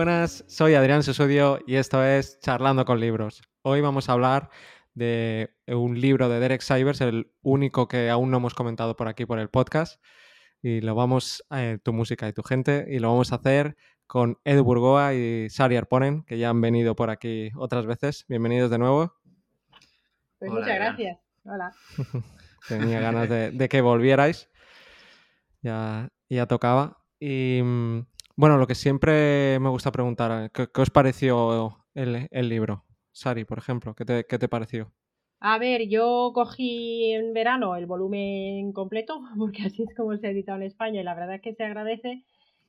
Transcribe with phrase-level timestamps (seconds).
[0.00, 3.42] Buenas, soy Adrián Susudio y esto es Charlando con Libros.
[3.60, 4.48] Hoy vamos a hablar
[4.94, 9.26] de un libro de Derek Sivers, el único que aún no hemos comentado por aquí
[9.26, 10.02] por el podcast.
[10.62, 14.38] Y lo vamos, eh, tu música y tu gente, y lo vamos a hacer con
[14.44, 18.24] Edu Burgoa y Sari Arponen, que ya han venido por aquí otras veces.
[18.26, 19.12] Bienvenidos de nuevo.
[20.38, 21.18] Pues muchas gracias.
[21.44, 21.74] Hola.
[22.68, 24.48] Tenía ganas de, que volvierais.
[25.60, 27.04] Ya, ya tocaba.
[27.18, 32.84] Y mm, bueno, lo que siempre me gusta preguntar, ¿qué, os pareció el, libro?
[33.12, 34.92] Sari, por ejemplo, ¿qué te, ¿qué te pareció?
[35.40, 40.30] A ver, yo cogí en verano el volumen completo, porque así es como se ha
[40.30, 42.24] editado en España y la verdad es que se agradece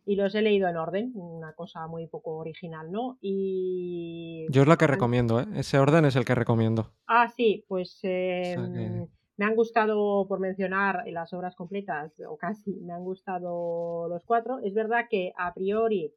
[0.06, 3.20] y los he leído en orden, una cosa muy poco original, ¿no?
[3.22, 4.48] Y...
[4.50, 5.46] Yo es la que recomiendo, ¿eh?
[5.56, 6.92] Ese orden es el que recomiendo.
[7.06, 9.08] Ah, sí, pues em,
[9.42, 14.60] me han gustado, por mencionar las obras completas, o casi, me han gustado los cuatro.
[14.60, 16.14] Es verdad que a priori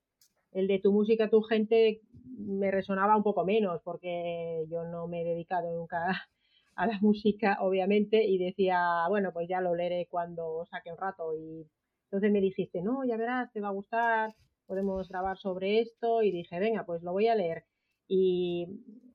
[0.52, 2.02] el de tu música, tu gente
[2.36, 6.04] me resonaba un poco menos, porque yo no me he dedicado nunca
[6.76, 11.34] a la música, obviamente, y decía, bueno, pues ya lo leeré cuando saque un rato.
[11.34, 11.66] Y
[12.10, 14.34] entonces me dijiste, no, ya verás, te va a gustar,
[14.66, 17.64] podemos grabar sobre esto, y dije, venga, pues lo voy a leer.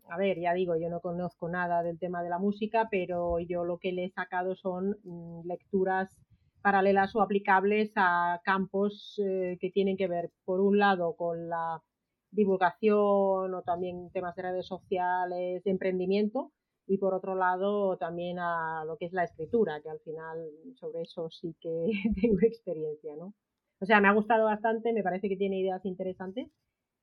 [0.09, 3.63] A ver, ya digo, yo no conozco nada del tema de la música, pero yo
[3.63, 6.15] lo que le he sacado son mm, lecturas
[6.61, 11.81] paralelas o aplicables a campos eh, que tienen que ver, por un lado, con la
[12.31, 16.51] divulgación o también temas de redes sociales, de emprendimiento,
[16.87, 21.03] y por otro lado también a lo que es la escritura, que al final sobre
[21.03, 23.33] eso sí que tengo experiencia, ¿no?
[23.81, 26.49] O sea, me ha gustado bastante, me parece que tiene ideas interesantes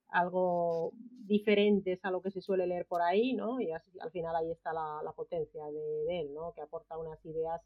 [0.08, 0.92] algo
[1.26, 3.60] diferentes a lo que se suele leer por ahí, ¿no?
[3.60, 6.52] Y así, al final ahí está la, potencia de, él, ¿no?
[6.54, 7.60] Que aporta unas ideas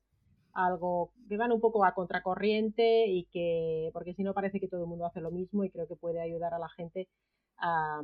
[0.52, 4.82] algo que van un poco a contracorriente y que, porque si no parece que todo
[4.82, 7.08] el mundo hace lo mismo y creo que puede ayudar a la gente
[7.58, 8.00] a,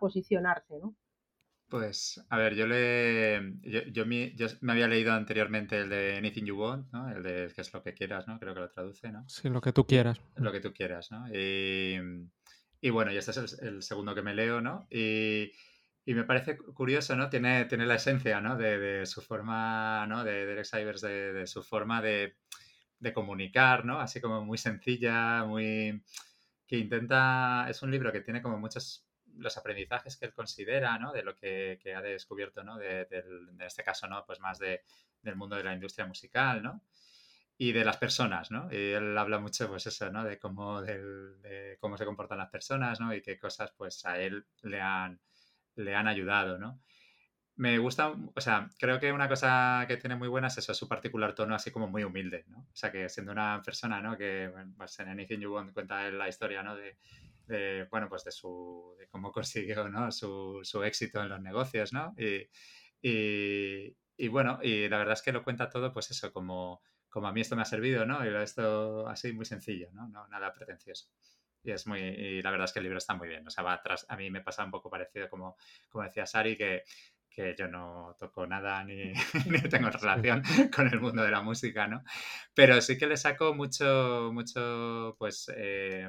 [0.00, 0.94] posicionarse, ¿no?
[1.68, 3.58] Pues, a ver, yo le.
[3.92, 4.32] Yo, me,
[4.72, 7.10] había leído anteriormente el de Anything You Want, ¿no?
[7.10, 8.38] El de que es lo que quieras, ¿no?
[8.38, 9.28] Creo que lo traduce, ¿no?
[9.28, 10.18] Sí, lo que tú quieras.
[10.36, 11.28] Lo que tú quieras, ¿no?
[11.28, 11.98] Y,
[12.80, 14.86] y bueno, y este es el, segundo que me leo, ¿no?
[14.90, 15.52] Y,
[16.04, 17.28] y, me parece curioso, ¿no?
[17.28, 18.56] Tiene, tiene la esencia, ¿no?
[18.56, 20.24] De, su forma, ¿no?
[20.24, 22.36] De Derek Sivers, de, de su forma de,
[23.00, 24.00] de, comunicar, ¿no?
[24.00, 26.02] Así como muy sencilla, muy...
[26.66, 27.66] que intenta...
[27.68, 31.12] Es un libro que tiene como muchos los aprendizajes que él considera, ¿no?
[31.12, 32.76] De lo que, que ha descubierto, ¿no?
[32.76, 33.06] De,
[33.60, 34.24] este caso, ¿no?
[34.26, 34.82] Pues más de,
[35.22, 36.82] del mundo de la industria musical, ¿no?
[37.60, 38.68] Y de las personas, ¿no?
[38.70, 40.22] Y él habla mucho, pues eso, ¿no?
[40.24, 43.12] De cómo, de cómo se comportan las personas, ¿no?
[43.12, 45.20] Y qué cosas, pues, a él le han,
[45.74, 46.80] le han ayudado, ¿no?
[47.56, 50.86] Me gusta, o sea, creo que una cosa que tiene muy buena es eso, su
[50.88, 52.60] particular tono así como muy humilde, ¿no?
[52.60, 54.16] O sea, que siendo una persona, ¿no?
[54.16, 56.76] Que, pues en Anything You Want cuenta la historia, ¿no?
[56.76, 56.98] De,
[57.48, 60.12] de, bueno, pues de su, de cómo consiguió, ¿no?
[60.12, 62.14] Su, su éxito en los negocios, ¿no?
[62.16, 62.48] Y,
[63.02, 67.28] y, y bueno, y la verdad es que lo cuenta todo, pues eso, como como
[67.28, 68.24] a mí esto me ha servido, ¿no?
[68.24, 70.08] Y esto así muy sencillo, ¿no?
[70.08, 71.08] no nada pretencioso.
[71.62, 73.46] Y es muy, y la verdad es que el libro está muy bien.
[73.46, 75.56] O sea, va atrás, a mí me pasa un poco parecido como,
[75.88, 76.84] como decía Sari, que,
[77.28, 79.12] que yo no toco nada ni,
[79.46, 80.42] ni, tengo relación
[80.74, 82.02] con el mundo de la música, ¿no?
[82.54, 86.08] Pero sí que le saco mucho, mucho, pues, eh,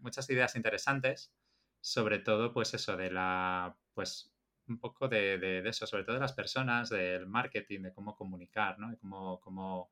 [0.00, 1.32] muchas ideas interesantes,
[1.80, 4.31] sobre todo, pues eso, de la, pues,
[4.72, 8.92] un poco de, eso, sobre todo de las personas, del marketing, de cómo comunicar, ¿no?
[8.92, 9.90] Y cómo, cómo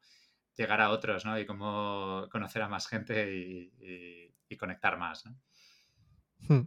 [0.57, 1.39] llegar a otros, ¿no?
[1.39, 5.25] Y cómo conocer a más gente y, conectar más.
[6.49, 6.63] Hmm,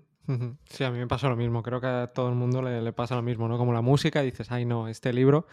[0.69, 1.61] sí, a mí me pasa lo mismo.
[1.61, 3.57] Creo que a todo el mundo le, pasa lo mismo, ¿no?
[3.57, 5.45] Como la música, dices, ay, no, este libro,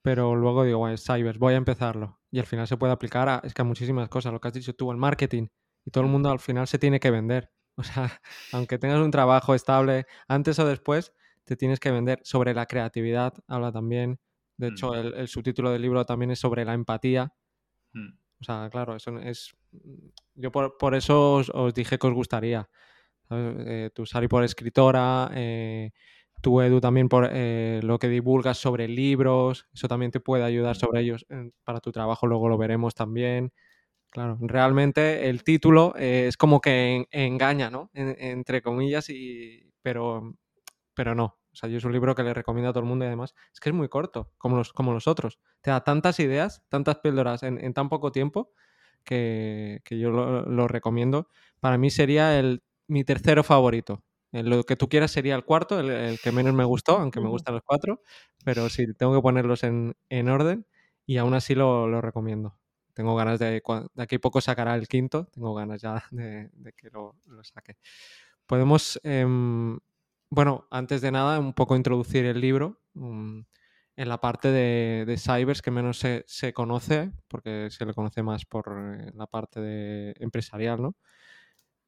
[0.00, 2.20] pero luego digo, bueno, Cybers, voy a empezarlo.
[2.30, 4.74] Y al final se puede aplicar a, es que muchísimas cosas, lo que has dicho
[4.74, 5.48] tú, el marketing.
[5.84, 7.50] Y todo el mundo al final se tiene que vender.
[7.78, 8.20] O sea,
[8.50, 11.12] aunque tengas un trabajo estable, antes o después,
[11.48, 12.20] te tienes que vender.
[12.22, 14.20] Sobre la creatividad habla también.
[14.56, 15.14] De hecho, mm.
[15.16, 17.32] el subtítulo del libro también es sobre la empatía,
[17.92, 18.08] Mm.
[18.40, 19.56] O sea, claro, eso es.
[20.34, 22.68] Yo por, eso os, dije que os gustaría.
[23.30, 25.90] Eh, tú, Sari, por escritora, eh,
[26.40, 30.76] tú, Edu, también por eh, lo que divulgas sobre libros, eso también te puede ayudar
[30.76, 30.80] mm.
[30.80, 31.26] sobre ellos
[31.64, 33.52] para tu trabajo, luego lo veremos también.
[34.10, 37.90] Claro, realmente el título es como que engaña, ¿no?
[37.92, 40.34] entre comillas, y, pero,
[40.94, 41.37] pero no.
[41.58, 43.34] O sea, yo es un libro que le recomiendo a todo el mundo y además
[43.52, 45.40] es que es muy corto, como los, como los otros.
[45.60, 48.52] Te da tantas ideas, tantas píldoras en, tan poco tiempo
[49.02, 51.28] que, yo lo, recomiendo.
[51.58, 54.04] Para mí sería el, mi tercero favorito.
[54.30, 57.54] lo que tú quieras sería el cuarto, el, que menos me gustó, aunque me gustan
[57.54, 58.02] los cuatro,
[58.44, 59.96] pero sí, tengo que ponerlos en,
[60.28, 60.64] orden
[61.06, 62.56] y aún así lo, recomiendo.
[62.94, 67.16] Tengo ganas de, de aquí poco sacará el quinto, tengo ganas ya de, que lo,
[67.26, 67.78] lo saque.
[68.46, 69.80] podemos, em,
[70.30, 73.40] bueno, antes de nada, un poco introducir el libro mm,
[73.96, 78.22] en la parte de, de cybers que menos se, se, conoce, porque se le conoce
[78.22, 80.96] más por eh, la parte de empresarial, ¿no?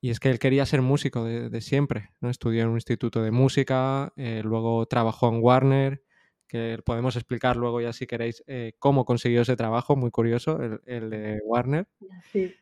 [0.03, 2.31] Y es que él quería ser músico de, siempre, ¿no?
[2.31, 6.03] Estudió en un instituto de música, eh, luego trabajó en Warner,
[6.49, 10.81] que podemos explicar luego ya si queréis eh, cómo consiguió ese trabajo, muy curioso, el,
[10.87, 11.87] el de Warner.
[12.33, 12.55] Sí.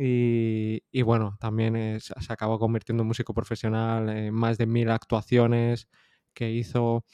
[0.00, 5.88] Y, bueno, también es, se acabó convirtiendo en músico profesional, en más de mil actuaciones
[6.32, 7.04] que hizo,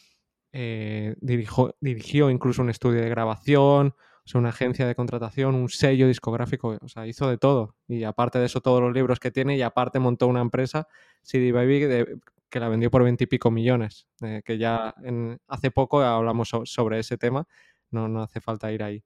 [0.52, 3.94] eh, dirigió, dirigió incluso un estudio de grabación,
[4.26, 7.76] o sea, una agencia de contratación, un sello discográfico, o sea, hizo de todo.
[7.88, 10.86] Y aparte de eso, todos los libros que tiene y aparte montó una empresa,
[11.22, 12.18] CD Baby, de,
[12.50, 16.98] que la vendió por veintipico millones, eh, que ya en, hace poco hablamos so, sobre
[16.98, 17.46] ese tema,
[17.90, 19.04] no, no hace falta ir ahí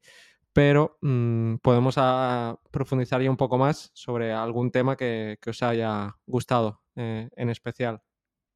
[0.53, 5.62] pero mmm, podemos a, ah, profundizar ya un poco más sobre algún tema que, os
[5.62, 8.00] haya gustado eh, en especial.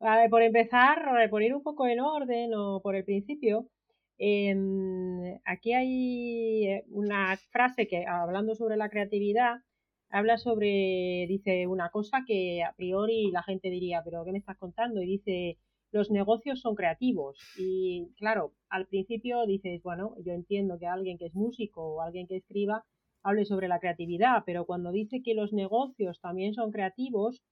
[0.00, 0.99] Vale, por empezar,
[1.31, 3.69] por ir un poco en orden o por el principio,
[4.19, 4.55] eh,
[5.44, 9.61] aquí hay una frase que, hablando sobre la creatividad,
[10.12, 14.59] habla sobre, dice una cosa que a priori la gente diría, pero ¿qué me estás
[14.59, 15.03] contando?
[15.03, 15.59] Y dice,
[15.93, 17.39] los negocios son creativos.
[17.56, 22.27] Y claro, al principio dices, bueno, yo entiendo que alguien que es músico o alguien
[22.27, 22.85] que escriba
[23.23, 27.43] hable sobre la creatividad, pero cuando dice que los negocios también son creativos,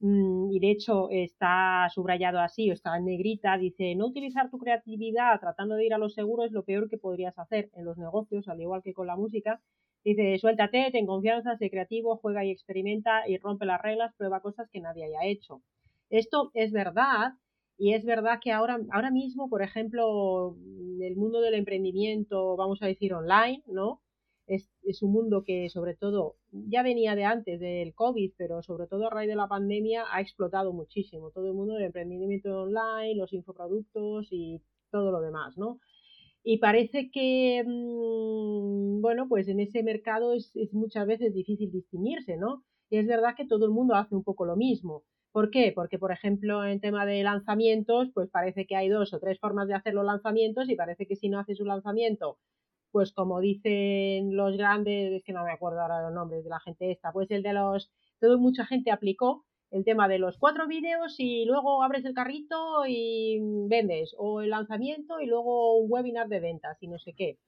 [0.00, 4.58] mm, y de hecho está subrayado así o está en negrita, dice, no utilizar tu
[4.58, 7.98] creatividad tratando de ir a lo seguro es lo peor que podrías hacer en los
[7.98, 9.60] negocios, al igual que con la música.
[10.04, 14.68] Dice, suéltate, ten confianza, sé creativo, juega y experimenta y rompe las reglas, prueba cosas
[14.70, 15.62] que nadie haya hecho.
[16.08, 17.34] Esto es verdad,
[17.80, 20.54] y es verdad que ahora, ahora mismo, por ejemplo,
[21.00, 24.02] el mundo del emprendimiento, vamos a decir online, ¿no?
[24.46, 28.86] Es, es, un mundo que sobre todo ya venía de antes del COVID, pero sobre
[28.86, 31.30] todo a raíz de la pandemia ha explotado muchísimo.
[31.30, 34.60] Todo el mundo del emprendimiento online, los infoproductos y
[34.90, 35.80] todo lo demás, ¿no?
[36.42, 42.36] Y parece que, mmm, bueno, pues en ese mercado es, es muchas veces difícil distinguirse,
[42.36, 42.62] ¿no?
[42.90, 45.04] Y es verdad que todo el mundo hace un poco lo mismo.
[45.32, 45.72] ¿Por qué?
[45.74, 49.68] Porque, por ejemplo, en tema de lanzamientos, pues parece que hay dos o tres formas
[49.68, 52.38] de hacer los lanzamientos y parece que si no haces un lanzamiento,
[52.90, 56.60] pues como dicen los grandes, es que no me acuerdo ahora los nombres de la
[56.60, 57.90] gente esta, pues el de los,
[58.20, 62.84] todo mucha gente aplicó el tema de los cuatro vídeos y luego abres el carrito
[62.88, 63.38] y
[63.68, 67.38] vendes, o el lanzamiento y luego un webinar de ventas y no sé qué.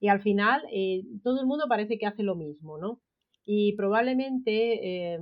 [0.00, 3.00] Y al final eh, todo el mundo parece que hace lo mismo, ¿no?
[3.48, 5.20] Y probablemente eh,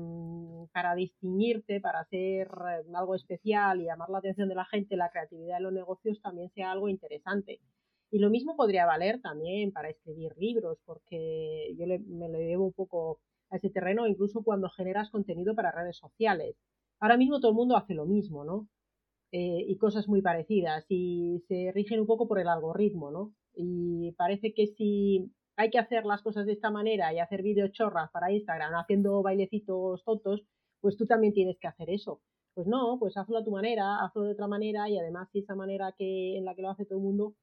[0.72, 5.10] para distinguirte, para hacer eh, algo especial y llamar la atención de la gente, la
[5.10, 7.60] creatividad de los negocios también sea algo interesante.
[8.10, 12.64] Y lo mismo podría valer también para escribir libros, porque yo le, me lo llevo
[12.64, 16.56] un poco a ese terreno, incluso cuando generas contenido para redes sociales.
[17.00, 18.68] Ahora mismo todo el mundo hace lo mismo, ¿no?
[19.32, 23.34] Eh, y cosas muy parecidas y se rigen un poco por el algoritmo, ¿no?
[23.54, 27.72] Y parece que si hay que hacer las cosas de esta manera y hacer vídeos
[27.72, 30.42] chorras para Instagram haciendo bailecitos tontos,
[30.80, 32.20] pues tú también tienes que hacer eso.
[32.54, 35.54] Pues no, pues hazlo a tu manera, hazlo de otra manera y además si esa
[35.54, 37.34] manera que en la que lo hace todo el mundo,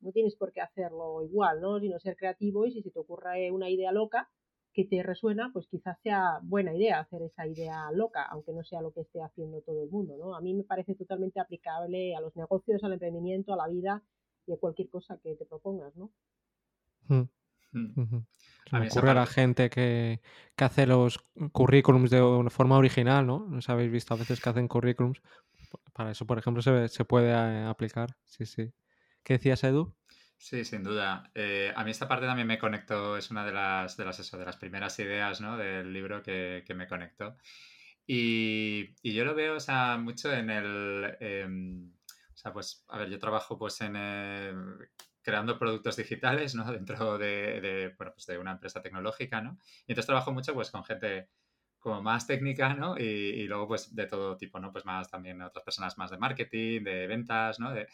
[0.00, 1.80] no tienes por qué hacerlo igual, ¿no?
[1.80, 4.28] Sino ser creativo y si se te ocurre una idea loca
[4.72, 8.82] que te resuena, pues quizás sea buena idea hacer esa idea loca, aunque no sea
[8.82, 10.34] lo que esté haciendo todo el mundo, ¿no?
[10.34, 14.02] A mí me parece totalmente aplicable a los negocios, al emprendimiento, a la vida
[14.46, 16.10] y a cualquier cosa que te propongas, ¿no?
[17.08, 17.22] Hmm.
[17.72, 18.18] Mm.
[18.70, 20.20] Se me ocurre a la gente que,
[20.56, 21.18] que, hace los
[21.52, 23.46] currículums de una forma original, ¿no?
[23.48, 25.20] No habéis visto a veces que hacen currículums.
[25.92, 28.16] Para eso, por ejemplo, se, se puede eh, aplicar.
[28.24, 28.72] Sí, sí.
[29.22, 29.94] ¿Qué decías, Edu?
[30.38, 31.30] Sí, sin duda.
[31.34, 34.38] Eh, a mí esta parte también me conectó, es una de las, de las, eso,
[34.38, 35.56] de las primeras ideas ¿no?
[35.56, 37.36] del libro que, que me conectó.
[38.06, 41.16] Y, y, yo lo veo o sea, mucho en el...
[41.20, 43.94] Eh, o sea, pues, a ver, yo trabajo pues en...
[43.96, 44.54] Eh,
[45.26, 46.64] creando productos digitales, ¿no?
[46.72, 49.58] Dentro de, de, bueno, pues de una empresa tecnológica, ¿no?
[49.88, 51.28] Y entonces trabajo mucho, pues, con gente
[51.86, 52.98] como más técnica, ¿no?
[52.98, 54.72] Y, y, luego, pues, de todo tipo, ¿no?
[54.72, 57.72] Pues más también otras personas más de marketing, de ventas, ¿no?
[57.72, 57.86] De,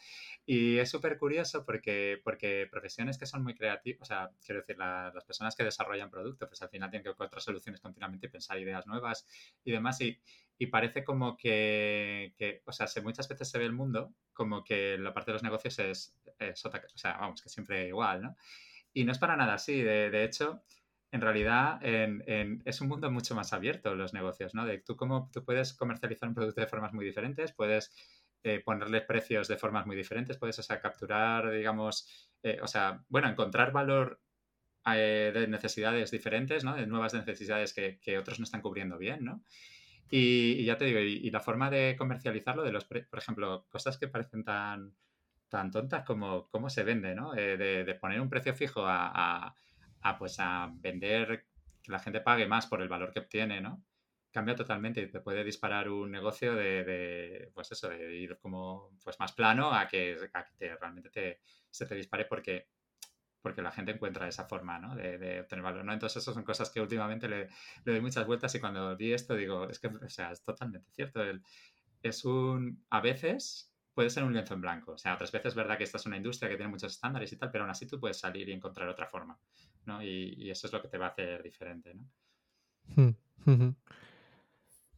[0.46, 4.78] y es súper curioso porque, porque profesiones que son muy creativas, o sea, quiero decir,
[4.78, 8.30] la, las personas que desarrollan productos, pues al final tienen que encontrar soluciones continuamente y
[8.30, 9.26] pensar ideas nuevas
[9.62, 10.00] y demás.
[10.00, 10.18] Y,
[10.56, 14.64] y parece como que, que, o sea, se, muchas veces se ve el mundo como
[14.64, 18.22] que la parte de los negocios es, es otra, o sea, vamos, que siempre igual,
[18.22, 18.36] ¿no?
[18.94, 20.62] Y no es para nada así, de, de hecho
[21.12, 24.66] en realidad es un mundo mucho más abierto los negocios, ¿no?
[24.84, 27.92] Tú cómo tú puedes comercializar un producto de formas muy diferentes, puedes
[28.42, 33.72] eh, ponerle precios de formas muy diferentes, puedes, capturar, digamos, eh, o sea, bueno, encontrar
[33.72, 34.20] valor
[34.86, 36.74] eh, de necesidades diferentes, ¿no?
[36.74, 39.44] De nuevas necesidades que, otros no están cubriendo bien, ¿no?
[40.10, 44.08] Y, ya te digo, y, la forma de comercializarlo, de los, por ejemplo, cosas que
[44.08, 44.94] parecen tan,
[45.48, 47.36] tan tontas como cómo se vende, ¿no?
[47.36, 49.54] Eh, de, poner un precio fijo a,
[50.18, 51.46] pues a vender,
[51.82, 53.84] que la gente pague más por el valor que obtiene, ¿no?
[54.30, 59.18] Cambia totalmente y te puede disparar un negocio de, pues eso, de ir como pues
[59.18, 60.16] más plano a que,
[60.80, 61.40] realmente te,
[61.70, 62.68] se te dispare porque
[63.42, 64.94] porque la gente encuentra esa forma ¿no?
[64.94, 65.84] de, obtener valor.
[65.84, 65.92] ¿no?
[65.92, 67.48] Entonces, eso son cosas que últimamente le,
[67.84, 71.20] doy muchas vueltas y cuando vi esto digo, es que, o sea, es totalmente cierto.
[72.02, 74.92] es un, a veces puede ser un lienzo en blanco.
[74.92, 77.32] O sea, otras veces es verdad que esta es una industria que tiene muchos estándares
[77.32, 79.38] y tal, pero aún así tú puedes salir y encontrar otra forma.
[80.02, 81.94] Y, eso es lo que te va a hacer diferente.
[81.94, 82.04] ¿no?
[82.96, 83.74] Hmm,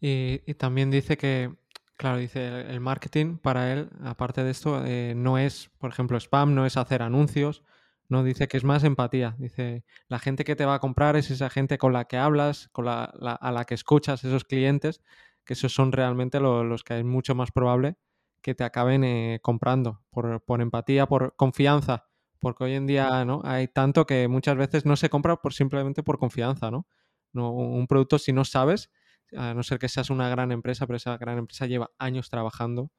[0.00, 1.54] y, también dice que,
[1.96, 6.54] claro, dice el marketing para él, aparte de esto, eh, no es, por ejemplo, spam,
[6.54, 7.62] no es hacer anuncios,
[8.08, 9.34] no, dice que es más empatía.
[9.38, 12.68] Dice, la gente que te va a comprar es esa gente con la que hablas,
[12.68, 15.00] con la, a la que escuchas, esos clientes,
[15.44, 17.96] que esos son realmente los que es mucho más probable
[18.44, 22.06] que te acaben eh, comprando por, empatía, por confianza.
[22.44, 23.40] Porque hoy en día ¿no?
[23.44, 26.86] hay tanto que muchas veces no se compra por simplemente por confianza, ¿no?
[27.32, 28.90] no un producto, si no sabes,
[29.36, 32.92] a no ser que seas una gran empresa, pero esa gran empresa lleva años trabajando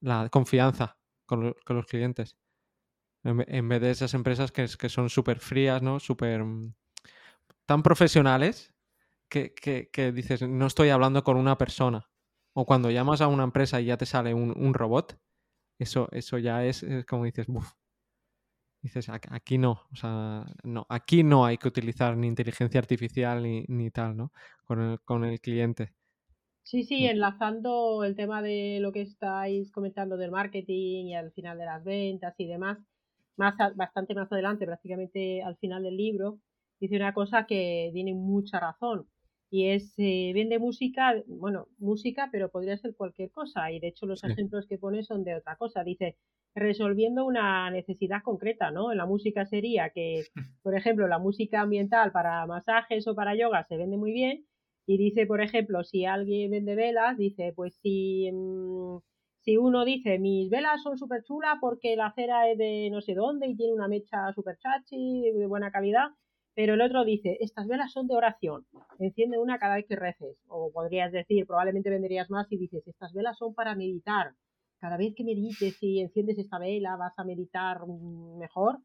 [0.00, 2.36] la confianza con los clientes.
[3.22, 6.00] En, vez de esas empresas que, que son súper frías, ¿no?
[6.00, 6.44] Súper...
[6.44, 6.74] Mm,
[7.66, 8.72] tan profesionales
[9.28, 12.08] que, dices, no estoy hablando con una persona.
[12.54, 15.18] O cuando llamas a una empresa y ya te sale un, robot,
[15.78, 17.72] eso, eso ya es, como dices, buf.
[18.82, 23.64] Dices, aquí no, o sea, no, aquí no hay que utilizar ni inteligencia artificial ni,
[23.68, 24.32] ni tal, ¿no?
[24.64, 25.92] Con el, con el cliente.
[26.62, 27.10] Sí, sí, mm.
[27.10, 31.84] enlazando el tema de lo que estáis comentando del marketing y al final de las
[31.84, 32.78] ventas y demás,
[33.36, 36.40] más bastante más adelante, prácticamente al final del libro,
[36.80, 39.08] dice una cosa que tiene mucha razón
[39.50, 44.06] y es eh, vende música, bueno, música, pero podría ser cualquier cosa y de hecho
[44.06, 45.84] los ejemplos que pone son de otra cosa.
[45.84, 46.16] Dice
[46.56, 48.90] resolviendo una necesidad concreta, ¿no?
[48.90, 50.24] En la música sería que,
[50.62, 54.44] por ejemplo, la música ambiental para masajes o para yoga se vende muy bien
[54.86, 58.98] y dice, por ejemplo, si alguien vende velas, dice, pues si mm,
[59.46, 63.14] si uno dice, mis velas son súper chulas porque la cera es de no sé
[63.14, 66.08] dónde y tiene una mecha súper chachi, de buena calidad,
[66.56, 68.66] pero el otro dice, estas velas son de oración,
[68.98, 70.36] enciende una cada vez que reces.
[70.48, 74.32] O podrías decir, probablemente venderías más y dices, estas velas son para meditar.
[74.78, 78.78] Cada vez que medites y enciendes esta vela vas a meditar mejor,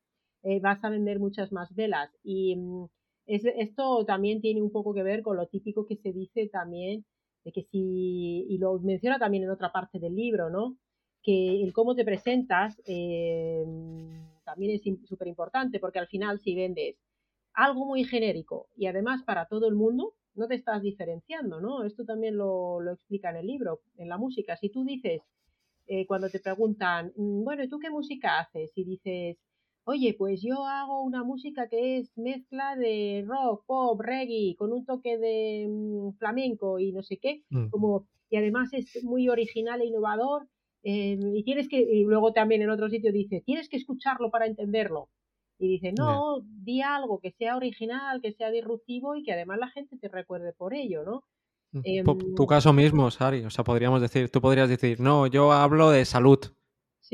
[0.44, 2.10] eh, vas a vender muchas más velas.
[2.24, 2.86] Y mm,
[3.26, 7.06] esto también tiene un poco que ver con lo típico que se dice también
[7.44, 10.78] de que si, y lo menciona también en otra parte del libro, ¿no?
[11.24, 13.64] Que el cómo te presentas eh,
[14.44, 16.98] también es súper importante, porque al final si vendes
[17.54, 21.84] algo muy genérico y además para todo el mundo, no te estás diferenciando, ¿no?
[21.84, 24.56] Esto también lo, lo explica en el libro, en la música.
[24.58, 25.22] Si tú dices,
[25.94, 28.72] eh, cuando te preguntan, mm, bueno, ¿y tú qué música haces?
[28.76, 29.38] Y dices,
[29.84, 34.86] oye, pues yo hago una música que es mezcla de rock, pop, reggae, con un
[34.86, 37.68] toque de mm, flamenco y no sé qué, mm.
[37.72, 40.48] como, y además es muy original e innovador,
[40.84, 44.46] eh, y tienes que, y luego también en otro sitio dice, tienes que escucharlo para
[44.48, 45.10] entenderlo.
[45.60, 49.70] Y dice, no, di algo que sea original, que sea disruptivo y que además la
[49.70, 51.24] gente te recuerde por ello, ¿no?
[51.72, 55.52] Mm, tu em, caso mismo, Sari, o sea, podríamos decir, tú podrías decir, no, yo
[55.52, 56.40] hablo de salud,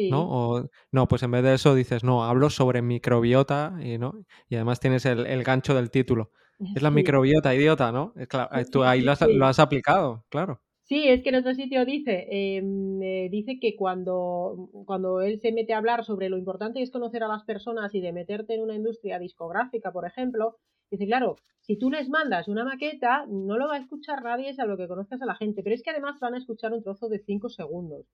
[0.10, 0.28] ¿no?
[0.30, 4.26] O, no, pues en vez de eso dices, no, hablo sobre microbiota y, ¿no?
[4.50, 6.32] y además tienes el, gancho del título.
[6.76, 8.16] Es la microbiota, idiota, ¿no?
[8.28, 10.60] Claro, tú ahí lo has, aplicado, claro.
[10.82, 15.52] Sí, es que en otro sitio dice, em, eh, dice que cuando, cuando él se
[15.52, 18.56] mete a hablar sobre lo importante que es conocer a las personas y de meterte
[18.56, 20.58] en una industria discográfica, por ejemplo,
[20.92, 24.78] dice, claro, si tú les mandas una maqueta, no lo va a escuchar nadie, lo
[24.78, 27.20] que conozcas a la gente, pero es que además van a escuchar un trozo de
[27.20, 28.06] 5 segundos.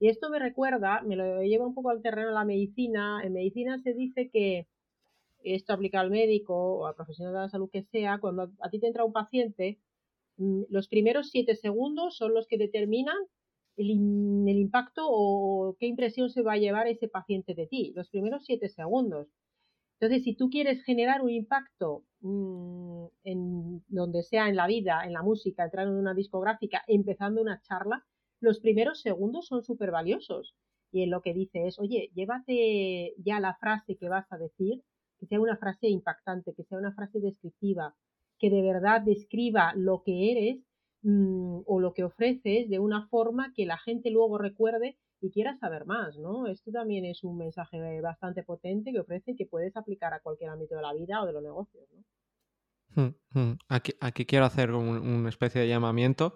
[0.00, 3.20] Y esto me recuerda, me lo lleva un poco al terreno de la medicina.
[3.22, 4.66] En medicina se dice que
[5.44, 8.80] esto aplica al médico o al profesional de la salud que sea, cuando a ti
[8.80, 9.78] te entra un paciente,
[10.38, 13.16] mm, los primeros siete segundos son los que determinan
[13.76, 18.44] el, impacto o qué impresión se va a llevar ese paciente de ti, los primeros
[18.44, 19.28] siete segundos.
[20.00, 25.12] Entonces, si tú quieres generar un impacto mm, en donde sea en la vida, en
[25.12, 28.04] la música, entrar en una discográfica, empezando una charla,
[28.40, 30.54] los primeros segundos son súper valiosos.
[30.92, 34.82] Y en lo que dice es, oye, llévate ya la frase que vas a decir,
[35.18, 37.94] que sea una frase impactante, que sea una frase descriptiva,
[38.38, 40.64] que de verdad describa lo que eres
[41.02, 45.56] mm, o lo que ofreces de una forma que la gente luego recuerde y quiera
[45.56, 46.46] saber más, ¿no?
[46.46, 50.50] Esto también es un mensaje bastante potente que ofrece y que puedes aplicar a cualquier
[50.50, 51.88] ámbito de la vida o de los negocios,
[52.94, 53.52] hmm, hmm.
[53.68, 56.34] Aquí, quiero hacer una especie de llamamiento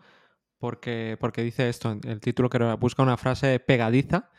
[0.57, 4.31] porque, porque dice esto, el título que busca una frase pegadiza,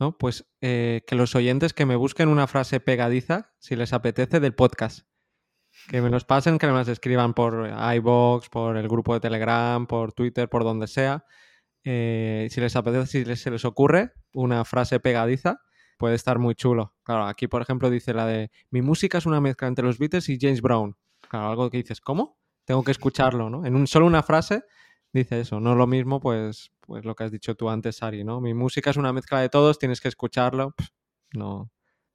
[0.00, 0.18] ¿no?
[0.18, 4.56] Pues eh, que los oyentes que me busquen una frase pegadiza, si les apetece, del
[4.56, 5.06] podcast.
[5.88, 9.86] Que me los pasen, que me las escriban por iBox, por el grupo de Telegram,
[9.86, 11.24] por Twitter, por donde sea.
[11.84, 15.60] Eh, si les apetece, si se les ocurre una frase pegadiza,
[15.98, 16.94] puede estar muy chulo.
[17.02, 20.28] Claro, aquí por ejemplo dice la de mi música es una mezcla entre los Beatles
[20.28, 20.96] y James Brown.
[21.28, 22.38] Claro, algo que dices, ¿cómo?
[22.64, 23.66] Tengo que escucharlo, ¿no?
[23.66, 24.62] En un, solo una frase
[25.12, 25.60] dice eso.
[25.60, 28.40] No lo mismo, pues, pues lo que has dicho tú antes, Sari, ¿no?
[28.40, 30.74] Mi música es una mezcla de todos, tienes que escucharlo.
[31.34, 31.70] no.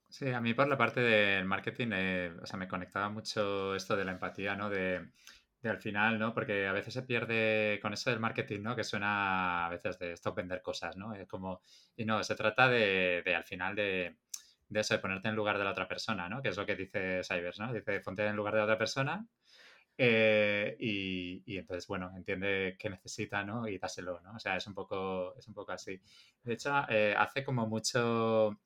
[0.10, 3.98] Sí, a mí por la parte del marketing, eh, o sea, me conectaba mucho esto
[3.98, 4.70] de la empatía, ¿no?
[4.70, 5.12] De,
[5.70, 6.34] al final, ¿no?
[6.34, 8.76] Porque a veces se pierde con eso del marketing, ¿no?
[8.76, 11.14] Que suena a veces de esto vender cosas, ¿no?
[11.14, 11.62] Es como,
[11.96, 14.18] y no, se trata de, al final de,
[14.74, 16.42] eso, de ponerte en lugar de la otra persona, ¿no?
[16.42, 17.74] Que es lo que dice Cybers, ¿no?
[17.74, 19.26] Dice, ponte en lugar de la otra persona
[19.98, 23.68] eh, y, entonces, bueno, entiende qué necesita, ¿no?
[23.68, 24.34] Y dáselo, ¿no?
[24.36, 26.00] O sea, es un poco, es un poco así.
[26.44, 28.60] De hecho, eh, hace como mucho...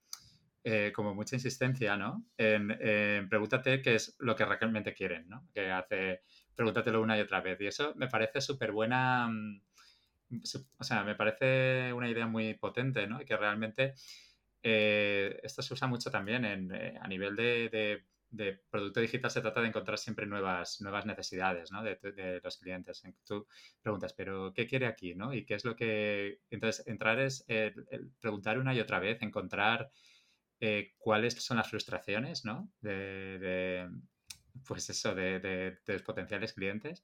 [0.63, 2.24] Eh, como mucha insistencia, ¿no?
[2.38, 5.48] En, en, pregúntate qué es lo que realmente quieren, ¿no?
[5.51, 6.22] Que hace,
[6.62, 7.60] pregúntatelo una y otra vez.
[7.62, 9.62] Y eso me parece súper buena, mm,
[10.77, 13.22] o sea, me parece una idea muy potente, ¿no?
[13.22, 13.96] Y que realmente
[14.63, 18.03] eh, esto se usa mucho también en, eh, a nivel de,
[18.70, 21.84] producto digital se trata de encontrar siempre nuevas, nuevas necesidades ¿no?
[21.84, 23.03] de, los clientes.
[23.25, 23.46] Tú
[23.82, 25.15] preguntas, pero ¿qué quiere aquí?
[25.15, 25.34] ¿no?
[25.34, 26.39] ¿Y qué es lo que...?
[26.50, 27.46] Entonces, entrar es
[28.22, 29.91] preguntar una y otra vez, encontrar
[30.63, 32.72] eh, cuáles son las frustraciones ¿no?
[32.82, 33.89] de,
[34.67, 37.04] pues eso, de, los potenciales clientes,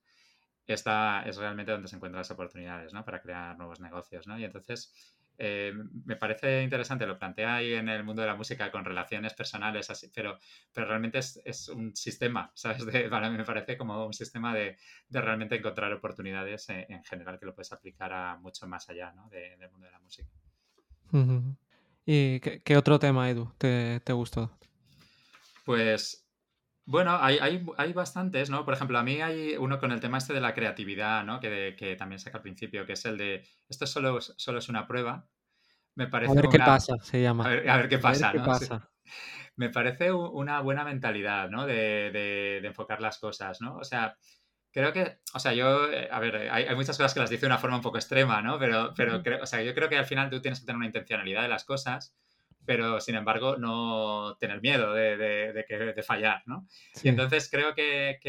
[0.65, 3.06] esta es realmente donde se encuentran las oportunidades, ¿no?
[3.06, 4.38] Para crear nuevos negocios, ¿no?
[4.38, 4.93] Y entonces,
[5.38, 5.72] eh,
[6.06, 9.89] me parece interesante, lo plantea ahí en el mundo de la música con relaciones personales,
[9.89, 10.38] así, pero,
[10.74, 12.86] pero realmente es, un sistema, ¿sabes?
[12.86, 14.78] De, para mí me parece como un sistema de,
[15.10, 19.30] realmente encontrar oportunidades en, general que lo puedes aplicar a mucho más allá, ¿no?
[19.30, 20.30] del mundo de la música.
[22.06, 24.52] ¿Y qué, otro tema, Edu, te, te gustó?
[25.65, 26.27] Pues
[26.88, 28.63] bueno, hay, hay, hay, bastantes, ¿no?
[28.63, 31.41] Por ejemplo, a mí hay uno con el tema este de la creatividad, ¿no?
[31.41, 34.88] Que, que también saca al principio, que es el de esto solo, solo es una
[34.88, 35.28] prueba.
[35.95, 37.43] Me parece a ver qué pasa, se llama.
[37.43, 38.47] A ver, qué pasa, ¿no?
[39.58, 41.65] Me parece una buena mentalidad, ¿no?
[41.65, 43.76] De, de, enfocar las cosas, ¿no?
[43.76, 44.15] O sea,
[44.71, 47.41] creo que, o sea, yo, eh, a ver, hay, hay, muchas cosas que las dice
[47.41, 48.60] de una forma un poco extrema, ¿no?
[48.60, 50.86] Pero, pero creo, o sea, yo creo que al final tú tienes que tener una
[50.86, 52.15] intencionalidad de las cosas
[52.67, 56.67] pero sin embargo no tener miedo de, de, fallar, ¿no?
[57.01, 58.19] Y entonces creo que,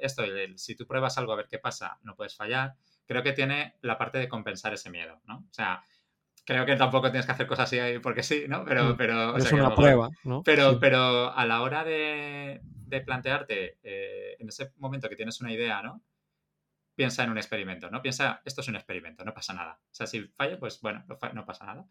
[0.00, 0.22] esto,
[0.54, 2.74] si tú pruebas algo a ver qué pasa, no puedes fallar,
[3.04, 5.38] creo que tiene la parte de compensar ese miedo, ¿no?
[5.38, 5.82] O sea,
[6.46, 8.64] creo que tampoco tienes que hacer cosas así porque sí, ¿no?
[8.64, 10.44] Pero, mm, pero es una prueba, ¿no?
[10.44, 12.60] Pero, pero a la hora de,
[13.04, 16.00] plantearte eh, en ese momento que tienes una idea, ¿no?
[16.94, 18.02] Piensa en un experimento, ¿no?
[18.02, 19.80] Piensa, esto es un experimento, no pasa nada.
[19.82, 21.86] O sea, si falla, pues bueno, no pasa nada.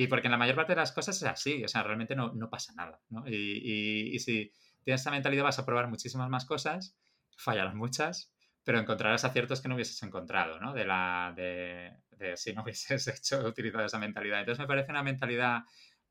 [0.00, 2.32] Y porque en la mayor parte de las cosas es así, o sea, realmente no,
[2.32, 3.26] no pasa nada, ¿no?
[3.26, 4.52] Y, y, si
[4.84, 6.96] tienes esa mentalidad vas a probar muchísimas más cosas,
[7.36, 8.32] fallarán muchas,
[8.62, 10.72] pero encontrarás aciertos que no hubieses encontrado, ¿no?
[10.72, 14.38] De, la, de, de si no hubieses hecho, utilizado esa mentalidad.
[14.38, 15.62] Entonces me parece una mentalidad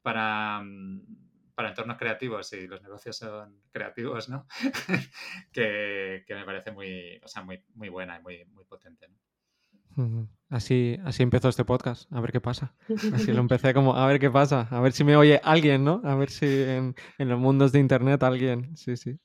[0.01, 4.47] para, mm, para entornos creativos y los negocios son creativos, ¿no?
[5.53, 10.27] que, que, me parece muy, o sea, muy, muy buena y muy, muy potente, ¿no?
[10.49, 12.73] Así, así empezó este podcast, a ver qué pasa.
[13.13, 15.99] Así lo empecé como, a ver qué pasa, a ver si me oye alguien, ¿no?
[16.05, 19.17] A ver si en, los mundos de Internet alguien, sí, sí.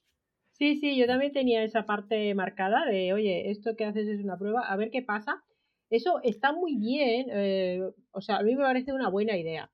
[0.50, 4.37] Sí, sí, yo también tenía esa parte marcada de, oye, esto que haces es una
[4.37, 5.44] prueba, a ver qué pasa.
[5.90, 9.70] Eso está muy bien, eh, o sea, a mí me parece una buena idea.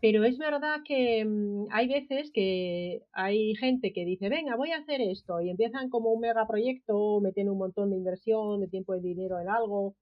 [0.00, 4.78] Pero es verdad que mm, hay veces que hay gente que dice, venga, voy a
[4.78, 9.00] hacer esto, y empiezan como un megaproyecto, meten un montón de inversión, de tiempo y
[9.00, 9.94] dinero en algo,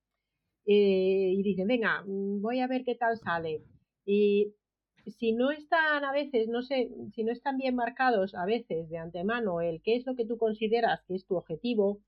[0.66, 3.62] eh, y dicen, venga, mm, voy a ver qué tal sale.
[4.04, 4.54] Y
[5.18, 8.98] si no están a veces, no sé, si no están bien marcados a veces de
[8.98, 12.00] antemano el qué es lo que tú consideras que es tu objetivo,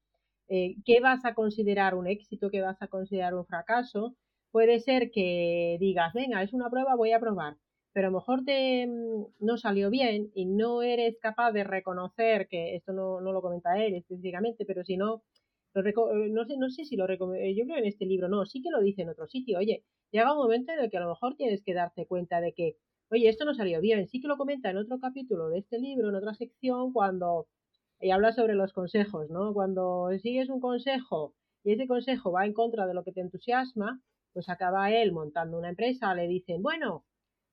[0.48, 4.16] eh, qué vas a considerar un éxito, qué vas a considerar un fracaso,
[4.50, 7.56] puede ser que digas, venga, es una prueba, voy a probar,
[7.92, 12.48] pero a lo mejor te, mm, no salió bien y no eres capaz de reconocer
[12.48, 15.22] que esto no, no lo comenta él específicamente, pero si no,
[15.82, 18.62] no, sé, no sé si lo recomiendo, eh, yo creo en este libro, no, sí
[18.62, 19.58] que lo dice en otro sitio.
[19.58, 22.52] Oye, llega un momento en el que a lo mejor tienes que darte cuenta de
[22.52, 22.76] que,
[23.10, 24.06] oye, esto no salió bien.
[24.08, 27.48] Sí que lo comenta en otro capítulo de este libro, en otra sección, cuando
[28.00, 29.52] y habla sobre los consejos, ¿no?
[29.52, 34.00] Cuando sigues un consejo y ese consejo va en contra de lo que te entusiasma,
[34.32, 37.04] pues acaba él montando una empresa, le dicen, bueno,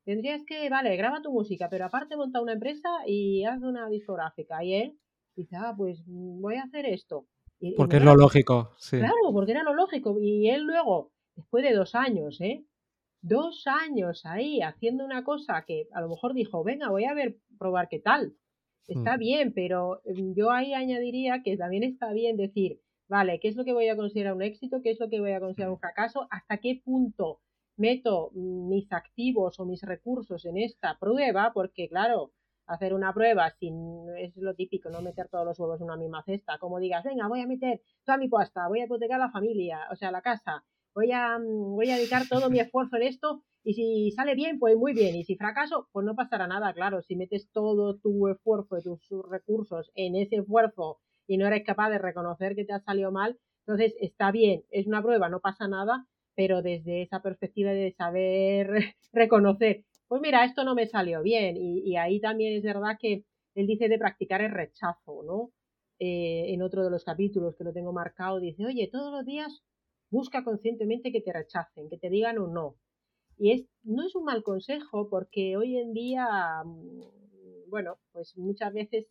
[0.06, 4.64] tendrías que, vale, graba tu música, pero aparte monta una empresa y haz una discográfica.
[4.64, 5.00] Y él
[5.36, 7.28] dice, ah, pues mm, voy a hacer esto
[7.78, 8.98] porque es lo lógico, sí.
[8.98, 10.18] Claro, porque era lo lógico.
[10.20, 12.65] Y él luego, después de dos años, ¿eh?
[13.22, 17.38] Dos años ahí haciendo una cosa que a lo mejor dijo, venga, voy a ver,
[17.58, 18.36] probar qué tal.
[18.88, 19.20] Está mm.
[19.20, 23.65] bien, pero em, yo ahí añadiría que también está bien decir, vale, ¿qué es lo
[23.65, 24.82] que voy a considerar un éxito?
[24.84, 26.28] ¿Qué es lo que voy a considerar un fracaso?
[26.30, 27.41] ¿Hasta qué punto
[27.78, 31.52] meto mis activos o mis recursos en esta prueba?
[31.54, 32.32] Porque, claro,
[32.67, 36.23] hacer una prueba sin es lo típico, no meter todos los huevos en una misma
[36.23, 36.58] cesta.
[36.58, 39.95] Como digas, venga, voy a meter toda mi pasta, voy a hipotecar la familia, o
[39.95, 43.73] sea, la casa, voy a, mm, voy a dedicar todo mi esfuerzo en esto y
[43.73, 45.15] si sale bien, pues muy bien.
[45.15, 47.01] Y si fracaso, pues no pasará nada, claro.
[47.01, 51.89] Si metes todo tu esfuerzo y tus recursos en ese esfuerzo y no eres capaz
[51.89, 55.67] de reconocer que te ha salido mal, entonces está bien, es una prueba, no pasa
[55.67, 58.69] nada, pero desde esa perspectiva de saber
[59.13, 61.58] reconocer, pues mira, esto no me salió bien.
[61.58, 65.52] Y, ahí también es verdad que él dice de practicar el rechazo, ¿no?
[66.00, 69.63] Eh, en otro de los capítulos que lo tengo marcado, dice, oye, todos los días
[70.10, 72.76] busca conscientemente que te rechacen, que te digan un no.
[73.38, 76.28] Y es, no es un mal consejo porque hoy en día,
[76.65, 79.08] mm, bueno, pues muchas veces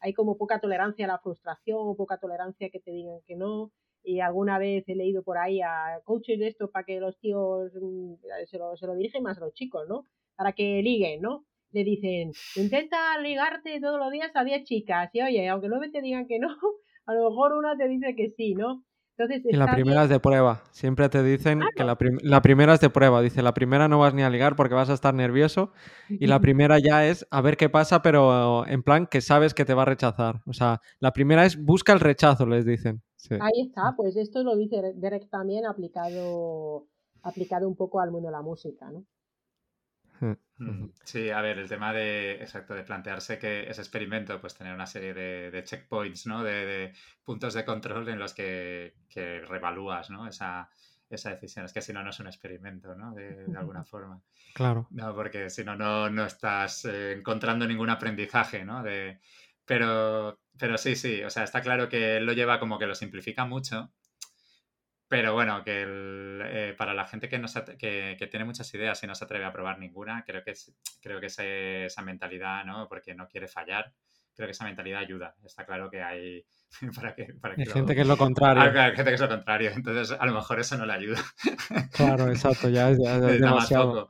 [0.00, 3.72] hay como poca tolerancia a la frustración, poca tolerancia a que te digan que no
[4.06, 7.72] y alguna vez he leído por ahí a coaches de esto para que los tíos
[7.74, 8.14] mm,
[8.46, 10.06] se lo, se lo dirigen más a los chicos, ¿no?
[10.36, 11.44] Para que liguen, ¿no?
[11.72, 16.00] Le dicen, intenta ligarte todos los días a 10 chicas y oye, aunque nueve te
[16.00, 16.48] digan que no,
[17.06, 18.84] a lo mejor una te dice que sí, ¿no?
[19.18, 20.62] y la primera es de prueba.
[20.72, 23.22] Siempre te dicen que la, la, primera es de prueba.
[23.22, 25.72] Dice, la primera no vas ni a ligar porque vas a estar nervioso.
[26.10, 29.64] Y la primera ya es a ver qué pasa, pero en plan que sabes que
[29.64, 30.42] te va a rechazar.
[30.44, 33.02] O sea, la primera es busca el rechazo, les dicen.
[33.30, 36.86] Ahí está, pues esto lo dice Derek también aplicado,
[37.22, 39.04] aplicado un poco al mundo de la música, ¿no?
[40.58, 44.74] Mm, sí, a ver, el tema de, exacto, de plantearse que ese experimento, pues tener
[44.74, 46.42] una serie de, checkpoints, ¿no?
[46.42, 46.92] De,
[47.24, 50.26] puntos de control en los que, que revalúas, ¿no?
[50.26, 50.70] Esa,
[51.10, 51.64] esa decisión.
[51.64, 53.12] Es que si no, no es un experimento, ¿no?
[53.12, 54.20] De, alguna forma.
[54.54, 54.86] Claro.
[54.90, 58.82] No, porque si no, no, estás eh, encontrando ningún aprendizaje, ¿no?
[58.82, 59.20] De,
[59.64, 62.94] pero, pero sí, sí, o sea, está claro que él lo lleva como que lo
[62.94, 63.90] simplifica mucho
[65.08, 67.46] pero bueno, que eh, para la gente que, no
[67.78, 70.54] que, tiene muchas ideas y no se atreve a probar ninguna, creo que,
[71.00, 72.88] creo que esa mentalidad, ¿no?
[72.88, 73.92] Porque no quiere fallar,
[74.34, 75.36] creo que esa mentalidad ayuda.
[75.44, 76.44] Está claro que hay...
[76.96, 78.80] para que, para hay gente que es lo contrario.
[78.80, 81.22] hay gente que es lo contrario, entonces a lo mejor eso no le ayuda.
[81.92, 82.98] Claro, exacto, ya es,
[83.40, 84.08] demasiado.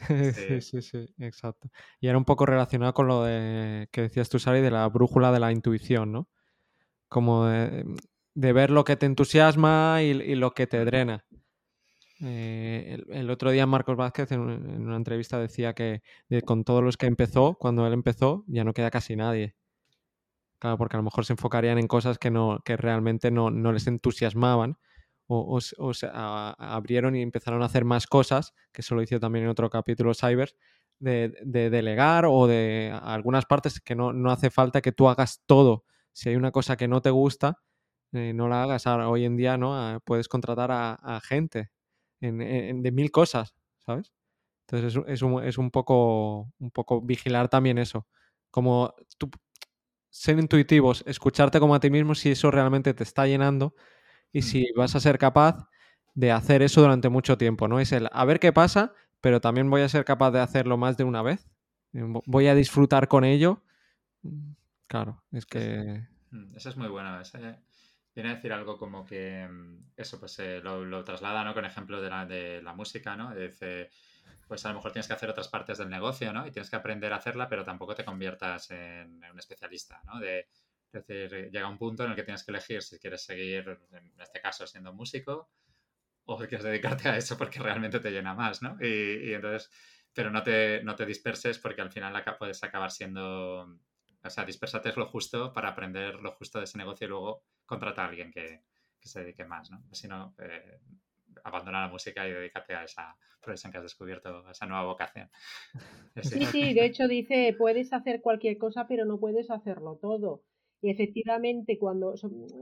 [0.34, 0.60] Sí.
[0.60, 1.70] sí, sí, exacto.
[2.00, 5.32] Y era un poco relacionado con lo de que decías tú, Sari, de la brújula
[5.32, 6.28] de la intuición, ¿no?
[7.08, 7.84] Como de,
[8.36, 11.24] de ver lo que te entusiasma y, lo que te drena.
[12.20, 16.02] Eh, el, otro día Marcos Vázquez en, una entrevista decía que
[16.44, 19.56] con todos los que empezó, cuando él empezó, ya no queda casi nadie.
[20.58, 23.86] Claro, porque a lo mejor se enfocarían en cosas que, no, que realmente no, les
[23.86, 24.78] entusiasmaban
[25.28, 29.50] o, se abrieron y empezaron a hacer más cosas, que eso lo hizo también en
[29.50, 30.54] otro capítulo Cyber,
[30.98, 35.42] de, de delegar o de algunas partes que no, no hace falta que tú hagas
[35.46, 35.84] todo.
[36.12, 37.58] Si hay una cosa que no te gusta,
[38.12, 38.86] eh, no la hagas.
[38.86, 39.76] Ahora, hoy en día, ¿no?
[39.76, 41.70] Ah, puedes contratar a, gente
[42.20, 44.12] en, de mil cosas, ¿sabes?
[44.66, 48.06] Entonces es, un, es un, poco, un poco vigilar también eso.
[48.50, 48.94] Como
[50.10, 53.74] ser intuitivos, escucharte como a ti mismo si eso realmente te está llenando
[54.32, 55.68] y si vas a ser capaz
[56.14, 57.80] de hacer eso durante mucho tiempo, ¿no?
[57.80, 60.96] Es el a ver qué pasa, pero también voy a ser capaz de hacerlo más
[60.96, 61.48] de una vez.
[61.92, 63.62] Eh, voy a disfrutar con ello.
[64.86, 66.06] Claro, es que...
[66.30, 67.20] Mm, eso es muy bueno.
[68.14, 71.52] Viene a decir algo como que mm, eso pues eh, lo, traslada ¿no?
[71.52, 73.34] con ejemplo de la, de la música, ¿no?
[73.34, 73.90] Dice,
[74.46, 76.46] pues a lo mejor tienes que hacer otras partes del negocio, ¿no?
[76.46, 80.20] Y tienes que aprender a hacerla, pero tampoco te conviertas en, un especialista, ¿no?
[80.20, 80.48] De,
[80.92, 84.20] es decir, llega un punto en el que tienes que elegir si quieres seguir, en
[84.20, 85.50] este caso, siendo músico
[86.24, 88.76] o quieres dedicarte a eso porque realmente te llena más, ¿no?
[88.80, 89.70] Y, entonces,
[90.12, 93.78] pero no te, no te disperses porque al final puedes acabar siendo
[94.26, 97.44] o sea, dispersate es lo justo para aprender lo justo de ese negocio y luego
[97.64, 98.62] contrata a alguien que,
[99.00, 99.84] se dedique más, ¿no?
[99.92, 100.80] Si no, eh,
[101.44, 105.30] abandona la música y dedícate a esa profesión que has descubierto, a esa nueva vocación.
[106.22, 110.42] Sí, sí, de hecho dice, puedes hacer cualquier cosa, pero no puedes hacerlo todo.
[110.82, 112.14] Y efectivamente, cuando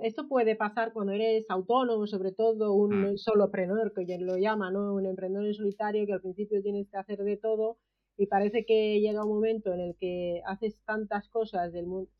[0.02, 3.16] esto puede pasar cuando eres autónomo, sobre todo un mm.
[3.16, 4.94] solopreneur, que lo llama, ¿no?
[4.94, 7.78] Un emprendedor en solitario que al principio tienes que hacer de todo
[8.16, 12.10] y parece que llega un momento en el que haces tantas cosas del mundo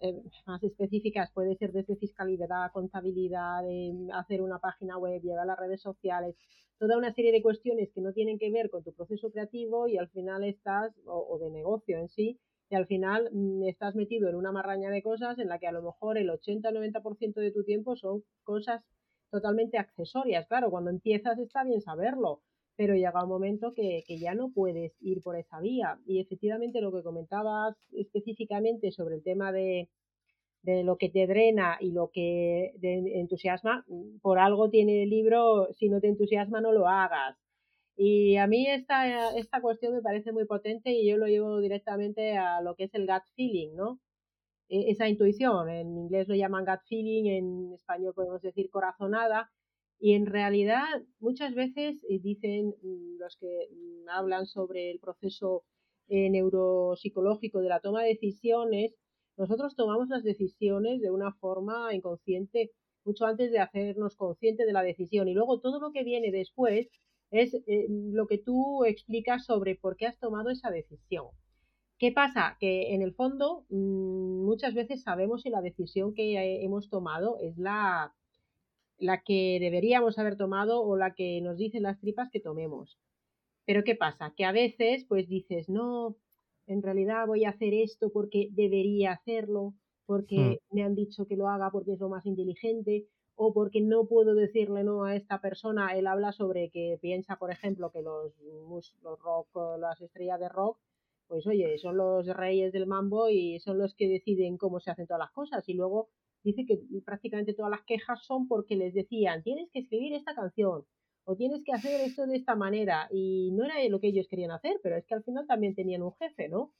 [0.00, 0.12] eh,
[0.46, 3.64] más específicas, puede ser desde fiscalidad, contabilidad,
[4.12, 6.36] hacer una página web, llevar las redes sociales,
[6.78, 9.96] toda una serie de cuestiones que no tienen que ver con tu proceso creativo y
[9.96, 14.36] al final estás, o, de negocio en sí, y al final mm, estás metido en
[14.36, 17.96] una marraña de cosas en la que a lo mejor el 80-90% de tu tiempo
[17.96, 18.82] son cosas
[19.30, 20.46] totalmente accesorias.
[20.48, 22.42] Claro, cuando empiezas está bien saberlo,
[22.76, 25.98] pero llega un momento que, ya no puedes ir por esa vía.
[26.06, 29.88] Y efectivamente lo que comentabas específicamente sobre el tema de,
[30.62, 35.10] de lo que te drena y lo que te entusiasma, mm, por algo tiene el
[35.10, 37.36] libro, si no te entusiasma no lo hagas.
[37.96, 42.36] Y a mí esta, esta cuestión me parece muy potente y yo lo llevo directamente
[42.36, 44.00] a lo que es el gut feeling, ¿no?
[44.68, 49.50] E, esa intuición, en inglés lo llaman gut feeling, en español podemos decir corazonada,
[49.98, 50.84] y en realidad
[51.20, 55.64] muchas veces eh, dicen mm, los que mm, hablan sobre el proceso
[56.08, 58.94] eh, neuropsicológico de la toma de decisiones,
[59.36, 62.72] nosotros tomamos las decisiones de una forma inconsciente
[63.04, 66.88] mucho antes de hacernos conscientes de la decisión y luego todo lo que viene después
[67.36, 71.26] es eh, lo que tú explicas sobre por qué has tomado esa decisión.
[71.98, 72.56] ¿Qué pasa?
[72.60, 77.56] Que en el fondo mm, muchas veces sabemos si la decisión que hemos tomado es
[77.56, 78.14] la,
[78.98, 82.98] la que deberíamos haber tomado o la que nos dicen las tripas que tomemos.
[83.64, 84.32] Pero ¿qué pasa?
[84.36, 86.16] Que a veces pues dices, no,
[86.66, 90.74] en realidad voy a hacer esto porque debería hacerlo, porque hmm.
[90.74, 94.34] me han dicho que lo haga porque es lo más inteligente, o porque no puedo
[94.34, 95.96] decirle no a esta persona.
[95.96, 98.32] Él habla sobre que piensa, por ejemplo, que los,
[99.02, 100.78] los rock, las estrellas de rock,
[101.28, 105.06] pues oye, son los reyes del mambo y son los que deciden cómo se hacen
[105.06, 105.68] todas las cosas.
[105.68, 106.08] Y luego
[106.42, 110.86] dice que prácticamente todas las quejas son porque les decían, tienes que escribir esta canción
[111.24, 113.08] o tienes que hacer esto de esta manera.
[113.10, 116.02] Y no era lo que ellos querían hacer, pero es que al final también tenían
[116.02, 116.72] un jefe, ¿no?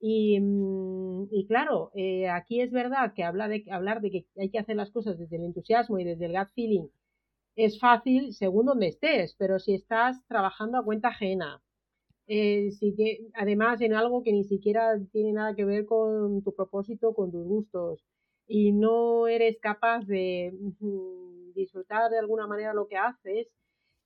[0.00, 4.50] Y, mm, y claro, eh, aquí es verdad que habla de, hablar de que hay
[4.50, 6.88] que hacer las cosas desde el entusiasmo y desde el gut feeling
[7.56, 11.62] es fácil según donde estés, pero si estás trabajando a cuenta ajena,
[12.26, 12.94] eh, si
[13.34, 17.44] además en algo que ni siquiera tiene nada que ver con tu propósito, con tus
[17.44, 18.04] gustos,
[18.46, 23.48] y no eres capaz de mm, disfrutar de alguna manera lo que haces,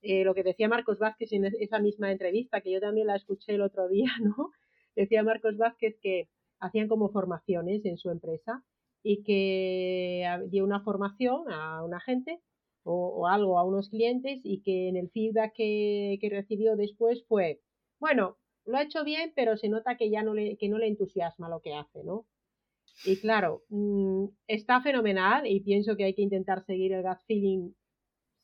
[0.03, 3.55] eh, lo que decía Marcos Vázquez en esa misma entrevista, que yo también la escuché
[3.55, 4.53] el otro día, ¿no?
[4.97, 6.29] Decía Marcos Vázquez que
[6.61, 8.65] hacían como formaciones en su empresa
[9.03, 12.41] y que dio una formación a una gente
[12.85, 17.61] o, algo a unos clientes y que en el feedback que, recibió después fue,
[17.99, 20.89] bueno, lo ha hecho bien, pero se nota que ya no le, que no le
[20.89, 22.27] entusiasma lo que hace, ¿no?
[23.05, 27.73] Y claro, mm, está fenomenal y pienso que hay que intentar seguir el gut feeling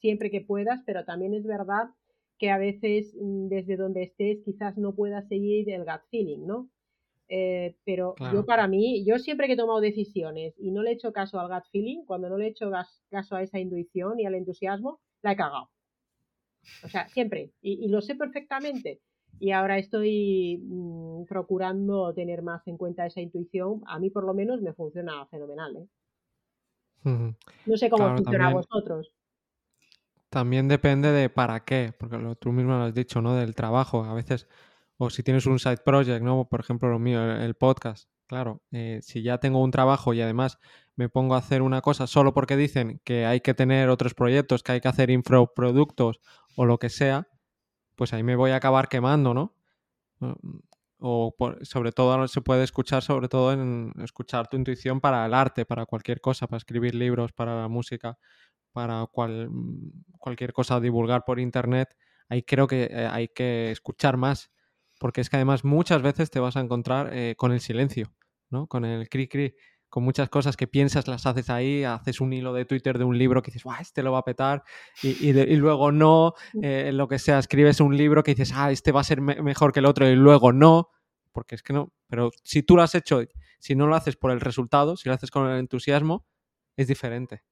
[0.00, 1.90] siempre que puedas, pero también es verdad
[2.40, 6.70] que a veces mm, desde donde estés quizás no puedas seguir el gut feeling, ¿no?
[7.28, 10.94] Eh, pero yo para mí, yo siempre que he tomado decisiones y no le he
[10.94, 12.72] hecho caso al gut feeling, cuando no le he hecho
[13.10, 15.70] caso a esa intuición y al entusiasmo, la he cagado.
[16.82, 17.52] O sea, siempre.
[17.60, 19.00] Y, lo sé perfectamente.
[19.38, 23.82] Y ahora estoy mm, procurando tener más en cuenta esa intuición.
[23.86, 25.76] A mí por lo menos me funciona fenomenal.
[25.76, 25.86] ¿eh?
[27.66, 29.12] No sé cómo funciona a vosotros.
[30.30, 33.34] También depende de para qué, porque lo, tú mismo lo has dicho, ¿no?
[33.34, 34.04] Del trabajo.
[34.04, 34.46] A veces,
[34.96, 36.48] o si tienes un side project, ¿no?
[36.48, 38.08] Por ejemplo, lo mío, el, podcast.
[38.28, 40.58] Claro, eh, si ya tengo un trabajo y además
[40.94, 44.62] me pongo a hacer una cosa solo porque dicen que hay que tener otros proyectos,
[44.62, 46.20] que hay que hacer infoproductos
[46.54, 47.26] o lo que sea,
[47.96, 49.56] pues ahí me voy a acabar quemando, ¿no?
[51.00, 55.64] O sobre todo se puede escuchar, sobre todo en escuchar tu intuición para el arte,
[55.64, 58.16] para cualquier cosa, para escribir libros, para la música
[58.72, 59.50] para cual,
[60.18, 61.96] cualquier cosa a divulgar por internet,
[62.28, 64.50] ahí creo que eh, hay que escuchar más,
[64.98, 68.12] porque es que además muchas veces te vas a encontrar eh, con el silencio,
[68.50, 68.66] ¿no?
[68.66, 69.54] Con el cri cri,
[69.88, 73.18] con muchas cosas que piensas, las haces ahí, haces un hilo de Twitter de un
[73.18, 74.62] libro que dices, ¡guau, este lo va a petar!
[75.02, 76.60] Y, luego no, mm.
[76.64, 79.72] eh, lo que sea, escribes un libro que dices, ¡ah, este va a ser mejor
[79.72, 80.08] que el otro!
[80.08, 80.90] Y luego no,
[81.32, 81.92] porque es que no.
[82.06, 83.20] Pero si tú lo has hecho,
[83.58, 86.24] si no lo haces por el resultado, si lo haces con el entusiasmo,
[86.76, 87.42] es diferente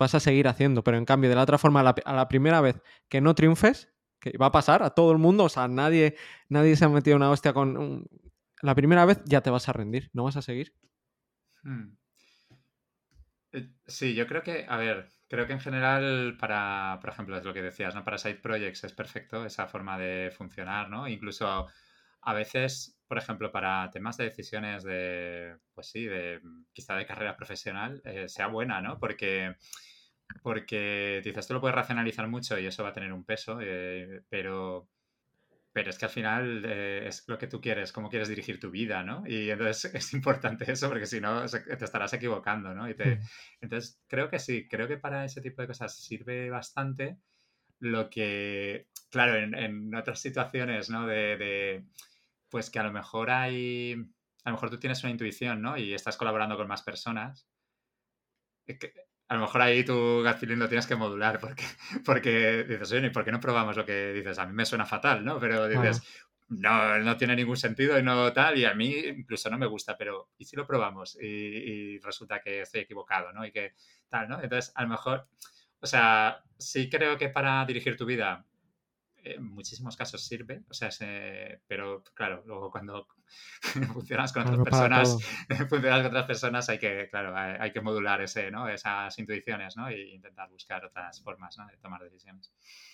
[0.00, 0.82] vas a seguir haciendo.
[0.82, 4.36] Pero en cambio, de la otra forma, a la, primera vez que no triunfes, que
[4.36, 6.16] va a pasar a todo el mundo, o sea, nadie,
[6.48, 8.06] nadie se ha metido una hostia con...
[8.62, 10.74] La primera vez ya te vas a rendir, no vas a seguir.
[11.62, 11.96] Hmm.
[13.52, 17.44] Eh, sí, yo creo que, a ver, creo que en general para, por ejemplo, es
[17.44, 18.04] lo que decías, ¿no?
[18.04, 21.08] Para side projects es perfecto esa forma de funcionar, ¿no?
[21.08, 21.68] Incluso
[22.22, 26.40] a veces, por ejemplo, para temas de decisiones de, pues sí, de
[26.72, 28.98] quizá de carrera profesional, eh, sea buena, ¿no?
[28.98, 29.56] Porque
[30.42, 34.22] porque dices, tú lo puedes racionalizar mucho y eso va a tener un peso, eh,
[34.28, 34.88] pero,
[35.72, 38.70] pero es que al final eh, es lo que tú quieres, cómo quieres dirigir tu
[38.70, 39.22] vida, ¿no?
[39.26, 42.88] Y entonces es importante eso porque si no te estarás equivocando, ¿no?
[42.88, 43.20] Y te, hmm.
[43.60, 47.18] entonces creo que sí, creo que para ese tipo de cosas sirve bastante
[47.78, 51.06] lo que, claro, en, otras situaciones, ¿no?
[51.06, 51.84] De, de,
[52.50, 53.96] pues que a lo mejor hay
[54.44, 55.76] a lo mejor tú tienes una intuición, ¿no?
[55.76, 57.46] Y estás colaborando con más personas.
[59.30, 61.62] A lo mejor ahí tu gut feeling lo tienes que modular porque,
[62.04, 64.36] porque dices, oye, ¿por qué no probamos lo que dices?
[64.40, 65.38] A mí me suena fatal, ¿no?
[65.38, 66.02] Pero dices,
[66.48, 69.96] no, no tiene ningún sentido y no tal, y a mí incluso no me gusta,
[69.96, 71.16] pero ¿y si lo probamos?
[71.22, 73.46] Y, resulta que estoy equivocado, ¿no?
[73.46, 73.74] Y que
[74.08, 74.42] tal, ¿no?
[74.42, 75.28] Entonces, a lo mejor,
[75.78, 78.44] o sea, sí creo que para dirigir tu vida
[79.24, 80.90] en muchísimos casos sirve, o sea,
[81.66, 83.06] pero claro, luego cuando
[83.92, 85.18] funcionas con otras personas,
[85.68, 88.68] funcionas con otras personas, hay que, claro, hay, que modular ese, ¿no?
[88.68, 89.88] esas intuiciones, ¿no?
[89.88, 91.66] E intentar buscar otras formas ¿no?
[91.66, 92.52] de tomar decisiones.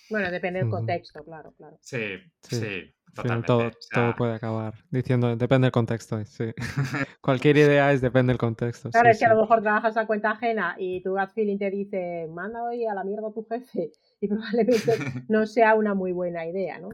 [0.09, 1.77] Bueno, depende del contexto, claro, claro.
[1.81, 3.47] Sí, sí, totalmente.
[3.47, 6.53] Todo, todo, puede acabar diciendo, depende del contexto, sí.
[7.21, 8.89] Cualquier idea es depende del contexto.
[8.89, 11.69] Claro, es que a lo mejor trabajas a cuenta ajena y tu gut feeling te
[11.69, 14.93] dice, manda hoy a la mierda a tu jefe y probablemente
[15.29, 16.89] no sea una muy buena idea, ¿no?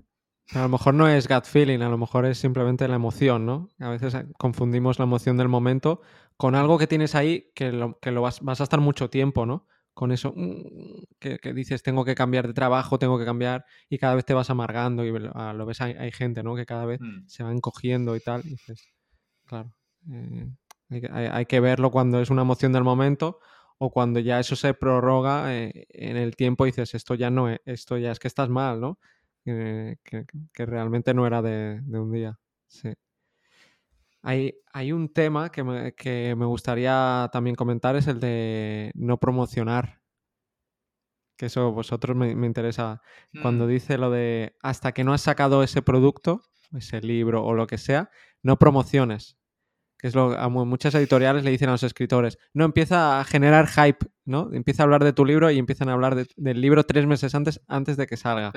[0.54, 3.70] A lo mejor no es gut feeling, a lo mejor es simplemente la emoción, ¿no?
[3.80, 6.02] A veces eh, confundimos la emoción del momento
[6.36, 9.46] con algo que tienes ahí que lo, que lo vas, vas a estar mucho tiempo,
[9.46, 9.68] ¿no?
[9.94, 14.16] Con eso mm, que, dices, tengo que cambiar de trabajo, tengo que cambiar, y cada
[14.16, 16.56] vez te vas amargando y lo ves, hay, gente, ¿no?
[16.56, 17.28] Que cada vez mm.
[17.28, 18.92] se va encogiendo y tal, y dices,
[19.46, 19.74] claro,
[20.12, 20.50] eh,
[21.12, 23.40] hay, que verlo cuando es una emoción del momento
[23.86, 27.60] o cuando ya eso se prorroga eh, en el tiempo dices, esto ya no es,
[27.66, 28.98] esto ya es que estás mal, ¿no?
[29.44, 32.40] que, realmente no era de, un día.
[32.66, 32.94] Sí.
[34.22, 39.20] Hay, hay un tema que me, que me, gustaría también comentar, es el de no
[39.20, 40.00] promocionar.
[41.36, 43.02] Que eso vosotros me, me interesa.
[43.42, 43.68] Cuando mm.
[43.68, 46.42] dice lo de hasta que no has sacado ese producto,
[46.72, 48.10] ese libro o lo que sea,
[48.44, 49.38] no promociones
[50.04, 53.70] que es lo a muchas editoriales le dicen a los escritores, no empieza a generar
[53.70, 54.50] hype, ¿no?
[54.52, 57.62] Empieza a hablar de tu libro y empiezan a hablar del libro tres meses antes,
[57.70, 58.52] antes de que salga.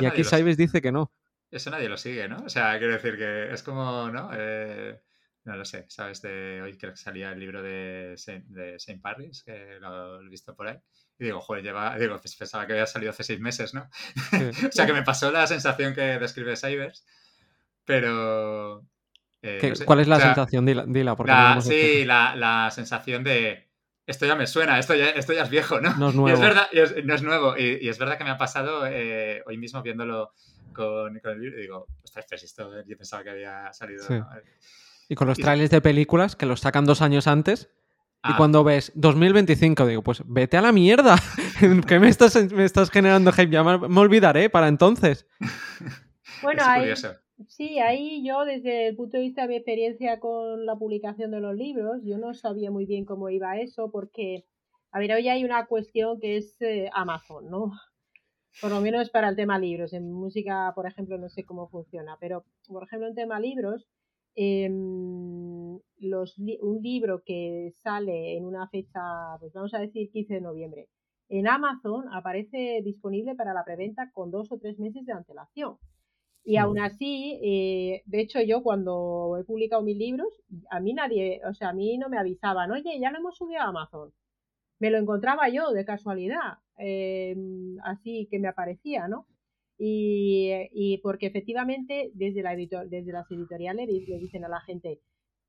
[0.00, 1.12] y aquí Saibes dice que no.
[1.48, 2.38] Eso nadie lo sigue, ¿no?
[2.44, 4.30] O sea, quiero decir que es como, ¿no?
[4.36, 5.00] Eh,
[5.44, 6.22] no lo sé, ¿sabes?
[6.22, 10.28] De hoy creo que salía el libro de Saint, de Saint Paris, que lo he
[10.28, 10.78] visto por ahí.
[11.20, 13.88] Y digo, joder, lleva, digo, pensaba que había salido hace seis meses, ¿no?
[14.68, 17.06] o sea, que me pasó la sensación que describe Cybers,
[17.84, 18.84] pero,
[19.42, 20.66] eh, ¿Cuál es la sensación?
[20.66, 23.68] Dila, porque sí, la, sensación de
[24.06, 25.94] esto ya me suena, esto ya, esto ya es viejo, ¿no?
[25.96, 26.28] No es nuevo.
[26.30, 26.68] Y es verdad,
[27.04, 27.56] no es nuevo.
[27.56, 30.32] Y, es verdad que me ha pasado eh, hoy mismo viéndolo
[30.72, 34.04] con, el libro y digo, ostras, pues esto yo pensaba que había salido.
[35.08, 37.68] Y con los trailers de películas que los sacan dos años antes.
[38.22, 38.34] Y ah.
[38.36, 41.16] cuando ves 2025, digo, pues vete a la mierda.
[41.86, 43.50] ¿Qué me estás, me estás generando hype?
[43.50, 45.26] Ya me, olvidaré para entonces.
[46.42, 46.90] Bueno, hay,
[47.48, 51.40] Sí, ahí yo desde el punto de vista de mi experiencia con la publicación de
[51.40, 54.44] los libros, yo no sabía muy bien cómo iba eso porque,
[54.90, 57.72] a ver, hoy hay una cuestión que es eh, Amazon, ¿no?
[58.60, 59.92] Por lo menos para el tema libros.
[59.92, 63.86] En música, por ejemplo, no sé cómo funciona, pero, por ejemplo, en tema libros,
[64.34, 69.00] em, los un libro que sale en una fecha,
[69.40, 70.88] pues vamos a decir 15 de noviembre,
[71.28, 75.78] en Amazon aparece disponible para la preventa con dos o tres meses de antelación.
[76.44, 80.28] Y aún así, eh, de hecho yo cuando he publicado mis libros,
[80.70, 83.60] a mí nadie, o sea, a mí no me avisaban, oye, ya lo hemos subido
[83.60, 84.12] a Amazon.
[84.80, 89.26] Me lo encontraba yo de casualidad, em, así que me aparecía, ¿no?
[89.78, 95.00] Y, y porque efectivamente desde, la editor, desde las editoriales le dicen a la gente,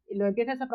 [0.10, 0.68] lo empiezas a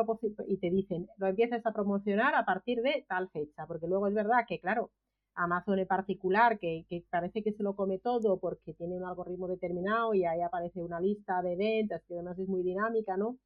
[0.48, 4.14] y te dicen, lo empiezas a promocionar a partir de tal fecha, porque luego es
[4.14, 4.90] verdad que, claro,
[5.36, 10.14] Amazon en particular, que, parece que se lo come todo porque tiene un algoritmo determinado
[10.14, 13.38] y ahí aparece una lista de ventas que además es muy dinámica, ¿no?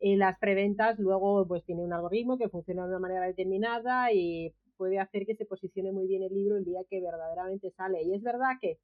[0.00, 4.54] En las preventas luego pues tiene un algoritmo que funciona de una manera determinada y
[4.76, 8.02] puede hacer que se posicione muy bien el libro el día que verdaderamente sale.
[8.02, 8.78] Y es verdad que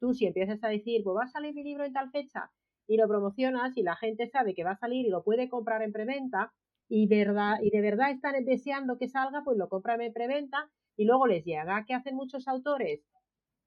[0.00, 2.50] tú si empiezas a decir, pues va a salir mi libro en tal fecha
[2.86, 5.82] y lo promocionas y la gente sabe que va a salir y lo puede comprar
[5.82, 6.52] en preventa
[6.88, 11.04] y, verdad, y de verdad están deseando que salga, pues lo compran en preventa y
[11.04, 11.84] luego les llega.
[11.86, 13.00] ¿Qué hacen muchos autores?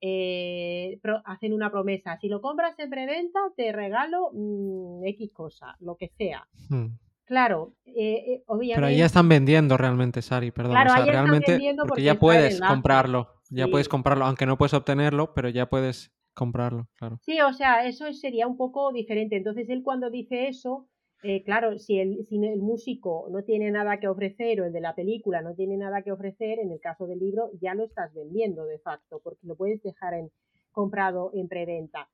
[0.00, 2.16] Eh, hacen una promesa.
[2.20, 6.46] Si lo compras en preventa, te regalo mm, X cosa, lo que sea.
[6.68, 6.86] Hmm.
[7.24, 8.72] Claro, eh, obviamente.
[8.72, 10.72] Eh, Pero ahí ya están vendiendo realmente, Sari, perdón.
[10.72, 13.28] Claro, realmente, porque, ya puedes comprarlo.
[13.50, 17.18] Ya puedes comprarlo, aunque no puedes obtenerlo, pero ya puedes comprarlo, claro.
[17.22, 19.36] Sí, o sea, eso sería un poco diferente.
[19.36, 20.88] Entonces, él cuando dice eso,
[21.22, 24.80] eh, claro, si el, si el músico no tiene nada que ofrecer o el de
[24.80, 28.14] la película no tiene nada que ofrecer, en el caso del libro ya lo estás
[28.14, 30.30] vendiendo de facto, porque lo puedes dejar en,
[30.72, 32.08] comprado en preventa.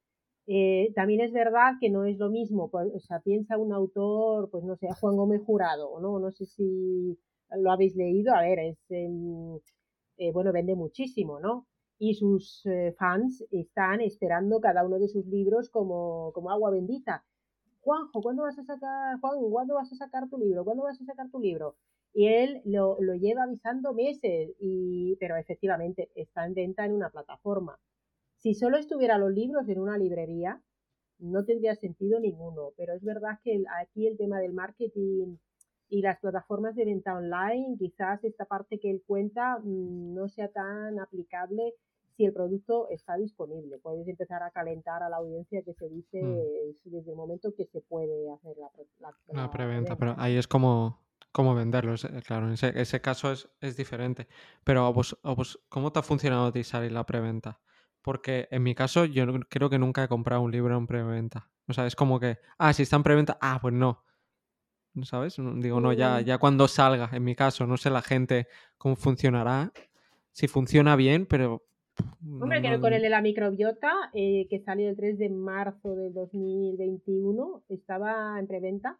[0.48, 4.50] Eh, también es verdad que no es lo mismo, pues, o sea, piensa un autor,
[4.50, 6.18] pues no sé, Juan Gómez Jurado, ¿no?
[6.18, 7.16] No sé si
[7.50, 9.56] lo habéis leído, a ver, es, em,
[10.18, 11.66] eh, bueno, vende muchísimo, ¿no?
[11.98, 12.62] Y sus
[12.98, 17.24] fans están esperando cada uno de sus libros como, como agua bendita
[17.86, 20.64] Juanjo, ¿cuándo vas a sacar, Juan, ¿cuándo vas a sacar tu libro?
[20.64, 21.76] ¿Cuándo vas a sacar tu libro?
[22.12, 27.10] Y él lo, lo lleva avisando meses, y, pero efectivamente está en venta en una
[27.10, 27.78] plataforma.
[28.38, 30.60] Si solo estuvieran los libros en una librería,
[31.20, 35.36] no tendría sentido ninguno, pero es verdad que aquí el tema del marketing
[35.88, 40.48] y las plataformas de venta online, quizás esta parte que él cuenta mm, no sea
[40.48, 41.74] tan aplicable
[42.16, 43.78] si el producto está disponible.
[43.78, 46.90] Puedes empezar a calentar a la audiencia que se dice mm.
[46.90, 49.96] desde el momento que se puede hacer la, la, preventa.
[49.96, 51.00] Pero ahí es como,
[51.32, 51.94] como venderlo.
[51.94, 54.26] Eh, claro, en ese, ese caso es, es, diferente.
[54.64, 57.60] Pero vos, vos, ¿cómo te ha funcionado a ti salir la preventa?
[58.00, 61.50] Porque en mi caso yo creo que nunca he comprado un libro en preventa.
[61.68, 64.04] O sea, es como que, ah, si está en preventa, ah, pues no.
[65.02, 65.36] ¿Sabes?
[65.36, 66.24] Digo, no, ya, mm.
[66.24, 68.48] ya cuando salga, en mi caso, no sé la gente
[68.78, 69.72] cómo funcionará,
[70.32, 71.66] si funciona bien, pero...
[72.40, 75.94] Hombre, creo que con el de la microbiota, eh, que salió el 3 de marzo
[75.94, 78.98] del 2021, estaba en preventa.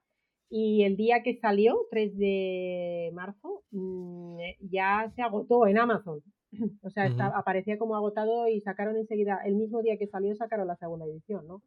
[0.49, 4.38] Y el día que salió, 3 de marzo, mm,
[4.70, 6.22] ya se agotó en Amazon.
[6.82, 10.76] O sea, aparecía como agotado y sacaron enseguida, el mismo día que salió, sacaron la
[10.76, 11.62] segunda edición, ¿no?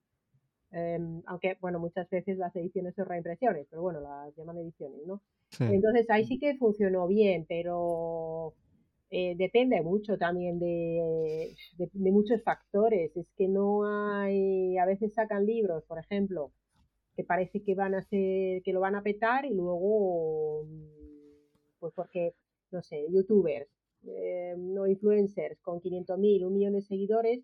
[0.71, 5.21] Em, aunque, bueno, muchas veces las ediciones son reimpresiones, pero bueno, las llaman ediciones, ¿no?
[5.59, 8.53] Entonces ahí sí que funcionó bien, pero
[9.11, 13.15] eh, depende mucho también de, de, muchos factores.
[13.15, 16.51] Es que no hay, a veces sacan libros, por ejemplo,
[17.15, 20.65] que parece que van a ser, que lo van a petar y luego,
[21.79, 22.35] pues porque,
[22.71, 23.67] no sé, youtubers,
[24.05, 27.43] eh, no influencers con 500.000, un millón de seguidores,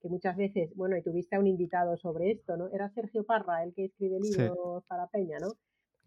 [0.00, 2.68] que muchas veces, bueno, y tuviste a un invitado sobre esto, ¿no?
[2.72, 5.52] Era Sergio Parra, el que escribe libros para Peña, ¿no?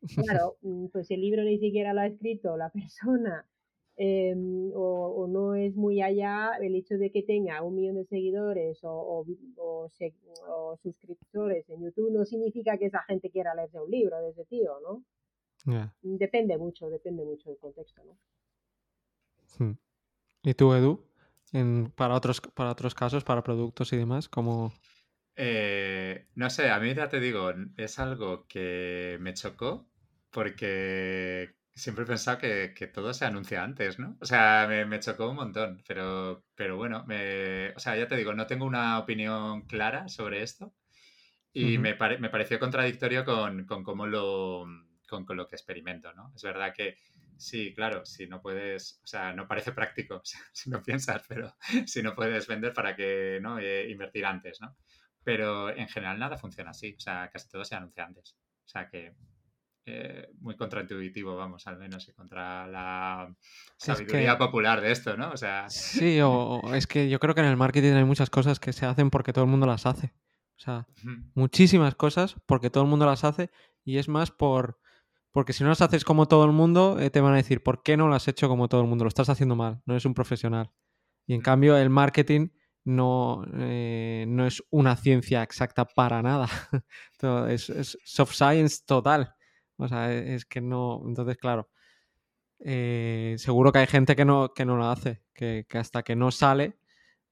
[0.41, 3.45] Claro, mm, pues el libro ni siquiera lo ha escrito la persona
[3.97, 8.79] em, o, no es muy allá el hecho de que tenga un millón de seguidores
[8.83, 9.25] o,
[9.57, 9.89] o,
[10.81, 14.79] suscriptores en YouTube no significa que esa gente quiera leerse un libro de ese tío,
[14.81, 15.03] ¿no?
[16.01, 18.17] Depende mucho, depende mucho del contexto, ¿no?
[19.57, 19.77] Hmm.
[20.43, 21.03] ¿Y tú, Edu?
[21.95, 24.73] para, otros, para otros casos, para productos y demás, como...
[25.37, 29.85] Eh, no sé, a mí ya te digo, es algo que me chocó
[30.31, 34.17] porque siempre he pensado que, todo se anuncia antes, ¿no?
[34.21, 38.33] O sea, me, chocó un montón, pero, pero bueno, me, o sea, ya te digo,
[38.33, 40.73] no tengo una opinión clara sobre esto
[41.53, 44.65] y me, me, pareció contradictorio con, con cómo lo,
[45.07, 46.33] con, con, lo que experimento, ¿no?
[46.35, 46.97] Es verdad que
[47.37, 50.21] Sí, claro, si no puedes, o sea, no parece práctico
[50.53, 51.53] si no piensas, pero
[51.85, 53.59] si no puedes vender para que, ¿no?
[53.59, 54.75] Eh, invertir antes, ¿no?
[55.23, 58.37] Pero en general nada funciona así, o sea, casi todo se anuncia antes.
[58.65, 59.15] O sea que
[59.85, 63.33] eh, muy contraintuitivo, vamos, al menos, y contra la
[63.77, 65.31] sabiduría popular de esto, ¿no?
[65.31, 65.69] O sea...
[65.69, 68.85] Sí, o, es que yo creo que en el marketing hay muchas cosas que se
[68.85, 70.13] hacen porque todo el mundo las hace.
[70.57, 70.87] O sea,
[71.35, 73.51] muchísimas cosas porque todo el mundo las hace
[73.83, 74.79] y es más por
[75.35, 77.83] porque si no las haces como todo el mundo, eh, te van a decir, ¿por
[77.83, 79.03] qué no lo has hecho como todo el mundo?
[79.03, 80.71] Lo estás haciendo mal, no eres un profesional.
[81.27, 82.51] Y en cambio, el marketing
[82.85, 86.47] no, eh, no es una ciencia exacta para nada.
[87.49, 89.34] es, soft science total.
[89.77, 91.01] O sea, e, es que no.
[91.05, 91.69] Entonces, claro.
[92.59, 96.31] Eh, seguro que hay gente que no, que no lo hace, que, hasta que no
[96.31, 96.77] sale,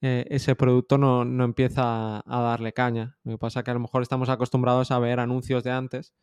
[0.02, 3.18] ese producto no, empieza a, a, darle caña.
[3.24, 6.14] Lo que pasa es que a lo mejor estamos acostumbrados a ver anuncios de antes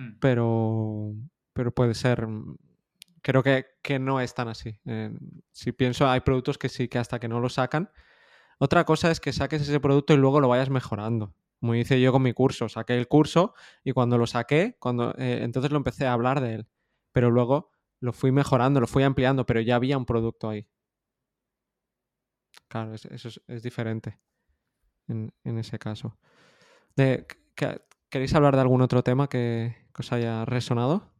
[0.00, 0.18] Hmm.
[0.18, 1.14] pero,
[1.52, 2.26] pero puede ser.
[2.26, 2.56] Mm,
[3.22, 4.78] creo que, no es tan así.
[4.86, 5.12] Eh,
[5.52, 7.90] si pienso, hay productos que sí, que hasta que no lo sacan.
[8.58, 11.34] Otra cosa es que saques ese producto y luego lo vayas mejorando.
[11.60, 12.68] Como hice yo con mi curso.
[12.68, 13.54] Saqué el curso
[13.84, 16.66] y cuando lo saqué, cuando eh, entonces lo empecé a hablar de él.
[17.12, 20.66] Pero luego lo fui mejorando, lo fui ampliando, pero ya había un producto ahí.
[22.68, 24.18] Claro, eso es, diferente
[25.08, 26.16] en, ese caso.
[26.96, 27.26] De,
[28.08, 31.10] ¿Queréis hablar de algún otro tema que, os haya resonado?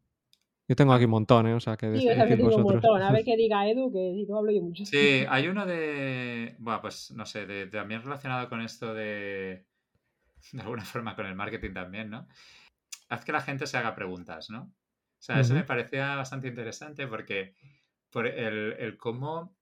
[0.68, 1.54] Yo tengo aquí un montón, ¿eh?
[1.54, 3.02] O sea, que sí, o sea, que tengo un montón.
[3.02, 4.86] A ver qué diga Edu, que si no hablo yo mucho.
[4.86, 6.54] Sí, hay uno de.
[6.58, 9.66] Bueno, pues no sé, de, también relacionado con esto de.
[10.52, 12.28] De alguna forma con el marketing también, ¿no?
[13.08, 14.62] Haz que la gente se haga preguntas, ¿no?
[14.62, 17.54] O sea, eso me parecía bastante interesante porque
[18.10, 19.54] por el, el cómo.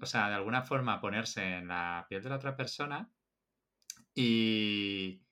[0.00, 3.10] O sea, de alguna forma ponerse en la piel de la otra persona
[4.14, 5.22] y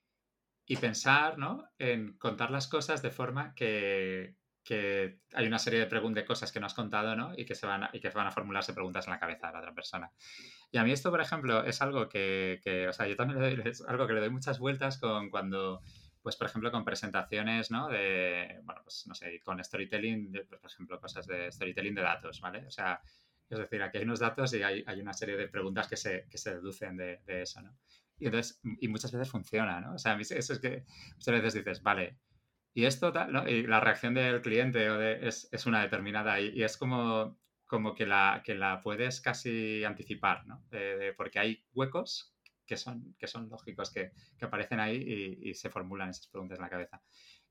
[0.69, 1.71] y pensar ¿no?
[1.79, 4.37] en contar las cosas de forma que,
[4.69, 7.33] que hay una serie de, preguntas, de cosas que no has contado ¿no?
[7.35, 9.55] y, que se van a, y que van a formularse preguntas en la cabeza de
[9.55, 10.13] la otra persona.
[10.71, 13.57] Y a mí esto, por ejemplo, es algo que, que o sea, yo también le
[13.57, 15.81] doy, es algo que le doy muchas vueltas con cuando,
[16.23, 17.89] pues, por ejemplo, con presentaciones, ¿no?
[17.89, 22.67] De, bueno, pues, no sé, con storytelling, por ejemplo, cosas de storytelling de datos, ¿vale?
[22.67, 23.01] O sea,
[23.49, 26.27] es decir, aquí hay unos datos y hay, hay una serie de preguntas que se,
[26.29, 27.75] que se deducen de, de eso, ¿no?
[28.19, 29.95] Y, entonces, y muchas veces funciona, ¿no?
[29.95, 32.19] O sea, eso es que muchas veces dices, vale,
[32.79, 33.49] y esto tal, ¿no?
[33.49, 37.93] Y la reacción del cliente o de, es, es, una determinada y, es como, como
[37.93, 40.63] que, la, que la puedes casi anticipar, ¿no?
[41.17, 46.11] porque hay huecos que son, que son lógicos, que, que aparecen ahí y, se formulan
[46.11, 47.03] esas preguntas en la cabeza.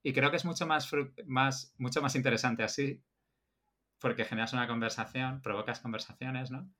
[0.02, 0.90] Y creo que es mucho más,
[1.26, 3.04] más, mucho más interesante así,
[3.98, 6.72] porque generas una conversación, provocas conversaciones, ¿no?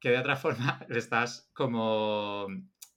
[0.00, 2.46] Que de otra forma estás como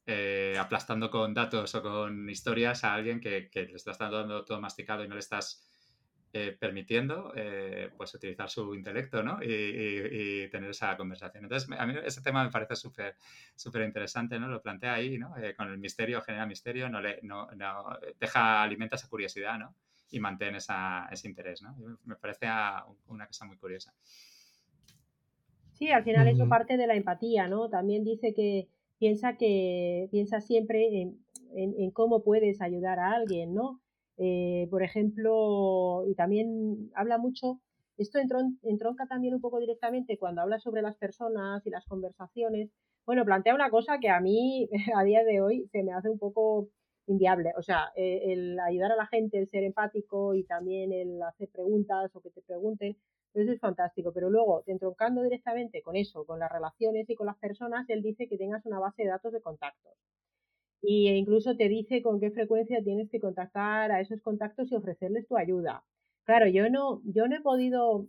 [0.09, 4.61] eh, aplastando con datos o con historias a alguien que, que, le estás dando todo
[4.61, 5.67] masticado y no le estás
[6.31, 9.39] eh, permitiendo eh, pues utilizar su intelecto ¿no?
[9.43, 11.43] y, tener esa conversación.
[11.43, 13.17] Entonces, a mí ese tema me parece súper
[13.53, 14.47] súper interesante, ¿no?
[14.47, 15.33] Lo plantea ahí, ¿no?
[15.57, 19.75] con el misterio, genera misterio, no le, no, no, deja, alimenta esa curiosidad, ¿no?
[20.11, 21.75] Y mantiene esa, ese interés, ¿no?
[22.05, 22.47] Me parece
[23.07, 23.93] una cosa muy curiosa.
[25.73, 27.69] Sí, al final eso parte de la empatía, ¿no?
[27.69, 28.69] También dice que
[28.99, 31.19] piensa que piensa siempre en,
[31.55, 33.81] en, cómo puedes ayudar a alguien, ¿no?
[34.17, 37.61] Eh, por ejemplo, y también habla mucho,
[37.97, 42.69] esto entronca también un poco directamente cuando habla sobre las personas y las conversaciones.
[43.05, 46.19] Bueno, plantea una cosa que a mí a día de hoy se me hace un
[46.19, 46.69] poco
[47.07, 47.53] inviable.
[47.57, 51.49] O sea, eh, el ayudar a la gente, el ser empático y también el hacer
[51.49, 52.97] preguntas o que te pregunten,
[53.41, 57.37] eso es fantástico, pero luego, entroncando directamente con eso, con las relaciones y con las
[57.37, 59.93] personas, él dice que tengas una base de datos de contactos.
[60.81, 65.27] Y incluso te dice con qué frecuencia tienes que contactar a esos contactos y ofrecerles
[65.27, 65.83] tu ayuda.
[66.23, 68.07] Claro, yo no, yo no he podido,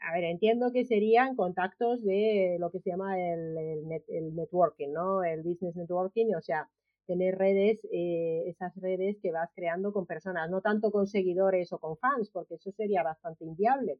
[0.00, 3.56] a ver, entiendo que serían contactos de lo que se llama el,
[4.08, 5.24] el, networking, ¿no?
[5.24, 6.68] El business networking, o sea,
[7.06, 11.78] tener redes, eh, esas redes que vas creando con personas, no tanto con seguidores o
[11.78, 13.98] con fans, porque eso sería bastante inviable,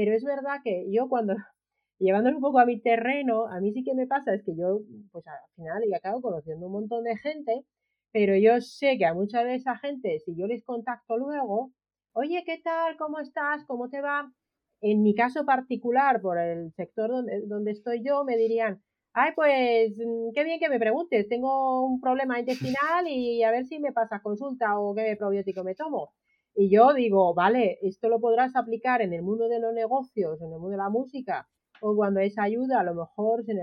[0.00, 1.34] pero es verdad que yo cuando,
[1.98, 4.80] llevándolo un poco a mi terreno, a mí sí que me pasa es que yo,
[5.12, 7.66] pues al final y acabo conociendo un montón de gente,
[8.10, 11.72] pero yo sé que a mucha de esa gente, si yo les contacto luego,
[12.14, 12.96] oye, ¿qué tal?
[12.96, 13.66] ¿Cómo estás?
[13.66, 14.32] ¿Cómo te va?
[14.80, 18.82] En mi caso particular, por el sector donde, donde estoy yo, me dirían,
[19.12, 23.66] ay, pues mm, qué bien que me preguntes, tengo un problema intestinal y a ver
[23.66, 26.14] si me pasa consulta o qué probiótico me tomo.
[26.54, 30.52] Y yo digo, vale, esto lo podrás aplicar en el mundo de los negocios, en
[30.52, 31.48] el mundo de la música,
[31.80, 33.54] o cuando esa ayuda a lo mejor se,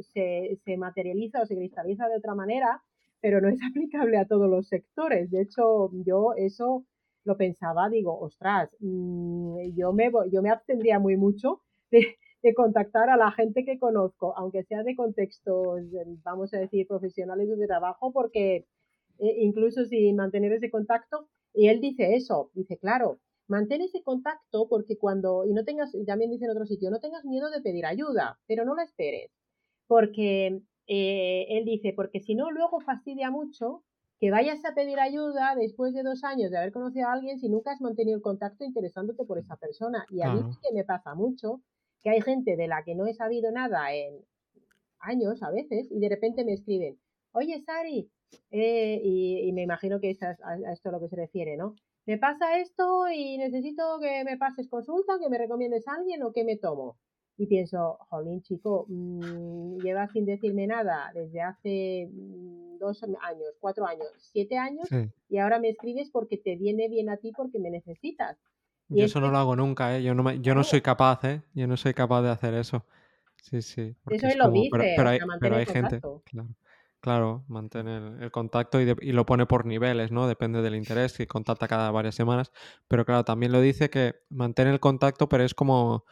[0.00, 2.82] se, se materializa o se cristaliza de otra manera,
[3.20, 5.30] pero no es aplicable a todos los sectores.
[5.30, 6.84] De hecho, yo eso
[7.24, 13.08] lo pensaba, digo, ostras, mm, yo me, yo me abstendría muy mucho de, de, contactar
[13.08, 15.82] a la gente que conozco, aunque sea de contextos,
[16.22, 18.66] vamos a decir, profesionales de trabajo, porque
[19.18, 24.68] eh, incluso sin mantener ese contacto, y él dice eso, dice, claro, mantén ese contacto
[24.68, 27.86] porque cuando, y no tengas, también dice en otro sitio, no tengas miedo de pedir
[27.86, 29.30] ayuda, pero no la esperes,
[29.86, 33.84] porque eh, él dice, porque si no, luego fastidia mucho
[34.20, 37.48] que vayas a pedir ayuda después de dos años de haber conocido a alguien si
[37.48, 40.06] nunca has mantenido el contacto interesándote por esa persona.
[40.08, 41.60] Y a mí sí que me pasa mucho
[42.02, 44.24] que hay gente de la que no he sabido nada en
[45.00, 46.98] años a veces y de repente me escriben,
[47.32, 48.10] oye Sari,
[48.50, 50.36] eh, y, me imagino que es a,
[50.72, 51.74] esto a lo que se refiere, ¿no?
[52.06, 56.32] Me pasa esto y necesito que me pases consulta, que me recomiendes a alguien o
[56.32, 56.98] que me tomo.
[57.36, 63.86] Y pienso, jolín, chico, mmm, llevas sin decirme nada desde hace mm, dos años, cuatro
[63.86, 64.88] años, siete años,
[65.28, 68.38] y ahora me escribes porque te viene bien a ti, porque me necesitas.
[68.88, 70.02] Y yo eso no lo hago nunca, ¿eh?
[70.02, 71.42] Yo no, yo no soy capaz, ¿eh?
[71.54, 72.84] Yo no soy capaz de hacer eso.
[73.42, 73.94] Sí, sí.
[74.10, 76.00] Eso es lo dice, pero, hay, pero hay gente.
[76.24, 76.48] Claro.
[77.04, 80.26] Claro, mantener el contacto y, lo pone por niveles, ¿no?
[80.26, 82.50] Depende del interés, y contacta cada varias semanas.
[82.88, 86.06] Pero claro, también lo dice que mantener el contacto, pero es como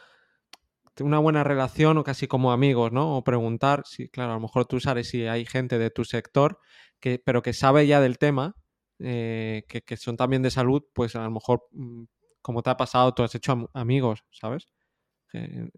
[1.01, 3.17] una buena relación o casi como amigos, ¿no?
[3.17, 6.59] O preguntar, si, claro, a lo mejor tú sabes si hay gente de tu sector,
[7.01, 8.55] que, pero que sabe ya del tema,
[8.99, 12.03] eh, que, son también de salud, pues a lo mejor, mm,
[12.43, 14.69] como te ha pasado, tú has hecho amigos, ¿sabes?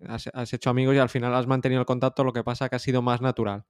[0.09, 2.75] has, has hecho amigos y al final has mantenido el contacto, lo que pasa que
[2.75, 3.65] ha sido más natural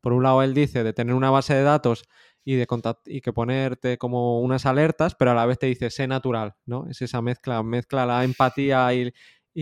[0.00, 2.04] por un lado él dice de tener una base de datos
[2.44, 2.66] y de
[3.06, 6.86] y que ponerte como unas alertas, pero a la vez te dice sé natural, ¿no?
[6.88, 9.12] Es esa mezcla, mezcla la empatía y,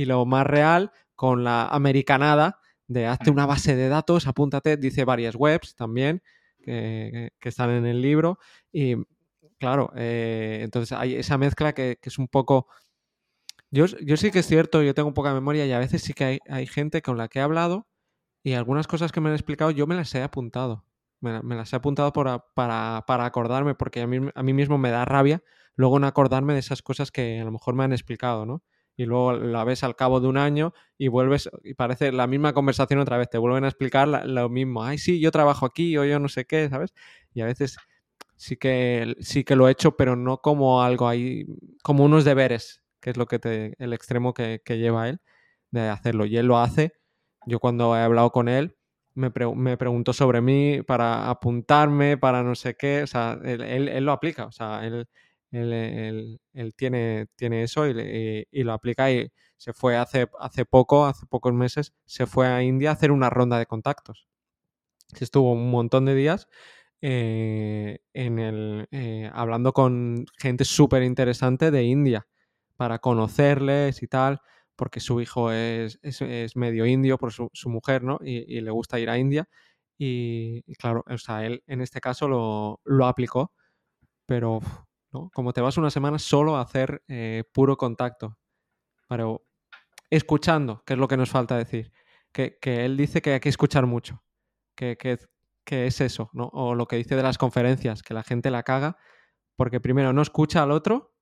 [0.05, 5.35] lo más real con la americanada de hazte una base de datos, apúntate, dice varias
[5.35, 6.23] webs también
[6.63, 8.39] que, están en el libro
[8.71, 8.95] y
[9.59, 12.69] claro, eh, entonces hay esa mezcla que, es un poco...
[13.71, 16.25] Yo, yo, sí que es cierto, yo tengo poca memoria y a veces sí que
[16.25, 17.89] hay, hay gente con la que he hablado
[18.47, 20.85] y algunas cosas que me han explicado yo me las he apuntado.
[21.21, 25.05] Me, las he apuntado para, para, acordarme, porque a mí, a mí mismo me da
[25.05, 25.43] rabia
[25.75, 28.63] luego no acordarme de esas cosas que a lo mejor me han explicado, ¿no?
[28.97, 32.53] y luego la ves al cabo de un año y vuelves y parece la misma
[32.55, 36.05] conversación otra vez, te vuelven a explicar lo mismo, ay sí, yo trabajo aquí o
[36.05, 36.95] yo no sé qué, ¿sabes?
[37.35, 37.77] Y a veces
[38.37, 41.47] sí que, sí que lo he hecho, pero no como algo ahí,
[41.83, 45.21] como unos deberes, que es lo que te, el extremo que, que lleva él
[45.73, 46.25] de hacerlo.
[46.27, 46.93] Y él lo hace.
[47.47, 48.77] Yo cuando he hablado con él,
[49.15, 53.03] me, me, preguntó sobre mí para apuntarme, para no sé qué.
[53.03, 54.47] O sea, él, él, lo aplica.
[54.47, 55.09] O sea, él,
[55.51, 61.07] él, él tiene, tiene eso y, y, lo aplica y se fue hace, hace poco,
[61.07, 64.29] hace pocos meses, se fue a India a hacer una ronda de contactos.
[65.15, 66.49] Se estuvo un montón de días
[67.03, 72.27] eh, en el, eh, hablando con gente súper interesante de India
[72.77, 74.41] para conocerles y tal,
[74.77, 78.19] porque su hijo es, es, medio indio por su, su mujer, ¿no?
[78.23, 79.49] Y, le gusta ir a India.
[79.99, 83.53] Y, claro, o sea, él en este caso lo, lo aplicó,
[84.27, 84.61] pero
[85.13, 85.31] ¿no?
[85.35, 88.39] como te vas una semana solo a hacer eh, puro contacto,
[89.09, 89.47] pero
[90.11, 91.93] escuchando, que es lo que nos falta decir,
[92.33, 94.23] que, que él dice que hay que escuchar mucho,
[94.77, 95.19] que, que,
[95.65, 96.49] que es eso, ¿no?
[96.53, 98.99] O lo que dice de las conferencias, que la gente la caga
[99.57, 101.15] porque primero no escucha al otro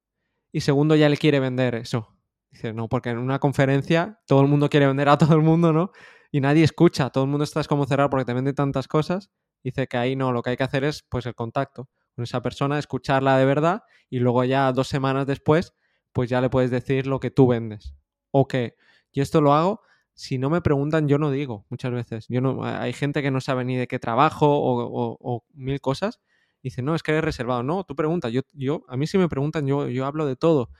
[0.53, 2.14] y segundo ya le quiere vender eso.
[2.55, 5.73] Dice, no, porque en una conferencia todo el mundo quiere vender a todo el mundo,
[5.73, 5.91] ¿no?
[6.31, 9.31] Y nadie escucha, todo el mundo está como cerrado porque te vende tantas cosas.
[9.63, 12.43] Dice que ahí no, lo que hay que hacer es pues el contacto con esa
[12.43, 15.75] persona, escucharla de verdad y luego ya dos semanas después
[16.13, 17.95] pues ya le puedes decir lo que tú vendes.
[18.31, 18.77] O que
[19.13, 19.81] yo esto lo hago,
[20.15, 22.27] si no me preguntan yo no digo muchas veces.
[22.29, 26.21] Yo no, hay gente que no sabe ni de qué trabajo o, o mil cosas
[26.65, 27.63] dice, no, es que eres reservado.
[27.63, 28.33] No, tú preguntas.
[28.33, 30.71] Yo, yo, a mí si me preguntan, yo, yo hablo de todo.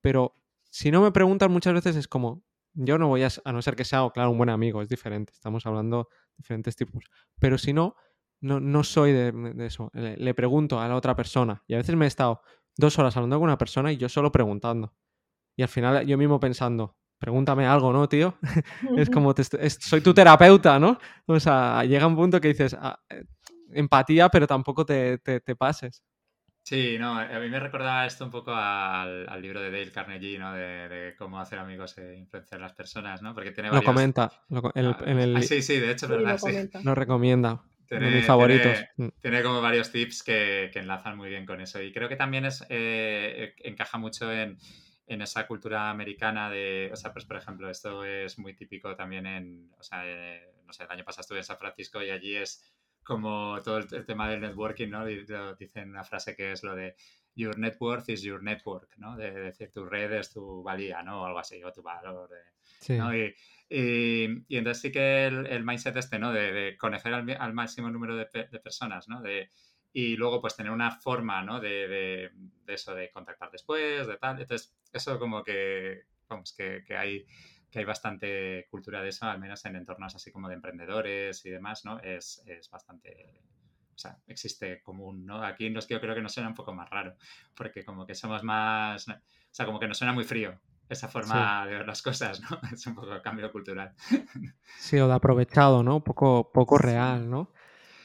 [0.00, 0.34] Pero
[0.72, 2.42] si no me preguntan muchas veces es como,
[2.72, 5.34] yo no voy a, a no ser que sea, claro, un buen amigo, es diferente.
[5.34, 7.04] Estamos hablando de diferentes tipos.
[7.38, 7.94] Pero si no,
[8.40, 9.90] no, no soy de, eso.
[9.92, 11.62] Le, pregunto a la otra persona.
[11.66, 12.40] Y a veces me he estado
[12.74, 14.94] dos horas hablando con una persona y yo solo preguntando.
[15.56, 18.38] Y al final yo mismo pensando, pregúntame algo, ¿no, tío?
[18.96, 19.34] es como,
[19.78, 20.98] soy tu terapeuta, ¿no?
[21.26, 23.24] O sea, llega un punto que dices, ah, eh,
[23.74, 25.20] empatía, pero tampoco te,
[25.58, 26.02] pases.
[26.64, 30.52] Sí, no, a mí me recordaba esto un poco al, libro de Dale Carnegie, ¿no?
[30.52, 33.34] De, cómo hacer amigos e influenciar a las personas, ¿no?
[33.34, 34.30] Porque tiene Lo comenta.
[34.50, 35.36] Ah, en el...
[35.36, 36.38] Ah, sí, sí, de hecho, verdad.
[36.84, 37.64] Lo, recomienda.
[37.88, 38.78] Tiene, de mis favoritos.
[38.96, 39.08] Mm.
[39.20, 41.82] Tiene, como varios tips que, enlazan muy bien con eso.
[41.82, 44.56] Y creo que también es, eh, encaja mucho en,
[45.06, 49.70] esa cultura americana de, o sea, pues por ejemplo, esto es muy típico también en,
[49.78, 52.71] o sea, eh, no sé, el año pasado estuve en San Francisco y allí es
[53.02, 55.04] como todo el, tema del networking, ¿no?
[55.04, 56.94] Dicen una frase que es lo de
[57.34, 59.16] your net worth is your network, ¿no?
[59.16, 61.22] De, decir tu red es tu valía, ¿no?
[61.22, 62.30] O algo así, o tu valor.
[62.80, 62.96] sí.
[62.96, 63.14] ¿no?
[63.16, 63.34] Y,
[63.68, 66.32] y, entonces sí que el, mindset este, ¿no?
[66.32, 69.20] De, conocer al, máximo número de, personas, ¿no?
[69.22, 69.50] De,
[69.94, 71.60] y luego pues tener una forma, ¿no?
[71.60, 72.30] De,
[72.66, 74.40] eso, de contactar después, de tal.
[74.40, 77.26] Entonces, eso como que, vamos, que, que hay
[77.72, 81.50] que hay bastante cultura de eso, al menos en entornos así como de emprendedores y
[81.50, 81.98] demás, ¿no?
[82.00, 83.40] Es, es bastante,
[83.94, 85.42] o sea, existe común, ¿no?
[85.42, 87.16] Aquí nos, yo creo que nos suena un poco más raro,
[87.56, 89.14] porque como que somos más, o
[89.50, 90.60] sea, como que nos suena muy frío
[90.90, 92.60] esa forma de ver las cosas, ¿no?
[92.74, 93.94] Es un poco cambio cultural.
[94.78, 96.04] Sí, o de aprovechado, ¿no?
[96.04, 97.50] Poco, poco real, ¿no?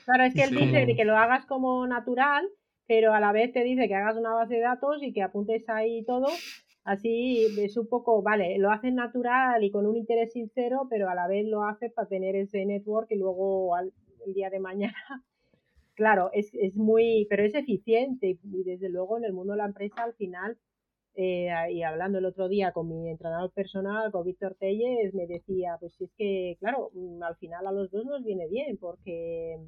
[0.05, 2.47] Claro, es que él dice que lo hagas como natural,
[2.87, 5.67] pero a la vez te dice que hagas una base de datos y que apuntes
[5.67, 6.27] ahí todo
[6.87, 11.15] Así es un poco, vale, lo hace natural y con un interés sincero, pero a
[11.15, 14.95] la vez lo hace para tener ese network y luego el día de mañana,
[15.95, 19.65] claro, es, es muy, pero es eficiente y desde luego en el mundo de la
[19.65, 20.57] empresa al final,
[21.15, 25.75] eh, y hablando el otro día con mi entrenador personal, con Víctor Telles, me decía,
[25.81, 29.59] pues es que, claro, mm, al final a los dos nos viene bien porque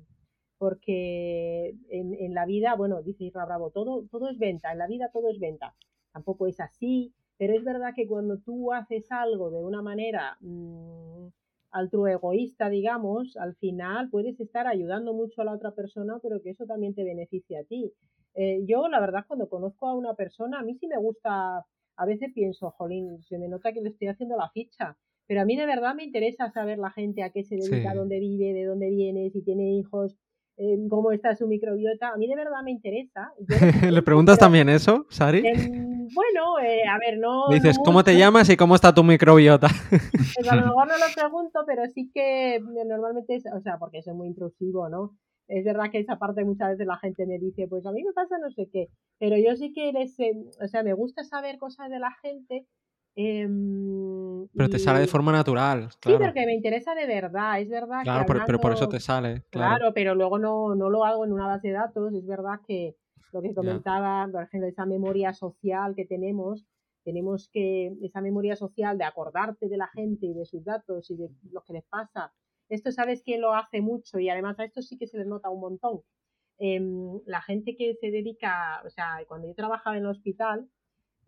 [0.58, 4.88] porque en, en la vida, bueno, dice Isra Bravo, todo, todo es venta, en la
[4.88, 5.76] vida todo es venta
[6.12, 11.28] tampoco es así, pero es verdad que cuando tú haces algo de una manera mmm,
[12.08, 16.66] egoísta, digamos, al final puedes estar ayudando mucho a la otra persona, pero que eso
[16.66, 17.94] también te beneficia a ti.
[18.36, 22.06] Eh, yo, la verdad, cuando conozco a una persona, a mí sí me gusta, a
[22.06, 24.98] veces pienso, jolín, se me nota que le estoy haciendo la ficha,
[25.28, 28.20] pero a mí de verdad me interesa saber la gente a qué se dedica, dónde
[28.20, 30.18] vive, de dónde viene, si tiene hijos,
[30.90, 32.10] cómo está su microbiota.
[32.10, 33.32] A mí de verdad me interesa.
[33.90, 35.42] ¿Le preguntas también eso, Sari?
[35.42, 37.50] bueno, eh, a ver, no.
[37.50, 39.68] dices, ¿cómo te llamas y cómo está tu microbiota?
[39.90, 44.02] Pues a lo mejor no lo pregunto, pero sí que normalmente, es, o sea, porque
[44.02, 45.16] soy muy intrusivo, ¿no?
[45.48, 48.14] Es verdad que esa parte muchas veces la gente me dice, pues a mí me
[48.14, 51.58] pasa no sé qué, pero yo sí que les, eh, o sea, me gusta saber
[51.58, 52.68] cosas de la gente
[53.16, 55.90] Em, pero te sale de forma natural.
[56.02, 58.04] Sí, porque me interesa de verdad, es verdad.
[58.04, 59.44] Claro, pero por eso te sale.
[59.50, 62.14] Claro, pero luego no, no, lo hago en una base de datos.
[62.14, 62.96] Es verdad que
[63.32, 66.66] lo que comentaba, por ejemplo, esa memoria social que tenemos,
[67.04, 71.18] tenemos que, esa memoria social de acordarte de la gente y de sus datos y
[71.18, 72.34] de lo que les pasa.
[72.70, 75.50] Esto sabes que lo hace mucho y además a esto sí que se les nota
[75.50, 76.02] un montón.
[76.58, 80.70] Em, la gente que se dedica, o sea, cuando yo trabajaba en el hospital,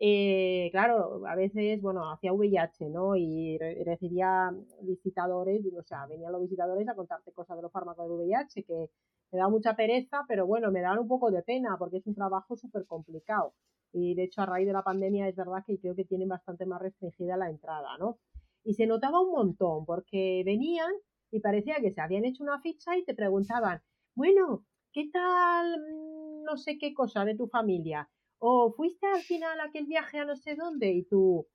[0.04, 3.16] eh, claro, a veces, bueno, hacía VIH, ¿no?
[3.16, 8.18] Y recibía visitadores, o sea, venían los visitadores a contarte cosas de los fármacos del
[8.18, 8.90] VIH, que
[9.32, 12.16] me da mucha pereza, pero bueno, me dan un poco de pena porque es un
[12.16, 13.54] trabajo súper complicado.
[13.94, 16.66] Y de hecho, a raíz de la pandemia es verdad que creo que tienen bastante
[16.66, 18.18] más restringida la entrada, ¿no?
[18.64, 20.92] Y se notaba un montón porque venían
[21.30, 23.84] y parecía que se habían hecho una ficha y te preguntaban,
[24.16, 28.10] bueno, ¿qué tal mm, no sé qué cosa de tu familia?
[28.50, 31.48] O fuiste al final a aquel viaje a no sé dónde y tú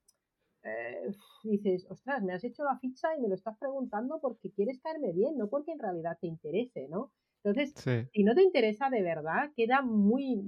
[0.63, 1.11] eh,
[1.45, 5.13] dices, ostras, me has hecho la ficha y me lo estás preguntando porque quieres caerme
[5.13, 7.13] bien, no porque en realidad te interese, ¿no?
[7.43, 7.77] Entonces,
[8.13, 10.43] si no te interesa de verdad, queda muy,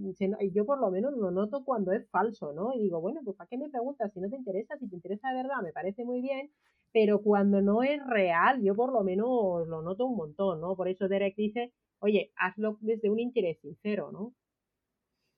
[0.52, 2.72] yo por lo menos lo noto cuando es falso, ¿no?
[2.74, 4.76] Y digo, bueno, pues ¿para qué me preguntas si no te interesa?
[4.78, 6.50] Si te interesa de verdad, me parece muy bien,
[6.92, 10.76] pero cuando no es real, yo por lo menos lo noto un montón, ¿no?
[10.76, 14.34] Por eso Derek dice, oye, hazlo desde un interés sincero, ¿no?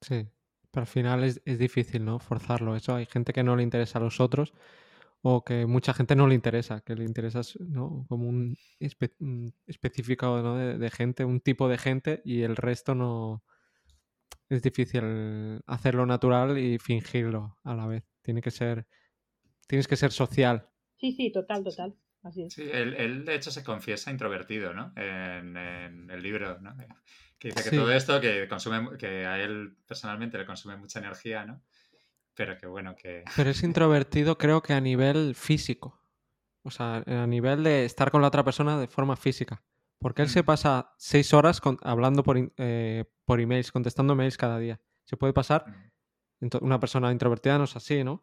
[0.03, 0.30] Sí,
[0.70, 2.18] pero al final es, difícil, ¿no?
[2.18, 2.76] Forzarlo.
[2.76, 4.52] Eso hay gente que no le interesa a los otros
[5.22, 8.06] o que mucha gente no le interesa, que le interesa ¿no?
[8.08, 8.56] como un
[9.66, 10.56] específico ¿no?
[10.56, 13.42] de, gente, un tipo de gente y el resto no...
[14.48, 18.04] Es difícil hacerlo natural y fingirlo a la vez.
[18.22, 18.86] Tiene que ser...
[19.68, 20.68] Tienes que ser social.
[20.96, 21.94] Sí, sí, total, total.
[22.22, 22.54] Así es.
[22.54, 24.92] Sí, él, de hecho se confiesa introvertido, ¿no?
[24.96, 25.56] En,
[26.10, 26.74] el libro, ¿no?
[27.41, 31.47] Que dice que todo esto que consume, que a él personalmente le consume mucha energía,
[31.47, 31.62] ¿no?
[32.34, 33.24] Pero que bueno, que...
[33.34, 36.03] Pero es introvertido creo que a nivel físico.
[36.62, 39.62] O sea, a nivel de estar con la otra persona de forma física.
[39.99, 40.45] Porque él se mm.
[40.45, 44.78] pasa seis horas hablando por, eh, por emails, contestando mails cada día.
[45.05, 45.64] Se puede pasar.
[46.41, 46.49] Mm.
[46.61, 48.22] Una persona introvertida no es así, ¿no?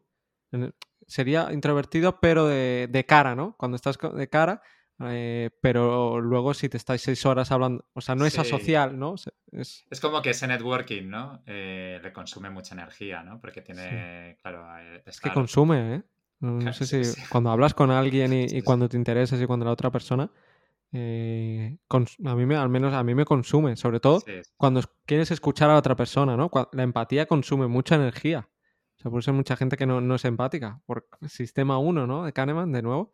[1.08, 3.56] Sería introvertido, pero de, de cara, ¿no?
[3.58, 4.62] Cuando estás de cara,
[5.00, 9.16] eh, pero luego si te estáis seis horas hablando, o sea, no es asocial, ¿no?
[9.52, 9.86] Es...
[9.90, 10.00] es...
[10.02, 11.44] como que ese networking, ¿no?
[11.46, 13.40] Eh, le consume mucha energía, ¿no?
[13.40, 14.66] Porque tiene, claro...
[14.80, 16.04] Eh, es que consume, ¿eh?
[16.40, 19.92] No, sé si cuando hablas con alguien y, cuando te interesas y cuando la otra
[19.92, 24.24] persona, a mí me, al menos a mí me consume, sobre todo
[24.56, 26.50] cuando quieres escuchar a la otra persona, ¿no?
[26.74, 28.50] La empatía consume mucha energía.
[28.98, 30.82] O sea, por eso hay mucha gente que no, no es empática.
[30.88, 32.26] Por sistema 1, ¿no?
[32.26, 33.14] De Kahneman, de nuevo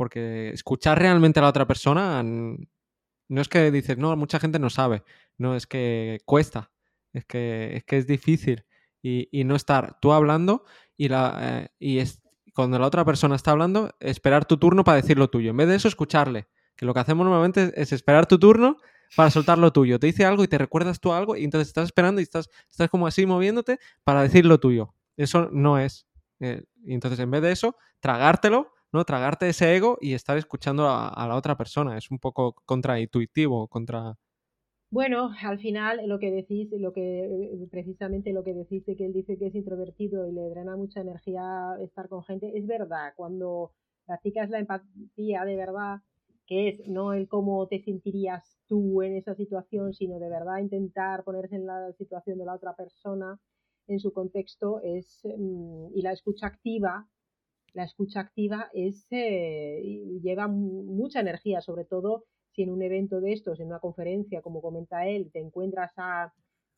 [0.00, 4.70] porque escuchar realmente a la otra persona no es que dices, no, mucha gente no
[4.70, 5.02] sabe,
[5.36, 6.72] no, es que cuesta,
[7.12, 8.64] es que es, que es difícil
[9.02, 10.64] y, no estar tú hablando
[10.96, 12.22] y, la, eh, y es,
[12.54, 15.50] cuando la otra persona está hablando, esperar tu turno para decir lo tuyo.
[15.50, 18.78] En vez de eso, escucharle, que lo que hacemos normalmente es, esperar tu turno
[19.16, 19.98] para soltar lo tuyo.
[19.98, 22.88] Te dice algo y te recuerdas tú algo y entonces estás esperando y estás, estás
[22.88, 24.94] como así moviéndote para decir lo tuyo.
[25.18, 26.06] Eso no es.
[26.38, 29.04] Eh, y entonces, en vez de eso, tragártelo ¿no?
[29.04, 31.96] Tragarte ese ego y estar escuchando a, la otra persona.
[31.96, 34.16] Es un poco contraintuitivo, contra...
[34.92, 39.12] Bueno, al final lo que decís, lo que precisamente lo que decís de que él
[39.12, 43.12] dice que es introvertido y le drena mucha energía estar con gente, es verdad.
[43.14, 43.72] Cuando
[44.04, 46.00] practicas la empatía de verdad,
[46.44, 51.22] que es no el cómo te sentirías tú en esa situación, sino de verdad intentar
[51.22, 53.38] ponerse en la situación de la otra persona,
[53.86, 57.08] en su contexto, es mm, y la escucha activa
[57.74, 59.82] la escucha activa es, eh,
[60.22, 64.60] lleva mucha energía, sobre todo si en un evento de estos, en una conferencia, como
[64.60, 66.32] comenta él, te encuentras a,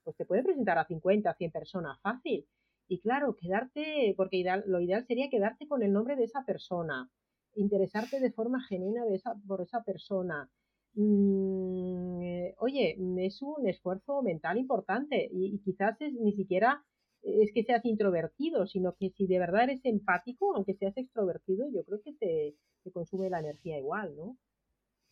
[0.04, 2.46] pues te puede presentar a 50, 100 personas fácil.
[2.88, 7.10] Y claro, quedarte, porque lo ideal sería quedarte con el nombre de esa persona,
[7.54, 10.50] interesarte de forma genuina de esa, por esa persona.
[10.94, 16.84] Mm, eh, oye, es un esfuerzo mental importante y, y quizás es, ni siquiera
[17.22, 21.84] es que seas introvertido, sino que si de verdad eres empático, aunque seas extrovertido, yo
[21.84, 22.56] creo que te,
[22.92, 24.36] consume la energía igual, ¿no?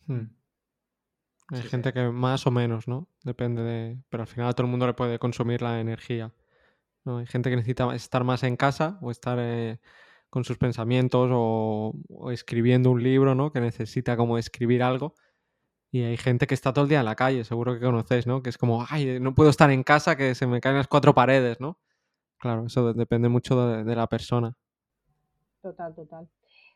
[0.07, 0.35] Hmm.
[1.49, 3.07] Hay gente que más o menos, ¿no?
[3.23, 3.97] Depende de...
[4.09, 6.33] Pero al final a todo el mundo le puede consumir la energía.
[7.03, 7.17] ¿no?
[7.17, 9.79] Hay gente que necesita estar más en casa o estar eh,
[10.29, 11.93] con sus pensamientos o,
[12.31, 13.51] escribiendo un libro, ¿no?
[13.51, 15.13] Que necesita como escribir algo.
[15.91, 18.41] Y hay gente que está todo el día en la calle, seguro que conocéis, ¿no?
[18.41, 21.13] Que es como, ay, no puedo estar en casa, que se me caen las cuatro
[21.13, 21.79] paredes, ¿no?
[22.41, 24.51] Claro, eso depende mucho de, la persona.
[25.61, 26.27] Total, total.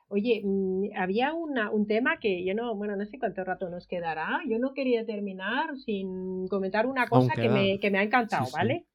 [0.10, 4.42] Oye, mm, había un tema que yo no, bueno, no sé cuánto rato nos quedará.
[4.48, 8.86] Yo no quería terminar sin comentar una cosa que me, que me, ha encantado, ¿vale?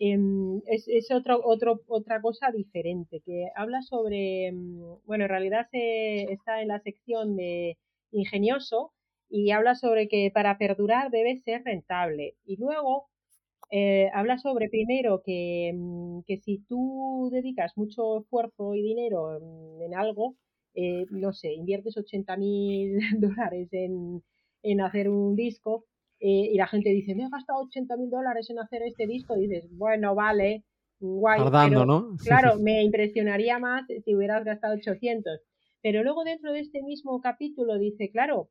[0.00, 5.68] Em, es, es otro, otro, otra cosa diferente, que habla sobre, mm, bueno, en realidad
[5.70, 7.78] se, está en la sección de
[8.10, 8.92] ingenioso
[9.28, 12.34] y habla sobre que para perdurar debe ser rentable.
[12.44, 13.08] Y luego
[13.70, 19.38] eh, habla sobre primero que, mm, que, si tú dedicas mucho esfuerzo y dinero
[19.80, 20.36] en, algo,
[20.74, 24.22] eh, no sé, inviertes 80 mil dólares en,
[24.62, 25.84] en, hacer un disco
[26.20, 29.36] eh, y la gente dice, me he gastado 80 mil dólares en hacer este disco,
[29.36, 30.64] dices, bueno, vale,
[30.98, 31.38] guay.
[31.38, 32.16] Tardando, ¿no?
[32.24, 35.40] Claro, me impresionaría más si hubieras gastado 800.
[35.80, 38.48] Pero luego dentro de este mismo capítulo dice, claro,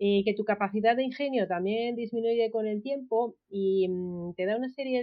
[0.00, 4.70] que tu capacidad de ingenio también disminuye con el tiempo y mm, te da una
[4.70, 5.02] serie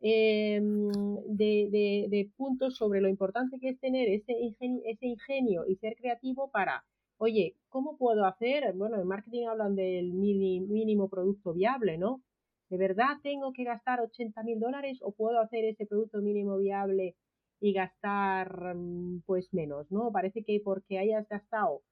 [0.00, 5.76] eh, de, de, puntos sobre lo importante que es tener ese ingenio, ese ingenio y
[5.76, 6.84] ser creativo para,
[7.18, 8.72] oye, ¿cómo puedo hacer?
[8.74, 12.22] Bueno, en marketing hablan del mínimo producto viable, ¿no?
[12.70, 17.16] ¿De verdad tengo que gastar 80 mil dólares o puedo hacer ese producto mínimo viable
[17.60, 20.12] y gastar mm, pues menos, ¿no?
[20.12, 21.82] Parece que porque hayas gastado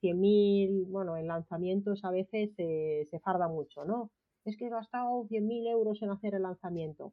[0.00, 4.10] 100.000, bueno, en lanzamientos a veces se farda mucho, ¿no?
[4.44, 7.12] Es que he gastado 100.000 euros en hacer el lanzamiento.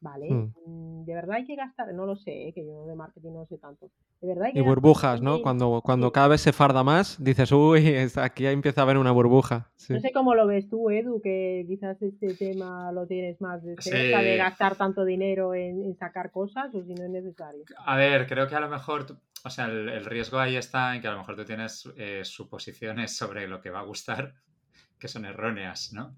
[0.00, 0.52] Vale, hmm.
[0.66, 2.52] mm, de verdad hay que gastar, no lo sé, ¿eh?
[2.52, 3.90] que yo de marketing no sé tanto.
[4.20, 5.40] De verdad y burbujas, ¿no?
[5.40, 9.70] Cuando, cuando cada vez se farda más, dices, uy, aquí empieza a haber una burbuja.
[9.88, 13.76] No sé cómo lo ves tú, Edu, que quizás este tema lo tienes más de
[13.76, 17.64] de gastar tanto dinero en, sacar cosas o si no es necesario.
[17.84, 19.06] A ver, creo que a lo mejor,
[19.44, 23.16] o sea, el, riesgo ahí está en que a lo mejor tú tienes eh, suposiciones
[23.16, 24.34] sobre lo que va a gustar
[24.98, 26.16] que son erróneas, ¿no?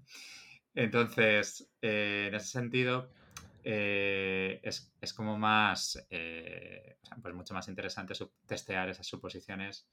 [0.75, 3.09] Entonces, eh, en ese sentido,
[3.63, 8.13] eh, es, como más, eh, pues mucho más interesante
[8.45, 9.87] testear esas suposiciones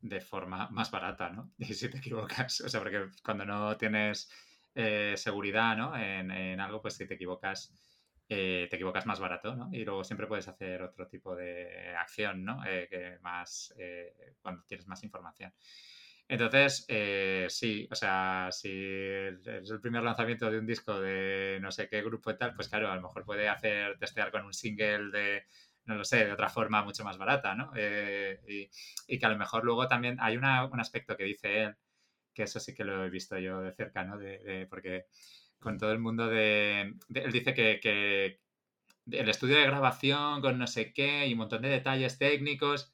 [0.00, 1.52] de forma más barata, ¿no?
[1.58, 4.30] Y si te equivocas, o sea, porque cuando no tienes
[4.74, 5.96] eh, seguridad, ¿no?
[5.96, 7.72] En, algo, pues si te equivocas,
[8.26, 9.68] te equivocas más barato, ¿no?
[9.72, 12.62] Y luego siempre puedes hacer otro tipo de acción, ¿no?
[12.62, 13.74] que más,
[14.42, 15.52] cuando tienes más información.
[16.26, 21.70] Entonces, eh, sí, o sea, si es el primer lanzamiento de un disco de no
[21.70, 24.54] sé qué grupo y tal, pues claro, a lo mejor puede hacer testear con un
[24.54, 25.44] single de,
[25.84, 27.72] no lo sé, de otra forma mucho más barata, ¿no?
[27.76, 28.70] Eh,
[29.06, 31.76] y, que a lo mejor luego también hay un aspecto que dice él,
[32.32, 34.18] que eso sí que lo he visto yo de cerca, ¿no?
[34.18, 35.06] De, porque
[35.58, 38.40] con todo el mundo de, él dice que, que
[39.10, 42.93] el estudio de grabación con no sé qué y un montón de detalles técnicos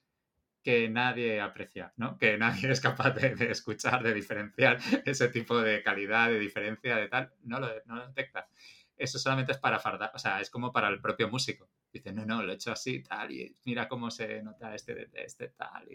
[0.62, 2.18] que nadie aprecia, ¿no?
[2.18, 7.08] Que nadie es capaz de, escuchar, de diferenciar ese tipo de calidad, de diferencia, de
[7.08, 8.48] tal, no lo, no detecta.
[8.96, 11.70] Eso solamente es para fardar, o sea, es como para el propio músico.
[11.90, 15.08] Dice, no, no, lo he hecho así, tal, y mira cómo se nota este de
[15.14, 15.88] este, tal,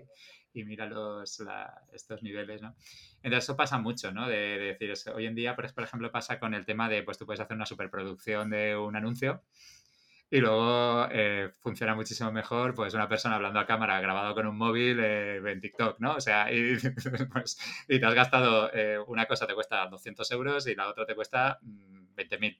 [0.53, 1.41] y, mira los,
[1.93, 2.75] estos niveles, ¿no?
[3.17, 4.27] Entonces eso pasa mucho, ¿no?
[4.27, 7.39] De, decir, hoy en día, por ejemplo, pasa con el tema de, pues tú puedes
[7.39, 9.43] hacer una superproducción de un anuncio,
[10.29, 14.57] y luego eh, funciona muchísimo mejor, pues una persona hablando a cámara grabado con un
[14.57, 16.15] móvil eh, en TikTok, ¿no?
[16.15, 16.77] O sea, y,
[17.31, 17.57] pues,
[17.87, 21.15] y te has gastado eh, una cosa te cuesta 200 euros y la otra te
[21.15, 22.57] cuesta 20.000.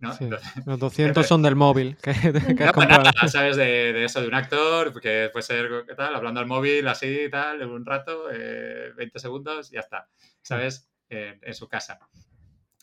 [0.00, 0.18] ¿no?
[0.66, 1.96] los 200 son del móvil.
[2.02, 2.12] Que,
[2.56, 5.94] que no, pues nada, sabes de, de, eso, de un actor, que puede ser ¿qué
[5.94, 10.08] tal, hablando al móvil así y tal, un rato, 20 segundos y ya está,
[10.42, 10.90] ¿sabes?
[11.08, 12.00] en su casa.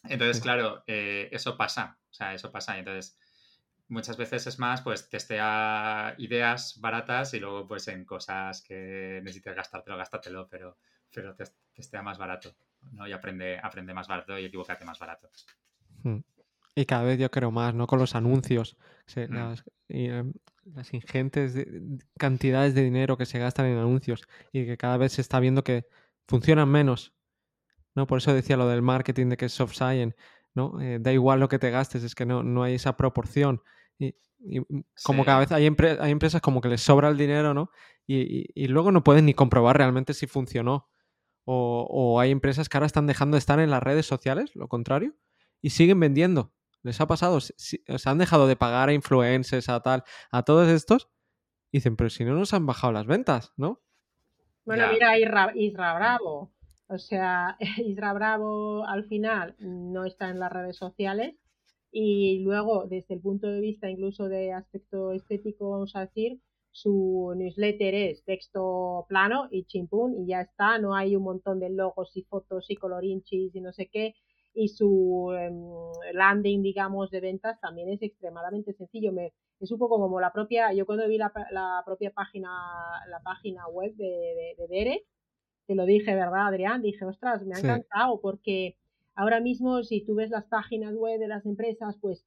[0.06, 2.78] Entonces, claro, eso pasa, o sea, eso pasa.
[2.78, 3.18] Entonces,
[3.92, 9.54] muchas veces es más, pues testea ideas baratas y luego pues en cosas que necesites
[9.54, 10.78] gastártelo, gástatelo, pero,
[11.14, 11.36] pero
[11.74, 12.56] testea más barato,
[12.94, 13.06] ¿no?
[13.06, 15.30] Y aprende, aprende más barato y equivocate más barato.
[16.04, 16.20] Hmm.
[16.74, 17.86] Y cada vez yo creo más, ¿no?
[17.86, 18.78] Con los anuncios,
[19.14, 19.34] hmm.
[19.34, 20.34] las, em,
[20.74, 21.54] las, ingentes
[22.18, 24.24] cantidades de dinero que se gastan en anuncios
[24.54, 25.86] y que cada vez se está viendo que
[26.30, 27.14] funcionan menos,
[27.94, 28.08] ¿no?
[28.08, 30.16] Por eso decía lo del marketing de que es soft science,
[30.54, 30.80] ¿no?
[30.80, 33.62] Eh, da igual lo que te gastes, es que no, no hay esa proporción.
[34.02, 37.72] Y, mm, como cada vez hay, hay, empresas como que les sobra el dinero, ¿no?
[38.08, 40.90] Y, luego no pueden ni comprobar realmente si funcionó.
[41.46, 45.16] O, hay empresas que ahora están dejando de estar en las redes sociales, lo contrario,
[45.62, 46.54] y siguen vendiendo.
[46.84, 47.40] ¿Les ha pasado?
[47.40, 51.10] Se, han dejado de pagar a influencers, a tal, a todos estos.
[51.72, 53.82] Y dicen, pero si no nos han bajado las ventas, ¿no?
[54.66, 56.52] Bueno, mira Isra, Isra Bravo.
[56.88, 61.36] O sea, Isra Bravo al final no está en las redes sociales
[61.92, 66.40] y luego desde el punto de vista incluso de aspecto estético vamos a decir
[66.72, 71.70] su newsletter es texto plano y chimpún y ya está, no hay un montón de
[71.70, 74.16] logos y fotos y colorinchis y no sé qué.
[74.54, 79.12] Y su em, landing digamos de ventas también es extremadamente sencillo.
[79.12, 82.50] Me, es un poco como la propia yo cuando vi la, la propia página
[83.10, 85.06] la página web de, de, Dere
[85.68, 88.78] te lo dije verdad Adrián dije ostras me ha encantado porque
[89.16, 92.26] Ahora mismo, si tú ves las páginas web de las empresas, pues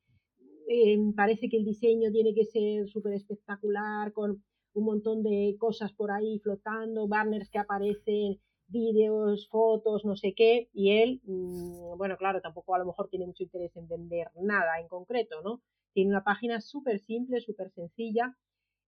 [0.69, 4.43] eh, parece que el diseño tiene que ser súper espectacular, con
[4.75, 10.69] un montón de cosas por ahí flotando, banners que aparecen vídeos, fotos, no sé qué,
[10.73, 14.81] y él, mm, bueno, claro, tampoco a lo mejor tiene mucho interés en vender nada
[14.81, 15.63] en concreto, ¿no?
[15.93, 18.37] Tiene una página súper simple, súper sencilla,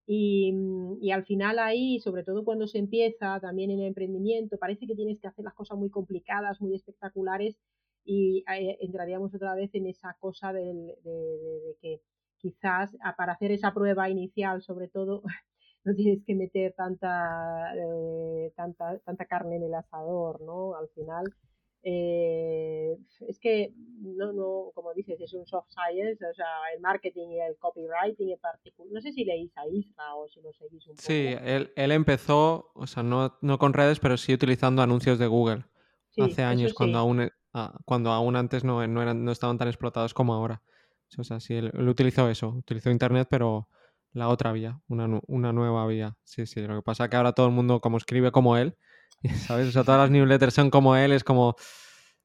[0.07, 4.57] y, mm, y, al final ahí, sobre todo cuando se empieza también en el emprendimiento,
[4.57, 7.57] parece que tienes que hacer las cosas muy complicadas, muy espectaculares,
[8.07, 12.01] y eh, entraríamos otra vez en esa cosa de, de que
[12.37, 15.21] quizás para hacer esa prueba inicial, sobre todo,
[15.83, 20.75] no tienes que meter tanta, eh, tanta, tanta carne en el asador, ¿no?
[20.75, 21.25] Al final,
[21.83, 22.97] eh,
[23.27, 26.45] es que, no, no, como dices, es un soft science, o sea,
[26.75, 28.91] el marketing y el copywriting en particular.
[28.91, 31.01] No sé si leéis a Isra o si lo seguís un poco.
[31.01, 35.27] Sí, él, él empezó, o sea, no, no, con redes, pero sí utilizando anuncios de
[35.27, 35.65] Google.
[36.17, 40.13] hace años, cuando, aún, ah, cuando aún antes no, no, eran, no estaban tan explotados
[40.13, 40.61] como ahora.
[41.17, 43.69] O sea, sí, él, él utilizó eso, utilizó Internet, pero
[44.13, 46.15] la otra vía, una, una, nueva vía.
[46.23, 48.75] Sí, sí, lo que pasa es que ahora todo el mundo como escribe como él,
[49.47, 49.67] ¿sabes?
[49.69, 51.55] O sea, todas las newsletters son como él, es como...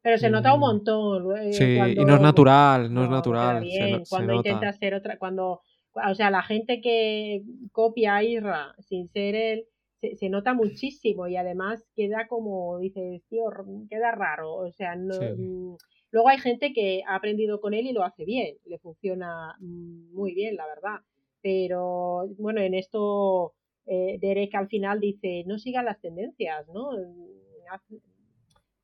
[0.02, 1.36] Pero se nota un mm, montón.
[1.36, 3.64] Eh, sí, y no es natural, no, es natural.
[4.08, 5.60] cuando intenta ser otra, cuando,
[5.92, 9.64] o sea, la gente que copia a Isra sin ser él,
[10.02, 13.44] se, nota muchísimo y además queda como, dices, tío,
[13.88, 14.54] queda raro.
[14.54, 15.14] O sea, no...
[15.14, 15.76] Mm,
[16.10, 20.12] luego hay gente que ha aprendido con él y lo hace bien, le funciona mm,
[20.12, 21.00] muy bien, la verdad.
[21.40, 23.54] Pero bueno, en esto
[23.86, 26.90] eh, Derek al final dice, no sigas las tendencias, ¿no?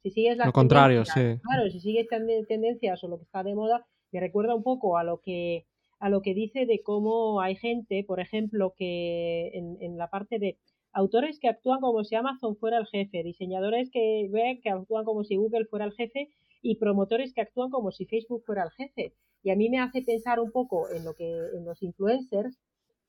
[0.03, 1.39] Si sigues las lo contrario, sí.
[1.43, 5.05] Claro, si sigues tendencias o lo que está de moda, me recuerda un poco a
[5.05, 5.67] lo que
[6.01, 10.39] a lo que dice de cómo hay gente, por ejemplo, que en, en la parte
[10.39, 10.57] de
[10.93, 14.31] autores que actúan como si Amazon fuera el jefe, diseñadores que
[14.63, 16.29] que actúan como si Google fuera el jefe
[16.63, 19.15] y promotores que actúan como si Facebook fuera el jefe.
[19.43, 22.59] Y a mí me hace pensar un poco en lo que en los influencers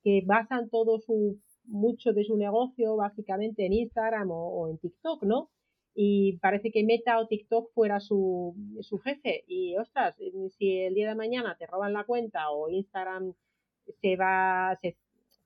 [0.04, 5.50] que basan todo su mucho de su negocio básicamente en Instagram o, en TikTok, ¿no?
[5.94, 9.44] Y parece que Meta o TikTok fuera su, su jefe.
[9.48, 10.16] Y ostras,
[10.58, 13.34] si el día de mañana te roban la cuenta o Instagram
[14.02, 14.98] se va, se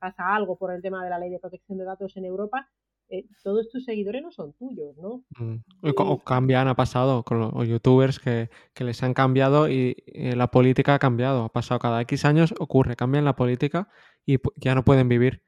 [0.04, 2.70] pasa algo por el tema de la ley de protección de datos en Europa,
[3.08, 5.24] eh, todos tus seguidores no son tuyos, ¿no?
[5.38, 5.60] Mm.
[5.82, 8.50] O cambian, ha pasado con los youtubers que,
[8.80, 11.46] les han cambiado y eh, la política ha cambiado.
[11.46, 13.88] Ha pasado cada X años, ocurre, cambian la política
[14.26, 15.42] y ya no pueden vivir.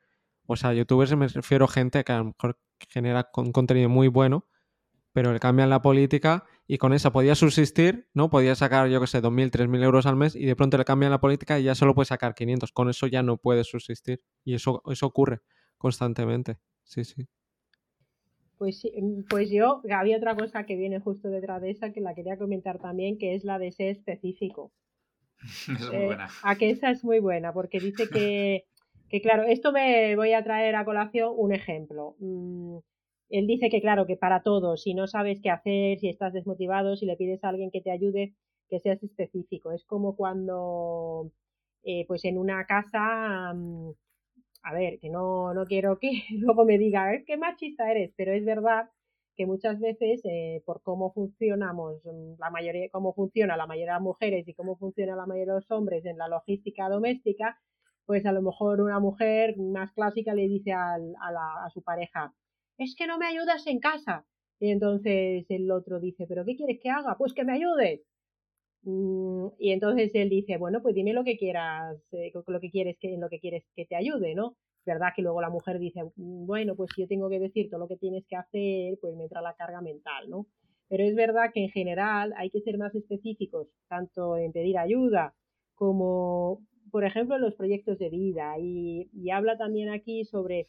[0.47, 4.07] O sea, youtubers me refiero a gente que a lo mejor genera un contenido muy
[4.07, 4.45] bueno,
[5.15, 8.29] pero le cambian la política y con esa podía subsistir, ¿no?
[8.29, 11.09] Podía sacar, yo qué sé, 2.000, 3.000 euros al mes y de pronto le cambian
[11.09, 12.73] la política y ya solo puede sacar 500.
[12.73, 14.21] Con eso ya no puede subsistir.
[14.43, 15.39] Y eso, eso ocurre
[15.77, 16.57] constantemente.
[16.83, 17.25] Sí, sí.
[18.57, 22.13] Pues, mm, pues yo, había otra cosa que viene justo detrás de esa que la
[22.13, 24.73] quería comentar también, que es la de ser específico.
[25.79, 26.27] es muy eh, buena.
[26.43, 28.65] a que esa es muy buena, porque dice que,
[29.09, 32.17] que, claro, esto me voy a traer a colación un ejemplo.
[33.29, 36.95] Él dice que, claro, que para todo, si no sabes qué hacer, si estás desmotivado,
[36.95, 38.35] si le pides a alguien que te ayude,
[38.69, 39.71] que seas específico.
[39.71, 41.31] Es como cuando,
[41.83, 43.91] eh, pues en una casa, mm,
[44.63, 46.09] a ver, que no, no quiero que
[46.39, 48.89] luego me diga, es que machista eres, pero es verdad
[49.35, 53.97] que muchas veces eh, por cómo funcionamos mm, la mayoría, cómo funciona la mayoría de
[53.99, 57.59] las mujeres y cómo funciona la mayoría de los hombres en la logística doméstica,
[58.05, 62.33] pues a lo mejor una mujer más clásica le dice a, a su pareja,
[62.77, 64.25] es que no me ayudas en casa.
[64.59, 67.17] Y entonces el otro dice, ¿pero qué quieres que haga?
[67.17, 68.01] Pues que me ayudes.
[68.83, 72.97] Mm, y entonces él dice, bueno, pues dime lo que quieras, eh, lo que quieres
[72.99, 74.57] que, en lo que quieres que te ayude, ¿no?
[74.85, 77.79] verdad que luego la mujer dice, mm, bueno, pues si yo tengo que decir todo
[77.79, 80.47] lo que tienes que hacer, pues me entra la carga mental, ¿no?
[80.87, 85.33] Pero es verdad que en general hay que ser más específicos, tanto en pedir ayuda
[85.73, 86.61] como,
[86.91, 88.55] por ejemplo, en los proyectos de vida.
[88.59, 90.67] Y, y habla también aquí sobre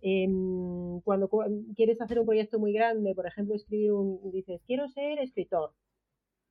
[0.00, 1.28] em, cuando
[1.76, 5.72] quieres hacer un proyecto muy grande, por ejemplo, escribir un, dices, quiero ser escritor.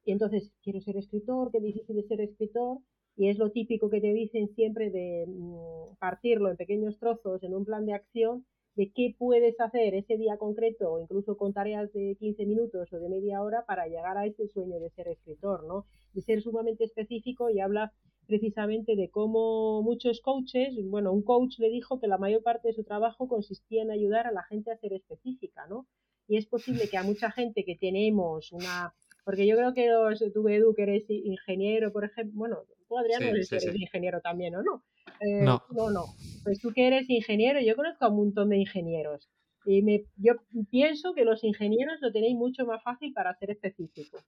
[0.05, 2.79] Y entonces, quiero ser escritor, qué difícil es ser escritor.
[3.15, 7.55] Y es lo típico que te dicen siempre de mm, partirlo en pequeños trozos en
[7.55, 8.45] un plan de acción
[8.77, 12.99] de qué puedes hacer ese día concreto o incluso con tareas de 15 minutos o
[12.99, 15.87] de media hora para llegar a ese sueño de ser escritor, ¿no?
[16.13, 17.91] De ser sumamente específico y habla
[18.27, 22.75] precisamente de cómo muchos coaches, bueno, un coach le dijo que la mayor parte de
[22.75, 25.87] su trabajo consistía en ayudar a la gente a ser específica, ¿no?
[26.27, 28.93] Y es posible que a mucha gente que tenemos una
[29.25, 33.21] porque yo creo que los, tú, Edu, que eres ingeniero, por ejemplo, bueno, tú, Adrián,
[33.21, 34.83] no eres ingeniero también, ¿o no?
[35.19, 35.63] Eh, no.
[35.71, 36.05] No, no.
[36.43, 39.29] Pues tú que eres ingeniero, yo conozco a un montón de ingenieros.
[39.65, 40.33] Y me, yo
[40.71, 44.23] pienso que los ingenieros lo tenéis mucho más fácil para ser específicos.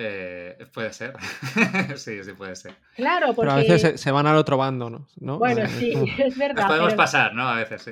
[0.00, 1.12] Eh, puede ser.
[1.96, 2.72] sí, sí puede ser.
[2.94, 3.40] Claro, porque...
[3.40, 5.38] Pero a veces se, van al otro bando, ¿no?
[5.38, 6.68] Bueno, sí, es verdad.
[6.68, 7.48] podemos pasar, ¿no?
[7.48, 7.90] A veces, sí.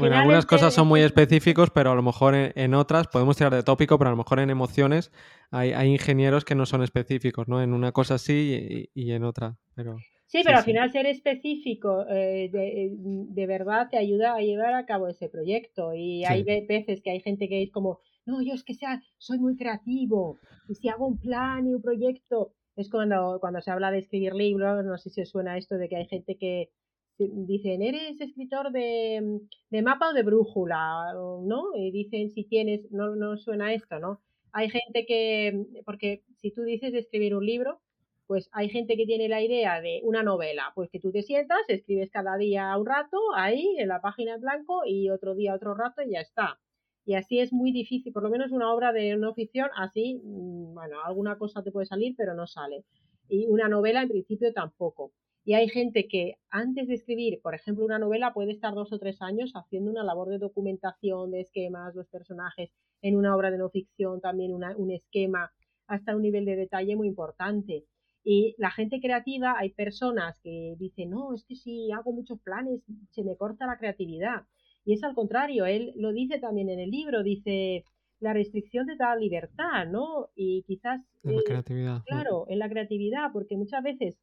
[0.00, 3.62] bueno, algunas cosas son muy específicos, pero a lo mejor en, otras podemos tirar de
[3.62, 5.12] tópico, pero a lo mejor en emociones
[5.52, 7.62] hay, ingenieros que no son específicos, ¿no?
[7.62, 9.96] En una cosa sí y, en otra, pero...
[10.26, 14.84] Sí, pero al final ser específico eh, de, de, verdad te ayuda a llevar a
[14.84, 15.94] cabo ese proyecto.
[15.94, 19.38] Y hay veces que hay gente que es como, no, yo es que sea, soy
[19.38, 23.90] muy creativo, y si hago un plan y un proyecto, es cuando, cuando se habla
[23.90, 26.70] de escribir libros, no sé si os suena esto de que hay gente que
[27.18, 31.12] dicen, ¿eres escritor de, de mapa o de brújula?
[31.14, 31.74] ¿No?
[31.76, 34.20] Y dicen si tienes, no, no suena esto, ¿no?
[34.52, 37.80] Hay gente que, porque si tú dices de escribir un libro,
[38.26, 41.58] pues hay gente que tiene la idea de una novela, pues que tú te sientas,
[41.68, 45.74] escribes cada día un rato ahí en la página en blanco y otro día otro
[45.74, 46.58] rato y ya está.
[47.04, 50.74] Y así es muy difícil, por lo menos una obra de no ficción, así, mm,
[50.74, 52.84] bueno, alguna cosa te puede salir, pero no sale.
[53.28, 55.12] Y una novela en principio tampoco.
[55.44, 58.98] Y hay gente que antes de escribir, por ejemplo, una novela puede estar dos o
[58.98, 62.70] tres años haciendo una labor de documentación de esquemas, los personajes,
[63.02, 65.52] en una obra de no ficción también un esquema
[65.86, 67.84] hasta un nivel de detalle muy importante.
[68.24, 72.80] Y la gente creativa, hay personas que dicen, no, es que si hago muchos planes
[73.10, 74.44] se me corta la creatividad.
[74.84, 77.84] Y es al contrario, él lo dice también en el libro, dice,
[78.20, 80.28] la restricción te da libertad, ¿no?
[80.34, 81.00] Y quizás...
[81.22, 82.02] En la creatividad.
[82.06, 84.18] Claro, en la creatividad, porque muchas veces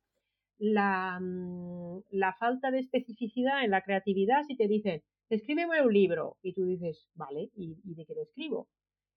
[0.60, 6.38] la, mm, la, falta de especificidad en la creatividad, si te dicen, escríbeme un libro,
[6.44, 8.68] y tú dices, vale, ¿y, y de qué lo escribo?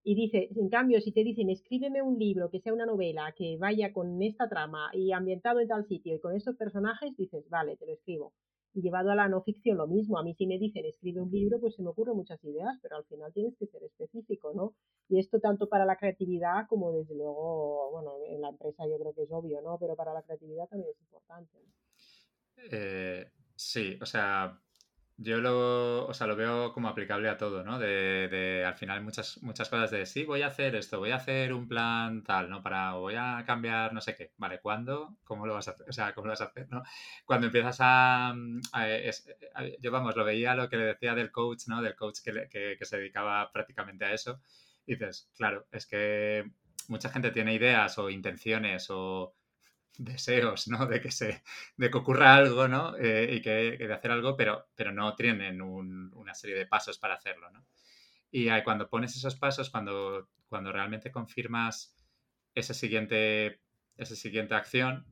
[0.02, 3.56] Y dice, en cambio, si te dicen, escríbeme un libro que sea una novela, que
[3.58, 7.76] vaya con esta trama y ambientado en tal sitio y con estos personajes, dices, vale,
[7.76, 8.32] te lo escribo.
[8.74, 10.18] Y llevado a la no ficción lo mismo.
[10.18, 12.96] A mí si me dicen escribe un libro, pues se me ocurren muchas ideas, pero
[12.96, 14.74] al final tienes que ser específico, ¿no?
[15.08, 19.14] Y esto tanto para la creatividad como desde luego, bueno, en la empresa yo creo
[19.14, 19.78] que es obvio, ¿no?
[19.78, 21.58] Pero para la creatividad también es importante.
[22.56, 24.60] Eh, sí, o sea,
[25.16, 27.78] yo lo, o sea, lo veo como aplicable a todo, ¿no?
[27.78, 31.16] De, de, al final muchas, muchas cosas de sí, voy a hacer esto, voy a
[31.16, 32.62] hacer un plan tal, ¿no?
[32.62, 34.32] Para, voy a cambiar no sé qué.
[34.38, 35.16] Vale, ¿cuándo?
[35.24, 35.88] ¿Cómo lo vas a hacer?
[35.88, 36.82] O sea, ¿cómo lo vas a hacer, no?
[37.24, 38.34] Cuando empiezas a...
[39.80, 41.80] yo, vamos, lo veía lo que le decía del coach, ¿no?
[41.80, 44.40] Del coach que, que, que se dedicaba prácticamente a eso.
[44.86, 46.50] Y dices, claro, es que
[46.88, 49.34] mucha gente tiene ideas o intenciones o
[49.98, 50.86] deseos, ¿no?
[50.86, 51.42] De que se,
[51.76, 52.96] de que ocurra algo, ¿no?
[52.96, 57.14] Eh, y que, de hacer algo, pero, pero no tienen una serie de pasos para
[57.14, 57.64] hacerlo, ¿no?
[58.30, 61.94] Y cuando pones esos pasos, cuando, cuando realmente confirmas
[62.54, 63.60] ese siguiente,
[63.96, 65.06] esa siguiente acción,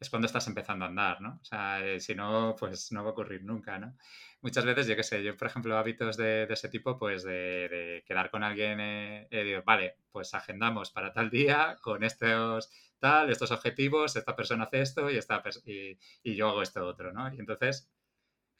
[0.00, 1.38] es cuando estás empezando a andar, ¿no?
[1.40, 3.96] O sea, eh, si no, pues no va a ocurrir nunca, ¿no?
[4.40, 8.30] Muchas veces, yo qué sé, yo, por ejemplo, hábitos de, ese tipo, pues de, quedar
[8.30, 12.70] con alguien, eh, digo, vale, pues agendamos para tal día con estos
[13.02, 17.12] tal, estos objetivos, esta persona hace esto y, esta y, y, yo hago esto otro,
[17.12, 17.34] ¿no?
[17.34, 17.92] Y entonces,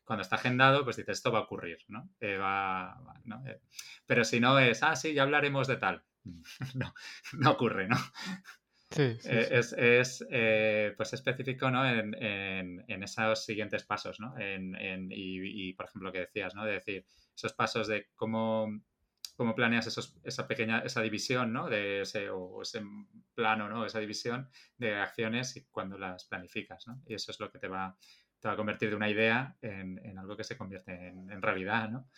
[0.05, 2.11] cuando está agendado, pues dices, esto va a ocurrir, ¿no?
[2.21, 3.47] Eh, va, ¿no?
[3.47, 3.61] Eh,
[4.05, 6.05] pero si no es, ah, sí, ya hablaremos de tal.
[6.75, 6.93] no,
[7.35, 7.97] no ocurre, ¿no?
[8.91, 10.25] Sí, eh, Es, es
[10.97, 11.89] pues específico ¿no?
[11.89, 14.37] en, en, en, esos siguientes pasos, ¿no?
[14.39, 16.67] En, y, y, por ejemplo, lo que decías, ¿no?
[16.67, 18.69] De decir, esos pasos de cómo
[19.37, 21.69] cómo planeas esos, esa pequeña, esa división, ¿no?
[21.69, 22.83] De ese, o ese
[23.35, 23.85] plano, ¿no?
[23.85, 27.03] Esa división de acciones y cuando las planificas, ¿no?
[27.07, 27.97] Y eso es lo que te va,
[28.41, 31.43] te va a convertir de una idea en, en algo que se convierte en, en
[31.43, 32.09] realidad, ¿no?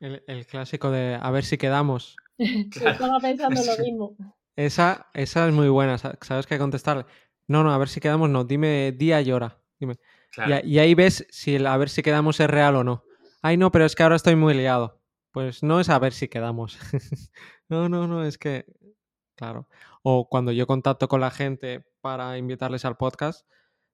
[0.00, 2.16] el, el, clásico de a ver si quedamos.
[2.38, 4.16] Estaba pensando lo mismo.
[4.56, 7.06] Esa, esa es muy buena, ¿sabes qué contestarle?
[7.46, 9.58] No, no, a ver si quedamos, no, dime día y hora.
[9.78, 9.94] Dime.
[10.46, 13.04] Y, y, ahí ves si el a ver si quedamos es real o no.
[13.42, 14.99] Ay, no, pero es que ahora estoy muy liado.
[15.32, 16.78] Pues no es a ver si quedamos.
[17.68, 18.66] no, no, no, es que,
[19.36, 19.68] claro.
[20.02, 23.46] O cuando yo contacto con la gente para invitarles al podcast,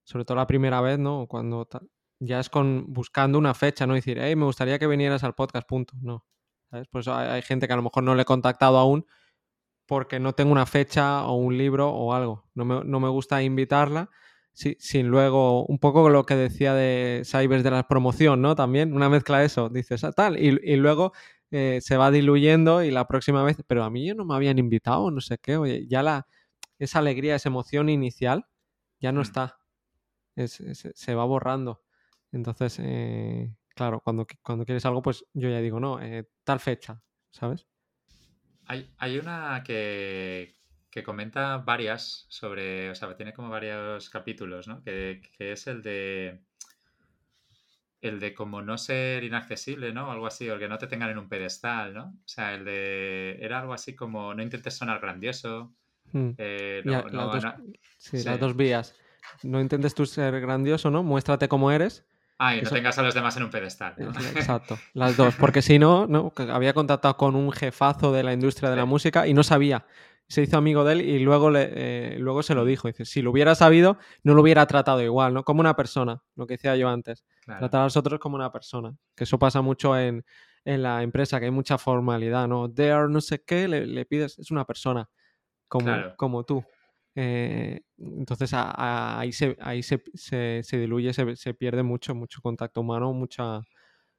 [0.05, 1.27] sobre todo la primera vez, ¿no?
[1.27, 1.69] Cuando
[2.21, 5.69] ya es con buscando una fecha, no decir, hey, me gustaría que vinieras al podcast,
[5.69, 5.95] punto.
[6.01, 6.25] No.
[6.71, 6.89] ¿Sabes?
[6.91, 9.07] Pues hay, gente que a lo mejor no le he contactado aún
[9.87, 12.49] porque no tengo una fecha o un libro o algo.
[12.55, 14.11] No me, no me gusta invitarla
[14.57, 18.55] Sí, sin luego, un poco lo que decía de Cybers de la promoción, ¿no?
[18.55, 21.13] También, una mezcla de eso, dices, ah, tal, y, y luego
[21.51, 24.59] eh, se va diluyendo y la próxima vez, pero a mí yo no me habían
[24.59, 26.27] invitado, no sé qué, oye, ya la,
[26.79, 28.47] esa alegría, esa emoción inicial
[28.99, 29.25] ya no mm.
[29.25, 29.59] está,
[30.37, 31.83] es, se va borrando.
[32.33, 37.03] Entonces, eh, claro, cuando, cuando quieres algo, pues yo ya digo, no, eh, tal fecha,
[37.31, 37.67] ¿sabes?
[38.65, 40.57] Hay, hay una que,
[40.97, 44.83] que comenta varias sobre, o sea, tiene como varios capítulos, ¿no?
[44.83, 46.41] Que, es el de
[48.01, 50.11] el de como no ser inaccesible, ¿no?
[50.11, 52.05] Algo así, o el que no te tengan en un pedestal, ¿no?
[52.05, 55.75] O sea, el de era algo así como no intentes sonar grandioso,
[56.13, 56.31] Mm.
[56.39, 58.95] Eh, las dos vías.
[59.43, 61.03] No intentes tú ser grandioso, ¿no?
[61.03, 62.05] Muéstrate como eres.
[62.39, 63.95] Ah, y no tengas a los demás en un pedestal.
[64.37, 65.35] Exacto, las dos.
[65.37, 69.27] Porque si no, no, había contactado con un jefazo de la industria de la música
[69.27, 69.87] y no sabía.
[70.29, 72.89] Se hizo amigo de él y luego, le, eh, luego se lo dijo.
[72.89, 75.45] Dice, si lo hubiera sabido, no lo hubiera tratado igual, ¿no?
[75.45, 77.25] Como una persona, lo que decía yo antes.
[77.45, 78.97] Tratar a los otros como una persona.
[79.15, 80.25] Que eso pasa mucho en,
[80.65, 82.69] la empresa, que hay mucha formalidad, ¿no?
[82.73, 85.09] There, no sé qué, le, pides, es una persona
[85.69, 86.65] como, como tú.
[87.19, 93.63] Eh, entonces ahí, se, ahí se, se, diluye, se, pierde mucho, mucho contacto humano, mucha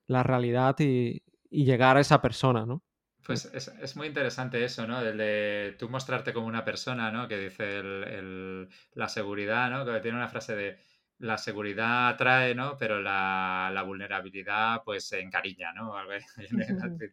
[0.07, 2.83] la realidad y, llegar a esa persona, ¿no?
[3.27, 5.01] Pues es, muy interesante eso, ¿no?
[5.01, 7.27] El de tú mostrarte como una persona, ¿no?
[7.27, 9.85] Que dice el, la seguridad, ¿no?
[9.85, 10.79] Que tiene una frase de
[11.19, 12.77] la seguridad atrae, ¿no?
[12.77, 15.93] Pero la, la vulnerabilidad, pues, encariña, ¿no?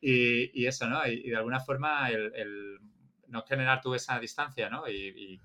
[0.00, 1.06] y, y, eso, ¿no?
[1.06, 2.78] Y, de alguna forma el
[3.28, 4.88] no generar tú esa distancia, ¿no?
[4.88, 5.40] Y,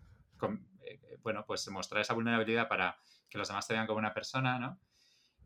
[0.83, 2.97] eh, bueno, pues mostrar esa vulnerabilidad para
[3.29, 4.79] que los demás te vean como una persona, ¿no?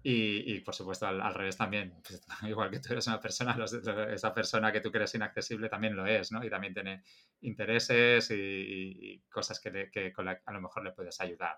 [0.07, 1.91] Y, por supuesto, al, revés también.
[2.07, 3.57] Pues, igual que tú eres una persona,
[4.13, 6.43] esa persona que tú crees inaccesible también lo es, ¿no?
[6.43, 7.01] Y también tiene
[7.41, 11.57] intereses y, cosas que, que con la, a lo mejor le puedes ayudar.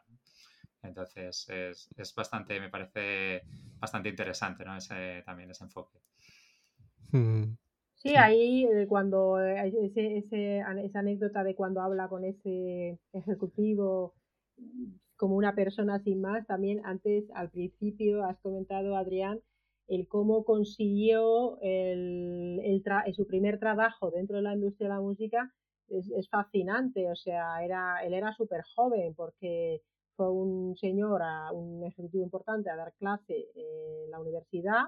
[0.81, 3.43] Entonces, es, bastante, me parece
[3.79, 4.77] bastante interesante, ¿no?
[4.77, 5.99] Ese, también ese enfoque.
[7.11, 7.53] Mm.
[7.95, 14.13] Sí, ahí eh, cuando eh, ese, ese, esa anécdota de cuando habla con ese ejecutivo
[15.17, 19.41] como una persona sin más, también antes, al principio, has comentado, Adrián,
[19.87, 25.53] el cómo consiguió el, el su primer trabajo dentro de la industria de la música
[25.89, 27.09] es, fascinante.
[27.09, 29.81] O sea, era, él era súper joven porque
[30.15, 31.21] fue un señor,
[31.53, 34.85] un ejecutivo importante, a dar clase en la universidad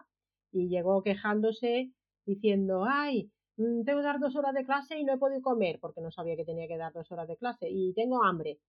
[0.51, 1.91] y llegó quejándose
[2.25, 5.79] diciendo, ay, mm, tengo que dar dos horas de clase y no he podido comer,
[5.79, 8.59] porque no sabía que tenía que dar dos horas de clase, y tengo hambre.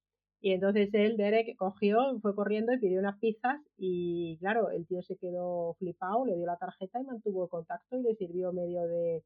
[0.41, 5.03] Y entonces él, Derek, cogió, fue corriendo y pidió unas pizzas y claro, el tío
[5.03, 8.87] se quedó flipado, le dio la tarjeta y mantuvo el contacto y le sirvió medio
[8.87, 9.23] de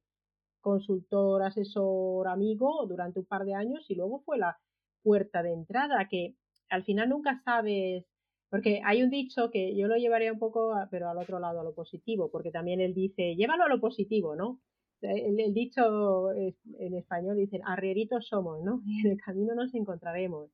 [0.60, 4.58] consultor, asesor, amigo durante un par de años y luego fue la
[5.02, 6.34] puerta de entrada que
[6.68, 8.06] al final nunca sabes
[8.54, 11.64] porque hay un dicho que yo lo llevaría un poco, pero al otro lado, a
[11.64, 14.60] lo positivo, porque también él dice, llévalo a lo positivo, ¿no?
[15.00, 18.80] El, dicho en español dice, arrieritos somos, ¿no?
[18.86, 20.50] Y en el camino nos encontraremos.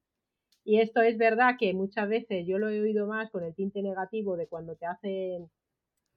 [0.64, 3.82] Y esto es verdad que muchas veces yo lo he oído más con el tinte
[3.82, 5.50] negativo de cuando te hacen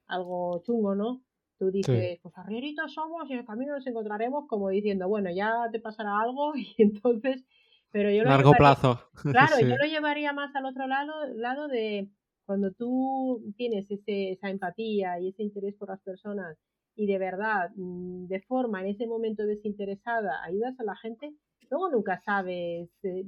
[0.08, 1.24] algo chungo, ¿no?
[1.58, 5.70] Tú dices, pues arrieritos somos y en el camino nos encontraremos, como diciendo, bueno, ya
[5.72, 7.44] te pasará algo y entonces
[7.94, 9.00] pero yo Largo plazo.
[9.32, 12.10] Claro, yo lo llevaría más al otro lado, lado de
[12.46, 16.58] cuando tú tienes ese, esa empatía y ese interés por las personas
[16.96, 21.34] y de verdad, mm, de forma en ese momento desinteresada, ayudas a la gente,
[21.70, 23.26] luego nunca sabes, eh,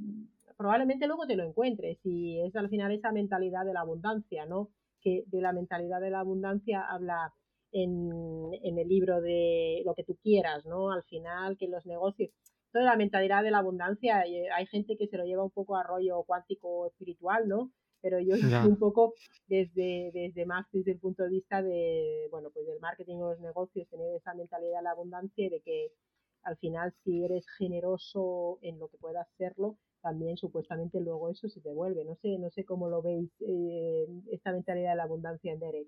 [0.57, 4.69] probablemente luego te lo encuentres y es al final esa mentalidad de la abundancia, ¿no?
[5.01, 7.33] Que de la mentalidad de la abundancia habla
[7.71, 10.91] en, en el libro de lo que tú quieras, ¿no?
[10.91, 12.31] Al final que los negocios,
[12.79, 14.23] de la mentalidad de la abundancia.
[14.23, 17.71] Eh, hay gente que se lo lleva un poco a rollo cuántico espiritual, ¿no?
[18.01, 18.35] Pero yo
[18.67, 19.13] un poco
[19.47, 23.39] desde, desde más desde el punto de vista de, bueno, pues del marketing o los
[23.39, 25.91] negocios, tener esa mentalidad de la abundancia y de que
[26.45, 31.59] al final si eres generoso en lo que puedas hacerlo, también supuestamente luego eso se
[31.59, 32.05] te vuelve.
[32.05, 35.87] No sé, no sé cómo lo veis eh, esta mentalidad de la abundancia en Derek.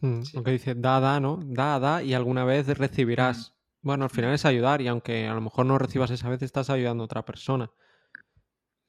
[0.00, 1.40] Hmm, Aunque dice da, da, ¿no?
[1.42, 3.54] Da, da y alguna vez recibirás.
[3.82, 6.70] Bueno, al final es ayudar y aunque a lo mejor no recibas esa vez, estás
[6.70, 7.70] ayudando a otra persona.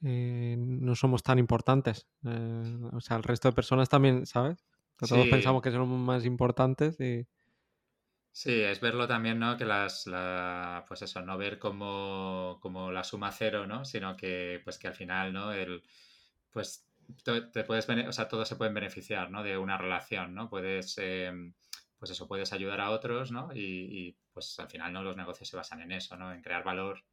[0.04, 2.08] Eh, no somos tan importantes.
[2.26, 4.64] Eh, o sea, el resto de personas también, ¿sabes?
[5.00, 7.28] Todos pensamos que somos más importantes y...
[8.38, 9.58] Sí, es verlo también, ¿no?
[9.58, 10.06] Que las,
[10.88, 13.84] pues eso, no ver como, como, la suma cero, ¿no?
[13.84, 15.52] Sino que, pues que al final, ¿no?
[15.52, 15.82] El,
[16.52, 16.88] pues
[17.24, 19.42] te puedes, o sea, todos se pueden beneficiar, ¿no?
[19.42, 20.52] De una relación, ¿no?
[20.52, 21.56] Puedes, em,
[21.98, 23.50] pues eso, puedes ayudar a otros, ¿no?
[23.56, 25.02] Y, pues al final, ¿no?
[25.02, 26.32] Los negocios se basan en eso, ¿no?
[26.32, 27.04] En crear valor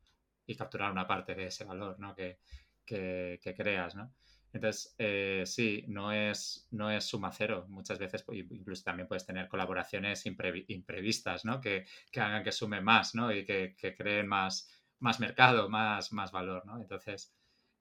[0.47, 2.15] y capturar una parte de ese valor, ¿no?
[2.15, 2.39] Que,
[2.85, 4.13] creas, ¿no?
[4.55, 7.67] Entonces, eh, sí, no es, no es suma cero.
[7.69, 11.61] Muchas veces pues, incluso también puedes tener colaboraciones imprevistas, ¿no?
[11.61, 11.85] Que,
[12.17, 13.33] hagan que sume más, ¿no?
[13.33, 14.71] Y que, creen más,
[15.01, 16.81] más mercado, más, más valor, ¿no?
[16.81, 17.35] Entonces,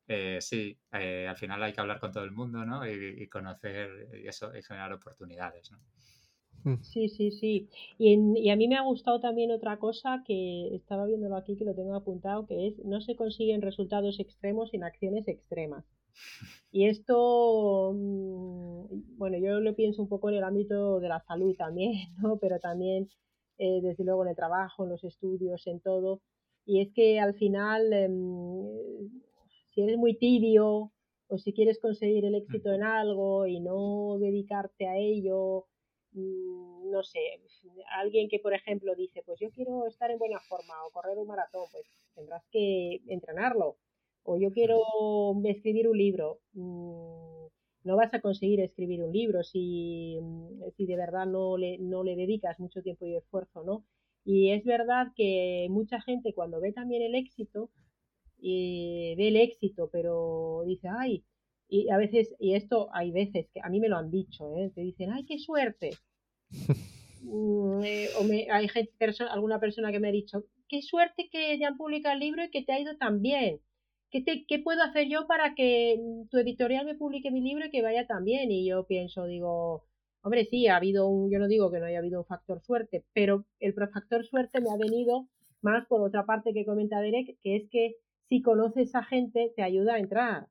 [0.08, 2.86] eh, sí, eh, al final hay que hablar con todo el mundo, ¿no?
[2.88, 5.80] Y, y conocer y eso, y generar oportunidades, ¿no?
[6.64, 6.82] Mm.
[6.82, 7.70] Sí, sí, sí.
[7.98, 11.76] Y, a mí me ha gustado también otra cosa que estaba viéndolo aquí, que lo
[11.76, 15.86] tengo apuntado, que es no se consiguen resultados extremos sin acciones extremas.
[16.72, 21.56] Y esto, mm, bueno, yo lo pienso un poco en el ámbito de la salud
[21.56, 22.38] también, ¿no?
[22.38, 23.10] Pero también,
[23.58, 26.22] eh, desde luego, en el trabajo, en los estudios, en todo.
[26.66, 29.10] y es que al final, em,
[29.74, 30.92] si eres muy tibio
[31.28, 35.66] o si quieres conseguir el éxito en algo y no dedicarte a ello,
[36.14, 37.20] mm, no sé,
[38.00, 41.28] alguien que por ejemplo dice, pues yo quiero estar en buena forma o correr un
[41.28, 41.86] maratón, pues
[42.16, 43.78] tendrás que entrenarlo.
[44.24, 44.80] O yo quiero
[45.46, 46.40] escribir un libro.
[46.54, 47.48] Mm,
[47.84, 52.04] no vas a conseguir escribir un libro si, mm, si de verdad no le, no
[52.04, 53.86] le dedicas mucho tiempo y esfuerzo, ¿no?
[54.26, 57.70] Y es verdad que mucha gente cuando ve también el éxito,
[58.44, 61.24] y ve el éxito, pero dice, ay,
[61.70, 64.70] y a veces, y esto hay veces que a mí me lo han dicho, ¿eh?
[64.76, 65.92] te dicen, ay, qué suerte.
[67.26, 68.92] Mm, eh, o me, hay gente,
[69.30, 72.52] alguna persona que me ha dicho, qué suerte que ya han publicado el libro y
[72.52, 73.62] que te ha ido tan bien.
[74.14, 76.00] ¿Qué, te, ¿Qué puedo hacer yo para que
[76.32, 78.50] tu editorial me publique mi libro y que vaya tan bien?
[78.52, 79.84] Y yo pienso, digo,
[80.26, 83.04] Hombre, sí, ha habido un, yo no digo que no haya habido un factor suerte,
[83.14, 85.28] pero el factor suerte me ha venido
[85.62, 87.98] más por otra parte que comenta Derek, que es que
[88.30, 90.48] si conoces a gente te ayuda a entrar.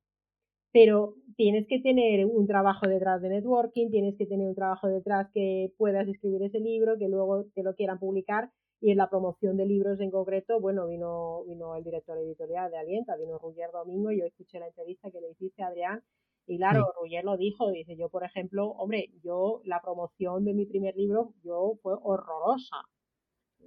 [0.73, 5.31] Pero tienes que tener un trabajo detrás de networking, tienes que tener un trabajo detrás
[5.33, 8.51] que puedas escribir ese libro, que luego te lo quieran publicar.
[8.83, 12.77] Y en la promoción de libros en concreto, bueno, vino, vino el director editorial de
[12.77, 16.03] Alienta, vino Rugger Domingo, y yo escuché la entrevista que le hiciste a Adrián
[16.47, 20.67] y claro, Rugger lo dijo, dice, yo por ejemplo, hombre, yo la promoción de mi
[20.67, 22.77] primer libro, yo fue horrorosa.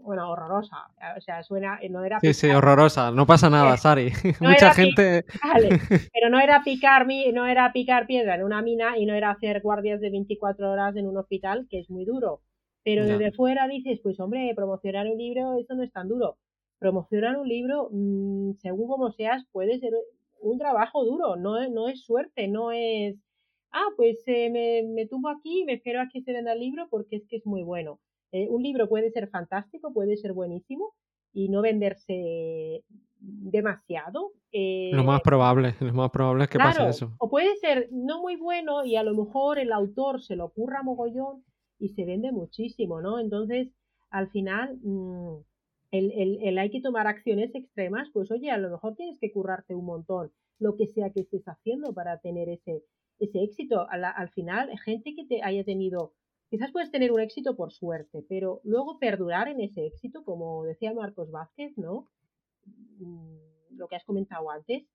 [0.01, 0.75] Bueno, horrorosa.
[1.17, 2.19] O sea, suena, no era...
[2.19, 3.11] Sí, sí, horrorosa.
[3.11, 4.11] No pasa nada, Sari.
[4.41, 5.25] Mucha gente...
[6.13, 9.31] pero no era, picar mi, no era picar piedra en una mina y no era
[9.31, 12.41] hacer guardias de 24 horas en un hospital, que es muy duro.
[12.85, 16.37] Pero desde fuera dices, pues hombre, promocionar un libro, eso no es tan duro.
[16.77, 19.93] Promocionar un libro, mm, según como seas, puede ser
[20.39, 23.15] un trabajo duro, no, no es suerte, no es,
[23.71, 26.59] ah, pues eh, me, me tumbo aquí y me espero a que se venda el
[26.59, 27.99] libro porque es que es muy bueno.
[28.31, 30.93] Eh, un libro puede ser fantástico, puede ser buenísimo
[31.33, 32.83] y no venderse
[33.19, 34.31] demasiado.
[34.51, 37.15] lo más eh, probable, lo más probable es que pase eso.
[37.17, 40.83] O puede ser no muy bueno y a lo mejor el autor se lo ocurra
[40.83, 41.43] mogollón
[41.79, 43.19] y se vende muchísimo, ¿no?
[43.19, 43.69] Entonces,
[44.09, 45.37] al final, mm,
[45.91, 49.85] el, hay que tomar acciones extremas, pues oye, a lo mejor tienes que currarte un
[49.85, 52.83] montón lo que sea que estés haciendo para tener ese,
[53.19, 53.87] ese éxito.
[53.89, 56.13] Al, final, gente que te haya tenido,
[56.49, 60.93] quizás puedes tener un éxito por suerte, pero luego perdurar en ese éxito, como decía
[60.93, 62.09] Marcos Vázquez, ¿no?
[62.99, 64.87] Mm, lo que has comentado antes,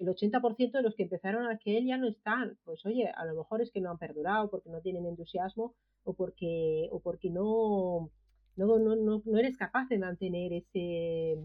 [0.00, 2.58] el 80% de los que empezaron a que él ya no están.
[2.64, 5.74] Pues oye, a lo mejor es que no han perdurado porque no tienen entusiasmo
[6.04, 8.10] o porque, o porque no,
[8.56, 11.36] no, no, no, no eres capaz de mantener ese,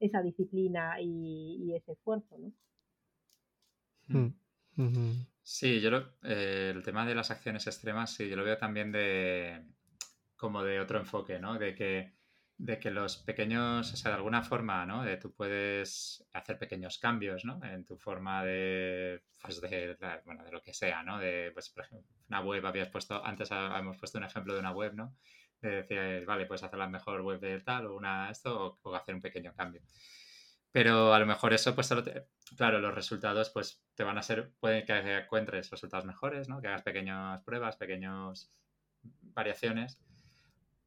[0.00, 2.52] esa disciplina y, ese esfuerzo, ¿no?
[4.08, 8.58] Mm, sí, yo lo, eh, el tema de las acciones extremas, sí, yo lo veo
[8.58, 9.64] también de
[10.36, 11.58] como de otro enfoque, ¿no?
[11.58, 12.12] De que,
[12.58, 15.04] de que los pequeños, o sea, de alguna forma, ¿no?
[15.04, 17.62] De tú puedes hacer pequeños cambios, ¿no?
[17.62, 21.18] En tu forma de, pues de, bueno, de lo que sea, ¿no?
[21.18, 24.72] De, pues, por ejemplo, una web, habías puesto, antes habíamos puesto un ejemplo de una
[24.72, 25.14] web, ¿no?
[25.60, 29.20] decía, vale, puedes hacer la mejor web de tal o una esto o, hacer un
[29.20, 29.82] pequeño cambio.
[30.70, 31.92] Pero a lo mejor eso, pues,
[32.56, 36.60] claro, los resultados, pues, te van a ser, puede que encuentres resultados mejores, ¿no?
[36.60, 38.52] Que hagas pequeñas pruebas, pequeñas
[39.22, 39.98] variaciones,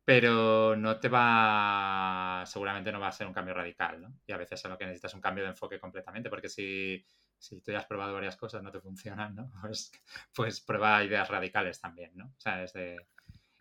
[0.09, 4.15] pero no te va, seguramente no va a ser un cambio radical, ¿no?
[4.25, 7.05] Y a veces es lo que necesitas un cambio de enfoque completamente, porque si,
[7.37, 9.51] si tú ya has probado varias cosas, no te funcionan, ¿no?
[9.61, 9.91] Pues,
[10.33, 12.25] pues prueba ideas radicales también, ¿no?
[12.25, 12.73] O sea, es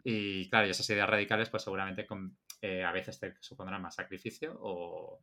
[0.03, 2.07] y claro, y esas ideas radicales, pues seguramente
[2.63, 5.21] eh, a veces te supondrán más sacrificio o,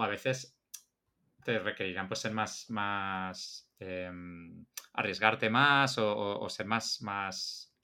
[0.00, 0.56] a veces
[1.42, 7.74] te requerirán pues ser más, más em, arriesgarte más o, ser más, más,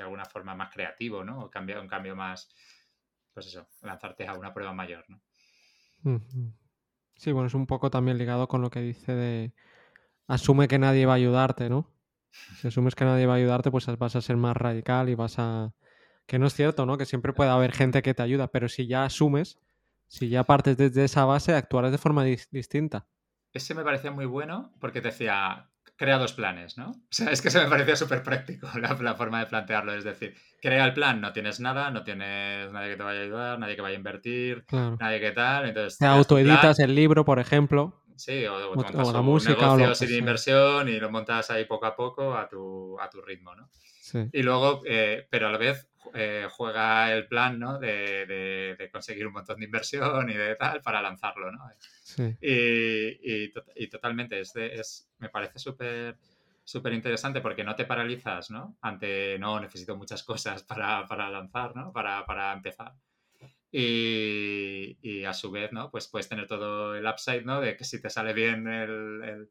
[0.00, 1.40] de alguna forma más creativo, ¿no?
[1.44, 2.48] O cambiar un cambio más,
[3.34, 5.20] pues eso, lanzarte a una prueba mayor, ¿no?
[7.16, 9.52] Sí, bueno, es un poco también ligado con lo que dice de
[10.26, 11.92] asume que nadie va a ayudarte, ¿no?
[12.30, 15.38] Si asumes que nadie va a ayudarte, pues vas a ser más radical y vas
[15.38, 15.74] a...
[16.26, 16.96] Que no es cierto, ¿no?
[16.96, 19.58] Que siempre puede haber gente que te ayuda, pero si ya asumes,
[20.06, 23.06] si ya partes desde esa base, actuarás de forma distinta.
[23.52, 25.69] Ese me parecía muy bueno porque te decía,
[26.00, 26.92] crea dos planes, ¿no?
[26.92, 28.66] O sea, es que se me parecía súper práctico
[29.02, 29.92] la, forma de plantearlo.
[29.92, 33.22] Es decir, crea el plan, no tienes nada, no tienes nadie que te vaya a
[33.24, 35.68] ayudar, nadie que vaya a invertir, nadie que tal.
[35.68, 38.02] Entonces, te autoeditas el libro, por ejemplo.
[38.16, 41.94] Sí, o, o, la música, un negocio sin inversión y lo montas ahí poco a
[41.94, 43.68] poco a tu, a tu ritmo, ¿no?
[44.00, 44.20] Sí.
[44.32, 47.78] Y luego, eh, pero a la vez eh, juega el plan, ¿no?
[47.78, 51.60] De, de, conseguir un montón de inversión y de tal para lanzarlo, ¿no?
[52.02, 52.36] Sí.
[52.40, 56.16] Y, y, y, totalmente, es, es me parece súper
[56.64, 58.76] súper interesante porque no te paralizas, ¿no?
[58.80, 61.92] Ante, no, necesito muchas cosas para, para lanzar, ¿no?
[61.92, 62.92] Para, para empezar
[63.72, 65.90] y, a su vez, ¿no?
[65.90, 67.60] Pues puedes tener todo el upside, ¿no?
[67.60, 69.48] De que si te sale bien el,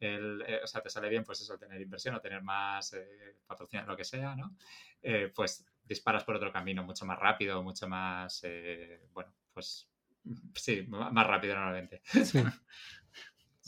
[0.00, 3.86] eh, o sea, te sale bien, pues eso, tener inversión o tener más eh, patrocinio,
[3.86, 4.56] lo que sea, ¿no?
[5.02, 9.90] Eh, pues disparas por otro camino mucho más rápido, mucho más, eh, bueno, pues
[10.54, 12.00] sí, más rápido normalmente.
[12.24, 12.42] Sí.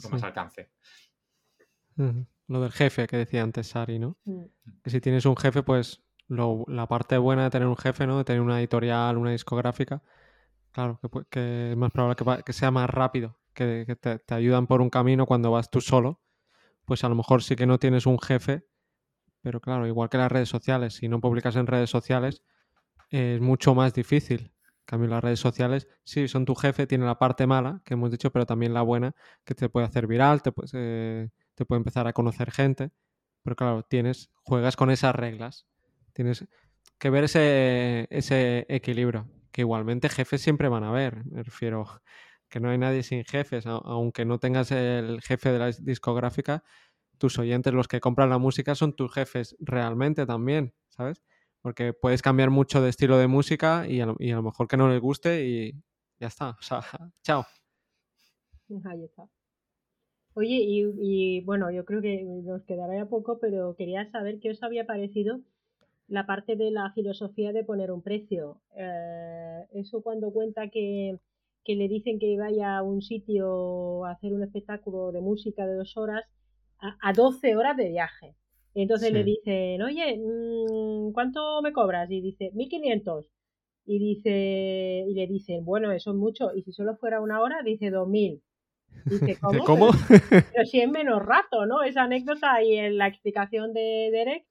[0.02, 0.70] Con más alcance.
[2.48, 4.16] Lo del jefe que decía antes Sari, ¿no?
[4.24, 4.44] Mm.
[4.82, 8.18] Que si tienes un jefe, pues la parte buena de tener un jefe, ¿no?
[8.18, 10.02] De tener una editorial, una discográfica,
[10.72, 10.98] claro,
[11.30, 15.50] que, es más probable que, sea más rápido, que, te, ayudan por un camino cuando
[15.50, 16.22] vas tú solo,
[16.86, 18.66] pues a lo mejor sí que no tienes un jefe,
[19.42, 22.42] pero claro, igual que las redes sociales, si no publicas en redes sociales,
[23.10, 24.52] es mucho más difícil.
[24.80, 28.10] En cambio, las redes sociales, sí, son tu jefe, tiene la parte mala, que hemos
[28.10, 29.14] dicho, pero también la buena,
[29.44, 32.90] que te puede hacer viral, te, eh, te puede empezar a conocer gente,
[33.42, 35.66] pero claro, tienes, juegas con esas reglas
[36.12, 36.46] Tienes
[36.98, 41.24] que ver ese, ese equilibrio, que igualmente jefes siempre van a haber.
[41.26, 41.86] Me refiero
[42.48, 46.64] que no hay nadie sin jefes, aunque no tengas el jefe de la discográfica,
[47.22, 51.22] tus oyentes, los que compran la música, son tus jefes realmente también, ¿sabes?
[51.60, 55.00] Porque puedes cambiar mucho de estilo de música y a lo, mejor que no les
[55.00, 55.72] guste y
[56.18, 56.50] ya está.
[56.50, 56.80] O sea,
[57.22, 57.46] chao.
[60.34, 64.50] Oye, y, y, bueno, yo creo que nos quedará ya poco, pero quería saber qué
[64.50, 65.42] os había parecido
[66.08, 68.60] la parte de la filosofía de poner un precio.
[68.76, 71.20] Eh, eso cuando cuenta que,
[71.64, 75.96] le dicen que vaya a un sitio a hacer un espectáculo de música de dos
[75.96, 76.24] horas
[76.82, 78.34] a, 12 horas de viaje.
[78.74, 82.10] Entonces le dicen, oye, mm, ¿cuánto me cobras?
[82.10, 83.30] Y dice, 1500.
[83.84, 86.54] Y dice, y le dicen, bueno, eso es mucho.
[86.54, 88.42] Y si solo fuera una hora, dice 2000.
[89.06, 89.64] Dice, ¿cómo?
[89.64, 89.90] ¿Cómo?
[90.52, 91.82] Pero, si es menos rato, ¿no?
[91.82, 94.46] Esa anécdota y en la explicación de Derek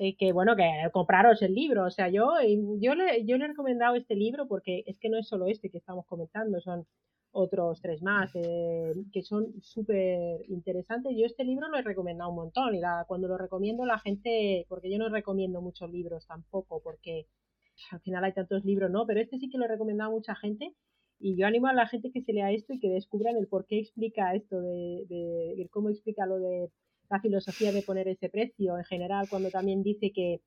[0.00, 1.84] eh, que bueno, que compraros el libro.
[1.84, 2.30] O sea, yo,
[2.78, 5.70] yo, le, yo le he recomendado este libro porque es que no es solo este
[5.70, 6.86] que estamos comentando, son
[7.38, 11.16] otros tres más eh, que son súper interesantes.
[11.16, 14.66] Yo este libro lo he recomendado un montón y la, cuando lo recomiendo la gente,
[14.68, 17.26] porque yo no recomiendo muchos libros tampoco, porque
[17.92, 19.06] al final hay tantos libros, ¿no?
[19.06, 20.74] Pero este sí que lo he recomendado a mucha gente
[21.20, 23.66] y yo animo a la gente que se lea esto y que descubran el por
[23.66, 26.70] qué explica esto de, cómo explica lo de
[27.10, 30.40] la filosofía de poner ese precio en general, cuando también dice que,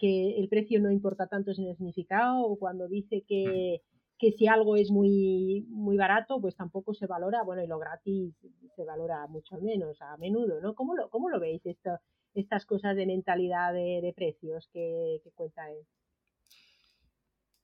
[0.00, 3.82] el precio no importa tanto en el significado, o cuando dice que,
[4.18, 8.34] si algo es muy, muy barato, pues tampoco se valora, bueno, y lo gratis
[8.74, 10.74] se valora mucho menos a menudo, ¿no?
[10.74, 11.98] ¿Cómo lo, cómo lo veis esto,
[12.34, 15.86] estas cosas de mentalidad de, precios que, cuenta él?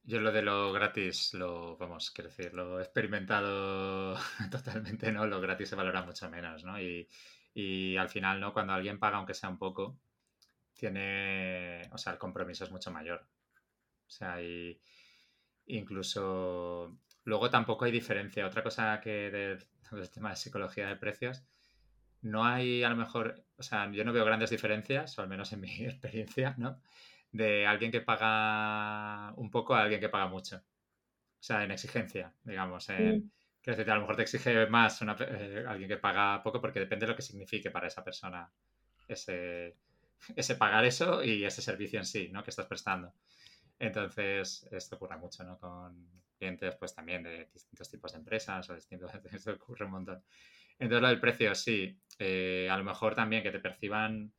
[0.05, 4.15] Yo lo de lo gratis, lo, vamos, quiero decir, lo he experimentado
[4.51, 5.27] totalmente, ¿no?
[5.27, 6.81] Lo gratis se valora mucho menos, ¿no?
[6.81, 7.09] Y,
[7.55, 8.53] y al final, ¿no?
[8.53, 9.99] Cuando alguien paga, aunque sea un poco,
[10.75, 13.27] tiene, o sea, el compromiso es mucho mayor.
[14.07, 14.79] O sea, y
[15.67, 18.47] incluso luego tampoco hay diferencia.
[18.47, 19.59] Otra cosa que de
[19.89, 21.45] todo el tema de psicología de precios,
[22.23, 25.53] no hay a lo mejor, o sea, yo no veo grandes diferencias, o al menos
[25.53, 26.81] en mi experiencia, ¿no?
[27.33, 30.57] De alguien que paga un poco a alguien que paga mucho.
[30.57, 33.31] O sea, en exigencia, digamos, en,
[33.65, 37.07] Quiero decir, a lo mejor te exige más eh, alguien que paga poco porque depende
[37.07, 38.53] de lo que signifique para esa persona
[39.09, 39.75] ese,
[40.37, 42.45] ese pagar eso y ese servicio en sí, ¿no?
[42.45, 43.15] Que estás prestando.
[43.79, 45.59] Entonces, esto ocurre mucho, ¿no?
[45.59, 50.25] Con clientes, pues también de distintos tipos de empresas o distintos, esto ocurre un montón.
[50.79, 51.99] Entonces, lo del precio, sí.
[52.19, 54.33] Eh, a lo mejor también que te perciban,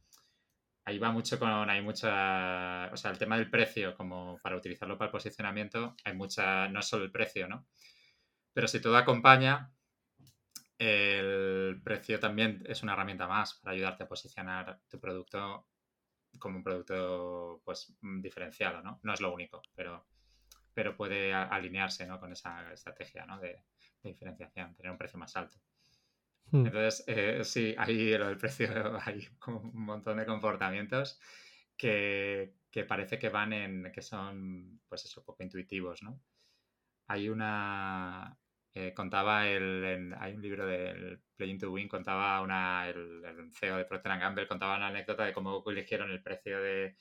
[0.85, 4.97] ahí va mucho con, hay mucha, o sea, el tema del precio, como para utilizarlo
[4.97, 7.67] para el posicionamiento, hay mucha, no es solo el precio, ¿no?
[8.53, 9.71] Pero si todo acompaña,
[10.77, 15.67] el precio también es una herramienta más para ayudarte a posicionar tu producto
[16.39, 18.99] como un producto pues diferenciado, ¿no?
[19.03, 20.05] No es lo único, pero,
[20.73, 23.63] pero puede alinearse con esa estrategia de,
[24.03, 25.57] diferenciación, tener un precio más alto.
[26.51, 26.65] Hmm.
[26.67, 28.67] Entonces, eh, sí, ahí lo del precio
[29.05, 31.19] hay un montón de comportamientos
[31.75, 36.21] que, que, parece que van en, que son, pues eso, poco intuitivos, ¿no?
[37.07, 38.37] Hay una,
[38.77, 43.85] eh, contaba el, hay un libro del Playing to Win, contaba una, el, CEO de
[43.85, 46.97] Procter Gamble contaba una anécdota de cómo eligieron el precio de,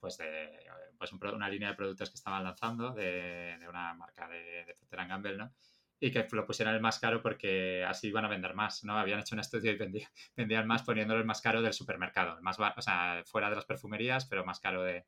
[0.00, 0.58] pues de
[0.98, 5.36] pues una línea de productos que estaban lanzando de, una marca de, de, Procter Gamble,
[5.36, 5.52] ¿no?
[6.00, 8.96] Y que lo pusieran el más caro porque así iban a vender más, ¿no?
[8.96, 9.76] Habían hecho un estudio y
[10.36, 13.66] vendían, más poniéndolo el más caro del supermercado, el más o sea, fuera de las
[13.66, 15.04] perfumerías, pero más caro de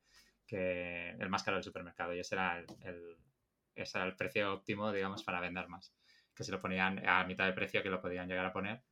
[0.46, 2.14] que el más caro del supermercado.
[2.14, 3.16] Y ese era el,
[3.74, 5.94] ese era el precio óptimo, digamos, para vender más
[6.40, 8.82] que se lo ponían a mitad de precio que lo podían llegar a poner,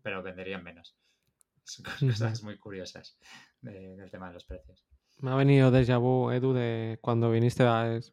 [0.00, 0.96] pero venderían menos.
[1.64, 3.18] Son cosas muy curiosas
[3.60, 4.86] del tema de los precios.
[5.18, 7.64] Me ha venido déjà vu, Edu, de cuando viniste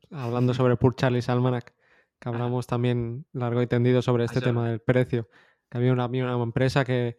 [0.10, 1.76] hablando sobre Pur Charlie's Almanac,
[2.20, 5.30] que hablamos también largo y tendido sobre este tema del precio.
[5.70, 7.18] Que había una, una empresa que,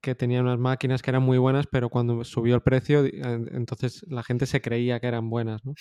[0.00, 4.24] que tenía unas máquinas que eran muy buenas, pero cuando subió el precio, entonces la
[4.24, 5.74] gente se creía que eran buenas, ¿no?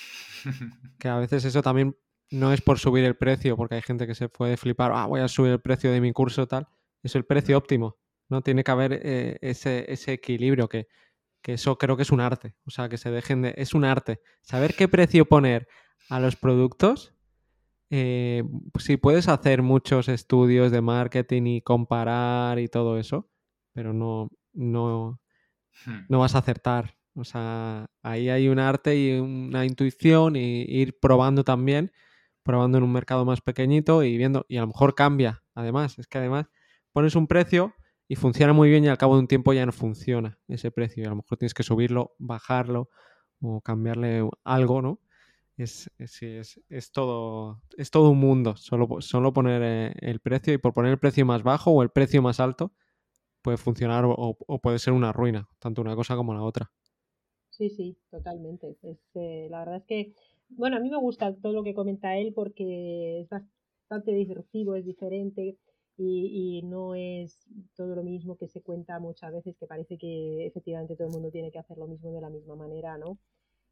[0.99, 1.95] que a veces eso también
[2.31, 5.21] no es por subir el precio, porque hay gente que se puede flipar, ah, voy
[5.21, 6.67] a subir el precio de mi curso tal.
[7.01, 7.97] Es el precio óptimo,
[8.27, 8.41] ¿no?
[8.41, 10.87] Tiene que haber eh, ese, ese, equilibrio que,
[11.41, 12.55] que eso creo que es un arte.
[12.65, 13.53] O sea, que se dejen de...
[13.57, 14.21] Es un arte.
[14.41, 15.67] Saber qué precio poner
[16.09, 17.13] a los productos.
[17.89, 18.43] Eh,
[18.77, 23.29] si puedes hacer muchos estudios de marketing y comparar y todo eso,
[23.73, 25.19] pero no, no,
[25.85, 26.05] hmm.
[26.09, 26.95] no vas a acertar.
[27.15, 31.91] O sea, ahí hay un arte y una intuición y ir probando también,
[32.43, 35.43] probando en un mercado más pequeñito y viendo, y a lo mejor cambia.
[35.53, 36.47] Además, es que además
[36.91, 37.73] pones un precio
[38.07, 41.03] y funciona muy bien y al cabo de un tiempo ya no funciona ese precio
[41.03, 42.89] y a lo mejor tienes que subirlo, bajarlo
[43.39, 44.99] o cambiarle algo, ¿no?
[45.57, 50.57] Es, es, es, todo, es todo un mundo, solo, solo poner eh, el precio y
[50.57, 52.73] por poner el precio más bajo o el precio más alto
[53.41, 56.71] puede funcionar o, puede ser una ruina, tanto una cosa como la otra.
[57.49, 58.77] Sí, sí, totalmente.
[59.15, 60.13] Eh, la verdad es que,
[60.49, 64.85] bueno, a mí me gusta todo lo que comenta él porque es bastante disruptivo, es
[64.85, 65.57] diferente
[65.97, 67.37] y, no es
[67.75, 71.31] todo lo mismo que se cuenta muchas veces, que parece que efectivamente todo el mundo
[71.31, 73.17] tiene que hacer lo mismo de la misma manera, ¿no?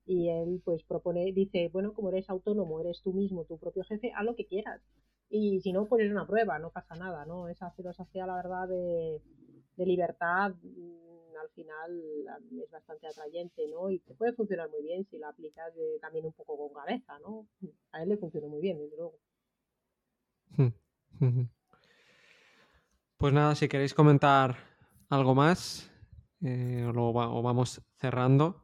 [0.05, 4.11] Y él pues propone, dice, bueno, como eres autónomo, eres tú mismo, tu propio jefe,
[4.15, 4.81] haz lo que quieras.
[5.29, 7.47] Y si no, pues es una prueba, no pasa nada, ¿no?
[7.49, 9.21] Esa filosofía, la verdad, de,
[9.77, 10.53] de libertad
[11.37, 12.01] al final
[12.61, 13.89] es bastante atrayente, ¿no?
[13.89, 17.47] Y te puede funcionar muy bien si la aplicas también un poco con cabeza, ¿no?
[17.91, 19.19] A él le funciona muy bien, desde luego.
[20.55, 20.69] Hmm,
[23.17, 24.55] pues nada, si queréis comentar
[25.09, 25.91] algo más,
[26.41, 28.61] eh, o, vamos cerrando.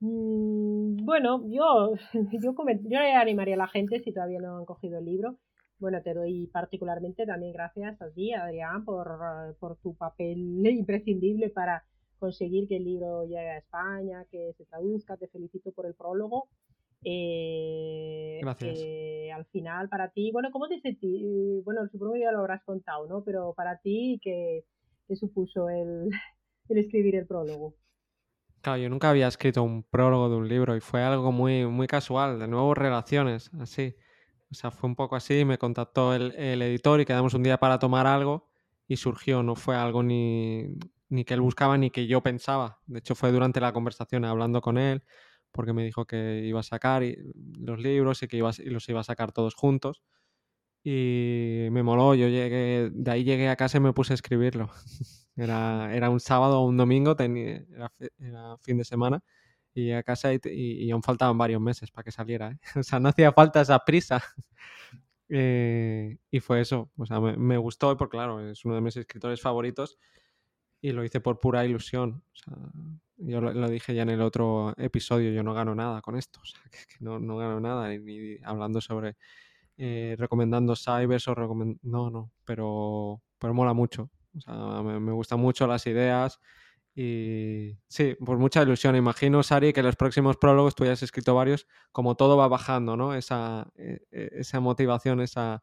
[0.00, 1.94] Mm, bueno, yo,
[2.32, 5.38] yo, yo le animaría a la gente si todavía no han cogido el libro.
[5.78, 11.84] Bueno, te doy particularmente también gracias a ti, Adrián, por, por tu papel imprescindible para
[12.18, 15.16] conseguir que el libro llegue a España, que se traduzca.
[15.16, 16.48] Te felicito por el prólogo
[17.04, 18.78] eh, Gracias.
[19.34, 21.60] al final, para ti, bueno, ¿cómo te sentí?
[21.64, 23.22] Bueno, supongo que ya lo habrás contado, ¿no?
[23.24, 24.64] Pero para ti, ¿qué,
[25.14, 26.08] supuso el,
[26.68, 27.74] escribir el prólogo?
[28.62, 31.86] Claro, yo nunca había escrito un prólogo de un libro y fue algo muy, muy
[31.86, 33.94] casual, de nuevo relaciones, así.
[34.50, 37.78] O sea, fue un poco así, me contactó el, editor y quedamos un día para
[37.78, 38.48] tomar algo
[38.86, 40.66] y surgió, no fue algo ni,
[41.08, 42.80] ni que él buscaba ni que yo pensaba.
[42.86, 45.02] De hecho, fue durante la conversación hablando con él
[45.54, 47.02] porque me dijo que iba a sacar
[47.60, 50.02] los libros y que iba, y los iba a sacar todos juntos.
[50.82, 54.70] Y me moló, yo llegué, de ahí llegué a casa y me puse a escribirlo.
[55.36, 57.64] Era, era un sábado o un domingo, tenía,
[58.20, 59.20] era, fin de semana,
[59.74, 62.52] y a casa y, aún faltaban varios meses para que saliera.
[62.52, 62.58] ¿eh?
[62.80, 64.22] O sea, no hacía falta esa prisa.
[65.30, 68.94] Eh, y fue eso, o sea, me, me, gustó porque, claro, es uno de mis
[68.94, 69.98] escritores favoritos
[70.82, 72.22] y lo hice por pura ilusión.
[72.30, 72.54] O sea,
[73.16, 76.44] yo lo, dije ya en el otro episodio, yo no gano nada con esto, o
[76.44, 79.16] sea, que, no, no, gano nada, ni, hablando sobre
[79.78, 81.80] eh, recomendando cybers o recomendando...
[81.82, 84.10] No, no, pero, pero mola mucho.
[84.36, 86.40] O sea, me, gustan mucho las ideas
[86.96, 88.94] y sí, por mucha ilusión.
[88.94, 92.46] Imagino, Sari, que en los próximos prólogos tú ya has escrito varios, como todo va
[92.46, 93.14] bajando, ¿no?
[93.14, 95.62] Esa, e, e, esa motivación, esa...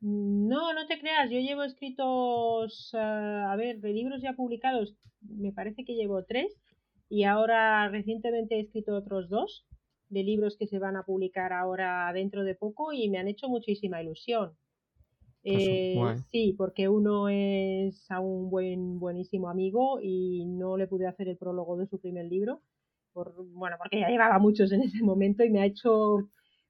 [0.00, 5.52] No, no te creas, yo llevo escritos, eh, a ver, de libros ya publicados, me
[5.52, 6.60] parece que llevo tres
[7.08, 9.64] y ahora recientemente he escrito otros dos
[10.08, 13.48] de libros que se van a publicar ahora dentro de poco y me han hecho
[13.48, 14.56] muchísima ilusión.
[15.48, 15.96] Eh,
[16.32, 21.36] sí, porque uno es a un buen, buenísimo amigo y no le pude hacer el
[21.36, 22.62] prólogo de su primer libro,
[23.12, 26.16] por, bueno, porque ya llevaba muchos en ese momento y me ha hecho,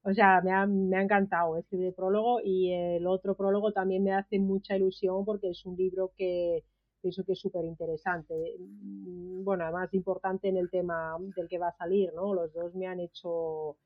[0.02, 4.04] o sea, me ha, me ha encantado escribir el prólogo y el otro prólogo también
[4.04, 6.62] me hace mucha ilusión porque es un libro que,
[7.06, 8.34] pienso que es súper interesante.
[8.58, 12.34] Mm, bueno, además importante en el tema del que va a salir, ¿no?
[12.34, 13.76] Los dos me han hecho...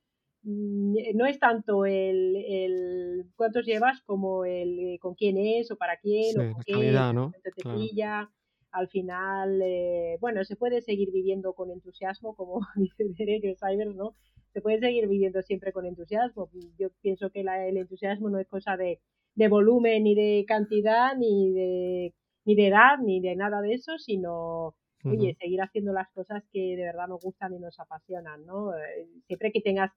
[0.43, 5.99] Mm, no es tanto el, el cuántos llevas como el con quién es o para
[5.99, 7.33] quién o con qué, ¿no?
[7.43, 8.31] te pilla.
[8.73, 14.15] Al final, eh, bueno, se puede seguir viviendo con entusiasmo, como dice Derek Cybers, ¿no?
[14.53, 16.51] Se puede seguir viviendo siempre con entusiasmo.
[16.79, 19.01] Yo pienso que el entusiasmo no es cosa de,
[19.35, 22.15] de volumen, ni de cantidad, ni de
[22.45, 26.77] ni de edad, ni de nada de eso, sino, oye, seguir haciendo las cosas que
[26.77, 28.75] de verdad nos gustan y nos apasionan, ¿no?
[28.75, 29.93] Eh, siempre que tengas,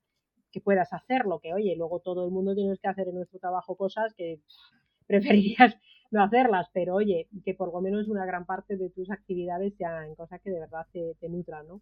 [0.54, 3.76] que puedas hacerlo, que oye, luego todo el mundo tiene que hacer en nuestro trabajo
[3.76, 4.38] cosas que
[5.08, 5.76] preferirías
[6.12, 10.14] no hacerlas, pero oye, que por lo menos una gran parte de tus actividades sean
[10.14, 11.80] cosas que de verdad te, te nutran, ¿no?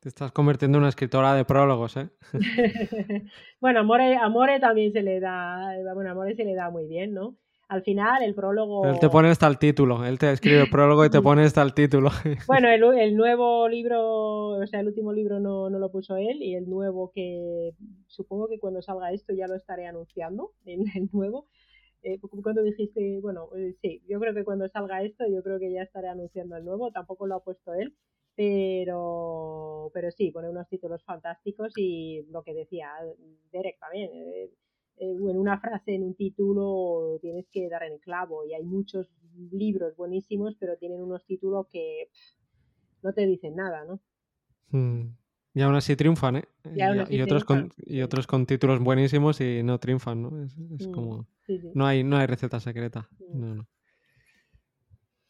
[0.00, 2.08] Te estás convirtiendo en una escritora de prólogos, ¿eh?
[3.60, 7.34] bueno, Amore, Amore también se le da, bueno, Amore se le da muy bien, ¿no?
[7.68, 8.86] Al final, el prólogo.
[8.86, 10.04] él te pone hasta el título.
[10.04, 12.10] Él te escribe el prólogo y te pone hasta el título.
[12.46, 16.54] bueno, el, nuevo libro, o sea, el último libro no, no, lo puso él y
[16.54, 17.72] el nuevo que
[18.06, 21.48] supongo que cuando salga esto ya lo estaré anunciando, el, el nuevo.
[22.02, 25.72] Eh, cuando dijiste, bueno, eh, sí, yo creo que cuando salga esto, yo creo que
[25.72, 26.92] ya estaré anunciando el nuevo.
[26.92, 27.96] Tampoco lo ha puesto él,
[28.36, 32.90] pero, pero sí, pone unos títulos fantásticos y lo que decía
[33.50, 34.10] Derek también.
[34.12, 34.50] Eh,
[34.98, 38.44] eh, en una frase, en un título, tienes que dar en el clavo.
[38.44, 39.10] Y hay muchos
[39.52, 42.10] libros buenísimos, pero tienen unos títulos que
[43.02, 44.00] no te dicen nada, ¿no?
[44.70, 45.16] Hmm.
[45.54, 46.44] Y aún así triunfan, ¿eh?
[47.08, 50.42] Y, otros con, y otros con títulos buenísimos y no triunfan, ¿no?
[50.42, 51.26] Es, mm, como...
[51.74, 53.08] No, hay, no hay receta secreta.
[53.32, 53.60] Mm.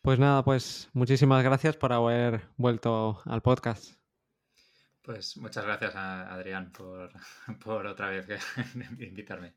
[0.02, 3.94] Pues nada, pues muchísimas gracias por haber vuelto al podcast.
[5.06, 7.12] Pues muchas gracias a Adrián por,
[7.86, 8.26] otra vez
[8.98, 9.54] invitarme.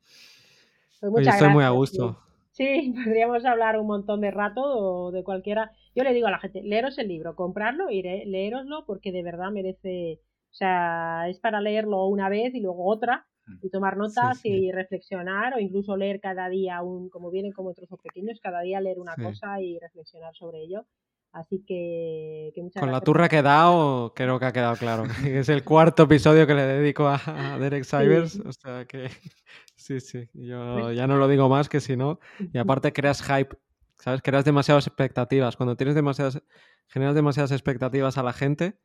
[1.01, 2.19] Pues estoy muy a gusto.
[2.51, 2.93] Sí.
[3.03, 5.71] podríamos hablar un montón de rato o de cualquiera.
[5.95, 9.49] Yo le digo a la gente, leeros el libro, comprarlo y leeroslo porque de verdad
[9.49, 10.21] merece,
[10.51, 13.57] o sea, es para leerlo una vez y luego otra mm.
[13.63, 17.99] y tomar notas y reflexionar o incluso leer cada día, un, como vienen como trozos
[18.03, 20.85] pequeños, cada día leer una cosa y reflexionar sobre ello.
[21.31, 25.03] Así que, Con la turra que he dado, creo que ha quedado claro.
[25.25, 28.39] es el cuarto episodio que le dedico a, Derek Sivers.
[28.39, 29.09] O sea que
[29.75, 30.27] sí, sí.
[30.33, 32.19] Yo ya no lo digo más que si no.
[32.51, 33.55] Y aparte creas hype,
[33.99, 34.21] ¿sabes?
[34.23, 35.55] Creas demasiadas expectativas.
[35.55, 36.41] Cuando tienes demasiadas,
[36.87, 38.79] generas demasiadas expectativas a la gente,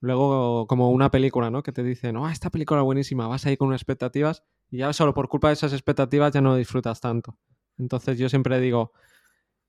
[0.00, 1.62] luego como una película, ¿no?
[1.62, 4.92] Que te dice, no, esta película es buenísima, vas ahí con unas expectativas y ya
[4.92, 7.38] solo por culpa de esas expectativas ya no disfrutas tanto.
[7.78, 8.92] Entonces yo siempre digo,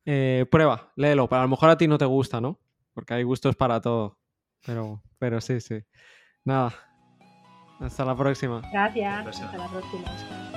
[0.09, 2.57] eh, prueba, léelo, pero a lo mejor a ti no te gusta, ¿no?
[2.93, 4.17] Porque hay gustos para todo.
[4.65, 5.83] Pero, pero sí, sí.
[6.45, 6.73] Nada.
[7.81, 8.61] Hasta la próxima.
[8.71, 9.27] Gracias.
[9.27, 10.56] Hasta la próxima.